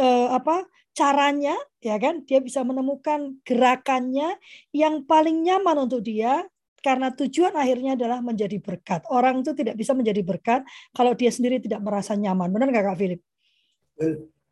eh, 0.00 0.28
apa 0.32 0.64
caranya 0.98 1.54
ya 1.78 1.94
kan 2.02 2.26
dia 2.26 2.42
bisa 2.42 2.66
menemukan 2.66 3.38
gerakannya 3.46 4.34
yang 4.74 5.06
paling 5.06 5.46
nyaman 5.46 5.86
untuk 5.86 6.02
dia 6.02 6.42
karena 6.88 7.12
tujuan 7.12 7.52
akhirnya 7.52 8.00
adalah 8.00 8.24
menjadi 8.24 8.56
berkat. 8.56 9.04
Orang 9.12 9.44
itu 9.44 9.52
tidak 9.52 9.76
bisa 9.76 9.92
menjadi 9.92 10.24
berkat 10.24 10.64
kalau 10.96 11.12
dia 11.12 11.28
sendiri 11.28 11.60
tidak 11.60 11.84
merasa 11.84 12.16
nyaman. 12.16 12.48
Benar 12.48 12.72
nggak 12.72 12.84
Kak 12.88 12.96
Philip? 12.96 13.20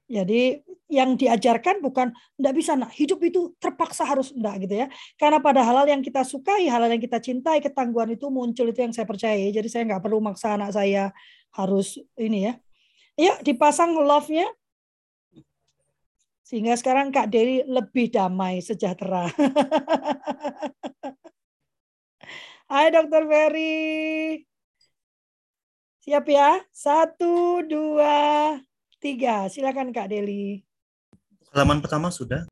Jadi 0.05 0.61
yang 0.87 1.17
diajarkan 1.17 1.81
bukan 1.81 2.13
tidak 2.37 2.53
bisa 2.53 2.77
nak 2.77 2.93
hidup 2.93 3.19
itu 3.25 3.57
terpaksa 3.57 4.05
harus 4.05 4.37
enggak 4.37 4.69
gitu 4.69 4.85
ya. 4.85 4.87
Karena 5.17 5.41
pada 5.41 5.65
hal-hal 5.65 5.89
yang 5.89 6.05
kita 6.05 6.29
sukai, 6.29 6.69
hal-hal 6.69 6.93
yang 6.93 7.01
kita 7.01 7.25
cintai, 7.25 7.65
ketangguhan 7.65 8.13
itu 8.13 8.29
muncul 8.29 8.69
itu 8.69 8.85
yang 8.85 8.93
saya 8.93 9.09
percaya. 9.09 9.49
Jadi 9.49 9.73
saya 9.73 9.89
nggak 9.89 10.05
perlu 10.05 10.21
maksa 10.21 10.61
anak 10.61 10.77
saya 10.77 11.17
harus 11.57 11.97
ini 12.21 12.53
ya. 12.53 12.55
Ya 13.17 13.33
dipasang 13.41 13.97
love-nya 13.97 14.45
sehingga 16.45 16.77
sekarang 16.77 17.11
Kak 17.11 17.33
Dewi 17.33 17.65
lebih 17.65 18.13
damai, 18.13 18.61
sejahtera. 18.61 19.27
Hai 22.67 22.91
Dokter 22.91 23.23
Ferry. 23.31 24.43
Siap 26.07 26.27
ya? 26.31 26.63
Satu, 26.71 27.67
dua, 27.67 28.55
tiga. 29.03 29.51
Silakan 29.51 29.91
Kak 29.91 30.11
Deli. 30.11 30.63
Halaman 31.51 31.83
pertama 31.83 32.15
sudah. 32.15 32.47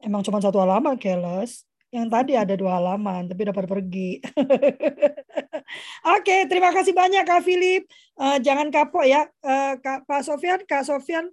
Emang 0.00 0.24
cuma 0.24 0.40
satu 0.40 0.56
halaman, 0.62 0.96
Keles. 0.96 1.68
Yang 1.88 2.06
tadi 2.12 2.32
ada 2.36 2.54
dua 2.56 2.76
halaman, 2.80 3.28
tapi 3.28 3.48
dapat 3.48 3.64
pergi. 3.64 4.20
Oke, 6.16 6.44
terima 6.48 6.72
kasih 6.72 6.92
banyak 6.92 7.24
Kak 7.24 7.44
Philip. 7.44 7.88
Uh, 8.16 8.36
jangan 8.40 8.68
kapok 8.68 9.04
ya, 9.04 9.28
uh, 9.44 9.76
Kak, 9.80 10.04
Pak 10.04 10.22
Sofian, 10.24 10.60
Kak 10.64 10.84
Sofian. 10.84 11.28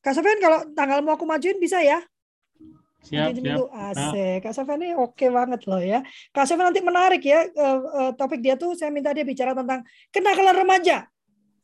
Kak 0.00 0.16
Sofian 0.16 0.40
kalau 0.40 0.64
tanggal 0.72 1.04
mau 1.04 1.16
aku 1.16 1.28
majuin 1.28 1.60
bisa 1.60 1.80
ya? 1.84 2.00
Siap, 2.98 3.30
siap. 3.30 3.38
dulu. 3.38 3.64
Asik. 3.70 4.42
Kak 4.42 4.52
Sofian 4.54 4.82
ini 4.82 4.94
oke 4.98 5.26
banget 5.30 5.60
loh 5.70 5.78
ya. 5.78 6.02
Kak 6.34 6.44
Sofian 6.50 6.66
nanti 6.68 6.82
menarik 6.82 7.22
ya. 7.22 7.46
eh, 7.46 7.78
eh, 7.78 8.10
topik 8.18 8.42
dia 8.42 8.58
tuh 8.58 8.74
saya 8.74 8.90
minta 8.90 9.14
dia 9.14 9.22
bicara 9.22 9.54
tentang 9.54 9.86
kenakalan 10.10 10.56
remaja. 10.56 11.06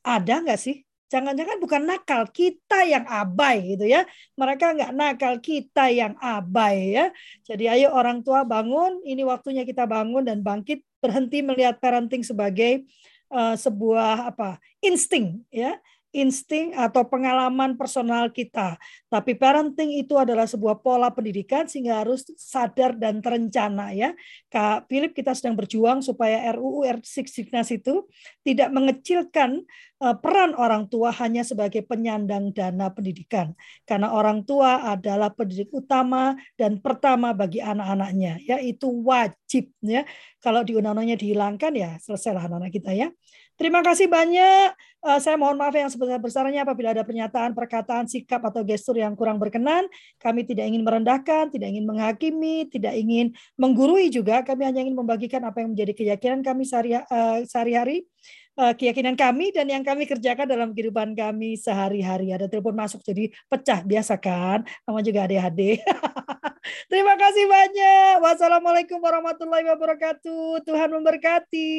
Ada 0.04 0.44
nggak 0.44 0.60
sih? 0.60 0.84
Jangan-jangan 1.12 1.62
bukan 1.62 1.82
nakal, 1.86 2.26
kita 2.32 2.82
yang 2.88 3.06
abai 3.06 3.76
gitu 3.76 3.86
ya. 3.86 4.02
Mereka 4.34 4.74
nggak 4.74 4.92
nakal, 4.96 5.38
kita 5.38 5.86
yang 5.92 6.18
abai 6.18 6.96
ya. 6.96 7.06
Jadi 7.46 7.70
ayo 7.70 7.94
orang 7.94 8.24
tua 8.24 8.42
bangun, 8.42 8.98
ini 9.06 9.22
waktunya 9.22 9.62
kita 9.62 9.86
bangun 9.86 10.26
dan 10.26 10.42
bangkit, 10.42 10.82
berhenti 10.98 11.44
melihat 11.44 11.78
parenting 11.78 12.24
sebagai 12.24 12.82
eh, 13.30 13.54
sebuah 13.58 14.32
apa 14.34 14.58
insting 14.80 15.44
ya 15.54 15.76
insting 16.14 16.70
atau 16.78 17.02
pengalaman 17.02 17.74
personal 17.74 18.30
kita. 18.30 18.78
Tapi 19.10 19.34
parenting 19.34 19.98
itu 19.98 20.14
adalah 20.14 20.46
sebuah 20.46 20.78
pola 20.78 21.10
pendidikan 21.10 21.66
sehingga 21.66 22.06
harus 22.06 22.22
sadar 22.38 22.94
dan 22.94 23.18
terencana 23.18 23.90
ya. 23.90 24.14
Kak 24.46 24.86
Philip 24.86 25.10
kita 25.10 25.34
sedang 25.34 25.58
berjuang 25.58 26.06
supaya 26.06 26.54
RUU 26.54 26.86
R6 26.86 27.50
itu 27.74 28.06
tidak 28.46 28.70
mengecilkan 28.70 29.66
eh, 30.00 30.16
peran 30.22 30.54
orang 30.54 30.86
tua 30.86 31.10
hanya 31.18 31.42
sebagai 31.42 31.82
penyandang 31.82 32.54
dana 32.54 32.94
pendidikan. 32.94 33.50
Karena 33.82 34.14
orang 34.14 34.46
tua 34.46 34.94
adalah 34.94 35.34
pendidik 35.34 35.74
utama 35.74 36.38
dan 36.54 36.78
pertama 36.78 37.34
bagi 37.34 37.58
anak-anaknya 37.58 38.38
ya 38.46 38.62
itu 38.62 38.86
wajib 39.02 39.74
ya. 39.82 40.06
Kalau 40.38 40.62
di 40.62 40.78
undang-undangnya 40.78 41.18
dihilangkan 41.18 41.72
ya 41.74 41.90
selesailah 41.98 42.46
anak-anak 42.46 42.70
kita 42.70 42.94
ya. 42.94 43.10
Terima 43.54 43.86
kasih 43.86 44.10
banyak. 44.10 44.74
Uh, 44.98 45.20
saya 45.22 45.38
mohon 45.38 45.54
maaf 45.54 45.76
yang 45.76 45.86
sebesar-besarnya 45.86 46.66
apabila 46.66 46.90
ada 46.90 47.06
pernyataan, 47.06 47.54
perkataan, 47.54 48.10
sikap, 48.10 48.42
atau 48.42 48.66
gestur 48.66 48.98
yang 48.98 49.14
kurang 49.14 49.38
berkenan. 49.38 49.86
Kami 50.18 50.42
tidak 50.42 50.66
ingin 50.66 50.82
merendahkan, 50.82 51.54
tidak 51.54 51.70
ingin 51.70 51.86
menghakimi, 51.86 52.66
tidak 52.66 52.98
ingin 52.98 53.30
menggurui 53.54 54.10
juga. 54.10 54.42
Kami 54.42 54.66
hanya 54.66 54.82
ingin 54.82 54.98
membagikan 54.98 55.46
apa 55.46 55.62
yang 55.62 55.70
menjadi 55.70 55.92
keyakinan 55.94 56.42
kami 56.42 56.66
sehari-hari, 56.66 58.02
uh, 58.02 58.06
keyakinan 58.54 59.18
kami, 59.18 59.50
dan 59.50 59.66
yang 59.66 59.82
kami 59.82 60.06
kerjakan 60.06 60.46
dalam 60.46 60.70
kehidupan 60.70 61.14
kami 61.18 61.58
sehari-hari. 61.58 62.30
Ada 62.30 62.46
telepon 62.46 62.74
masuk 62.74 63.02
jadi 63.02 63.30
pecah, 63.50 63.82
biasa 63.82 64.14
kan? 64.18 64.62
Sama 64.86 65.02
juga 65.02 65.26
ADHD. 65.26 65.82
Terima 66.90 67.14
kasih 67.20 67.44
banyak. 67.44 68.14
Wassalamualaikum 68.24 68.96
warahmatullahi 69.02 69.68
wabarakatuh. 69.68 70.64
Tuhan 70.64 70.88
memberkati. 70.94 71.72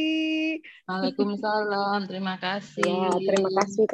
Waalaikumsalam. 0.86 2.06
Terima 2.06 2.38
kasih. 2.38 2.86
Ya, 2.86 3.10
terima 3.18 3.50
kasih. 3.50 3.86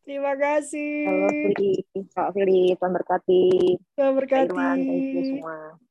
Terima 0.00 0.32
kasih. 0.34 1.06
Kak 1.06 1.30
Fili, 1.30 1.72
Kak 2.16 2.28
Fili, 2.32 2.62
Tuhan 2.74 2.92
berkati. 2.96 3.44
Tuhan 3.94 4.12
berkati. 4.16 4.56
Thank 4.56 5.14
you 5.14 5.22
semua. 5.36 5.89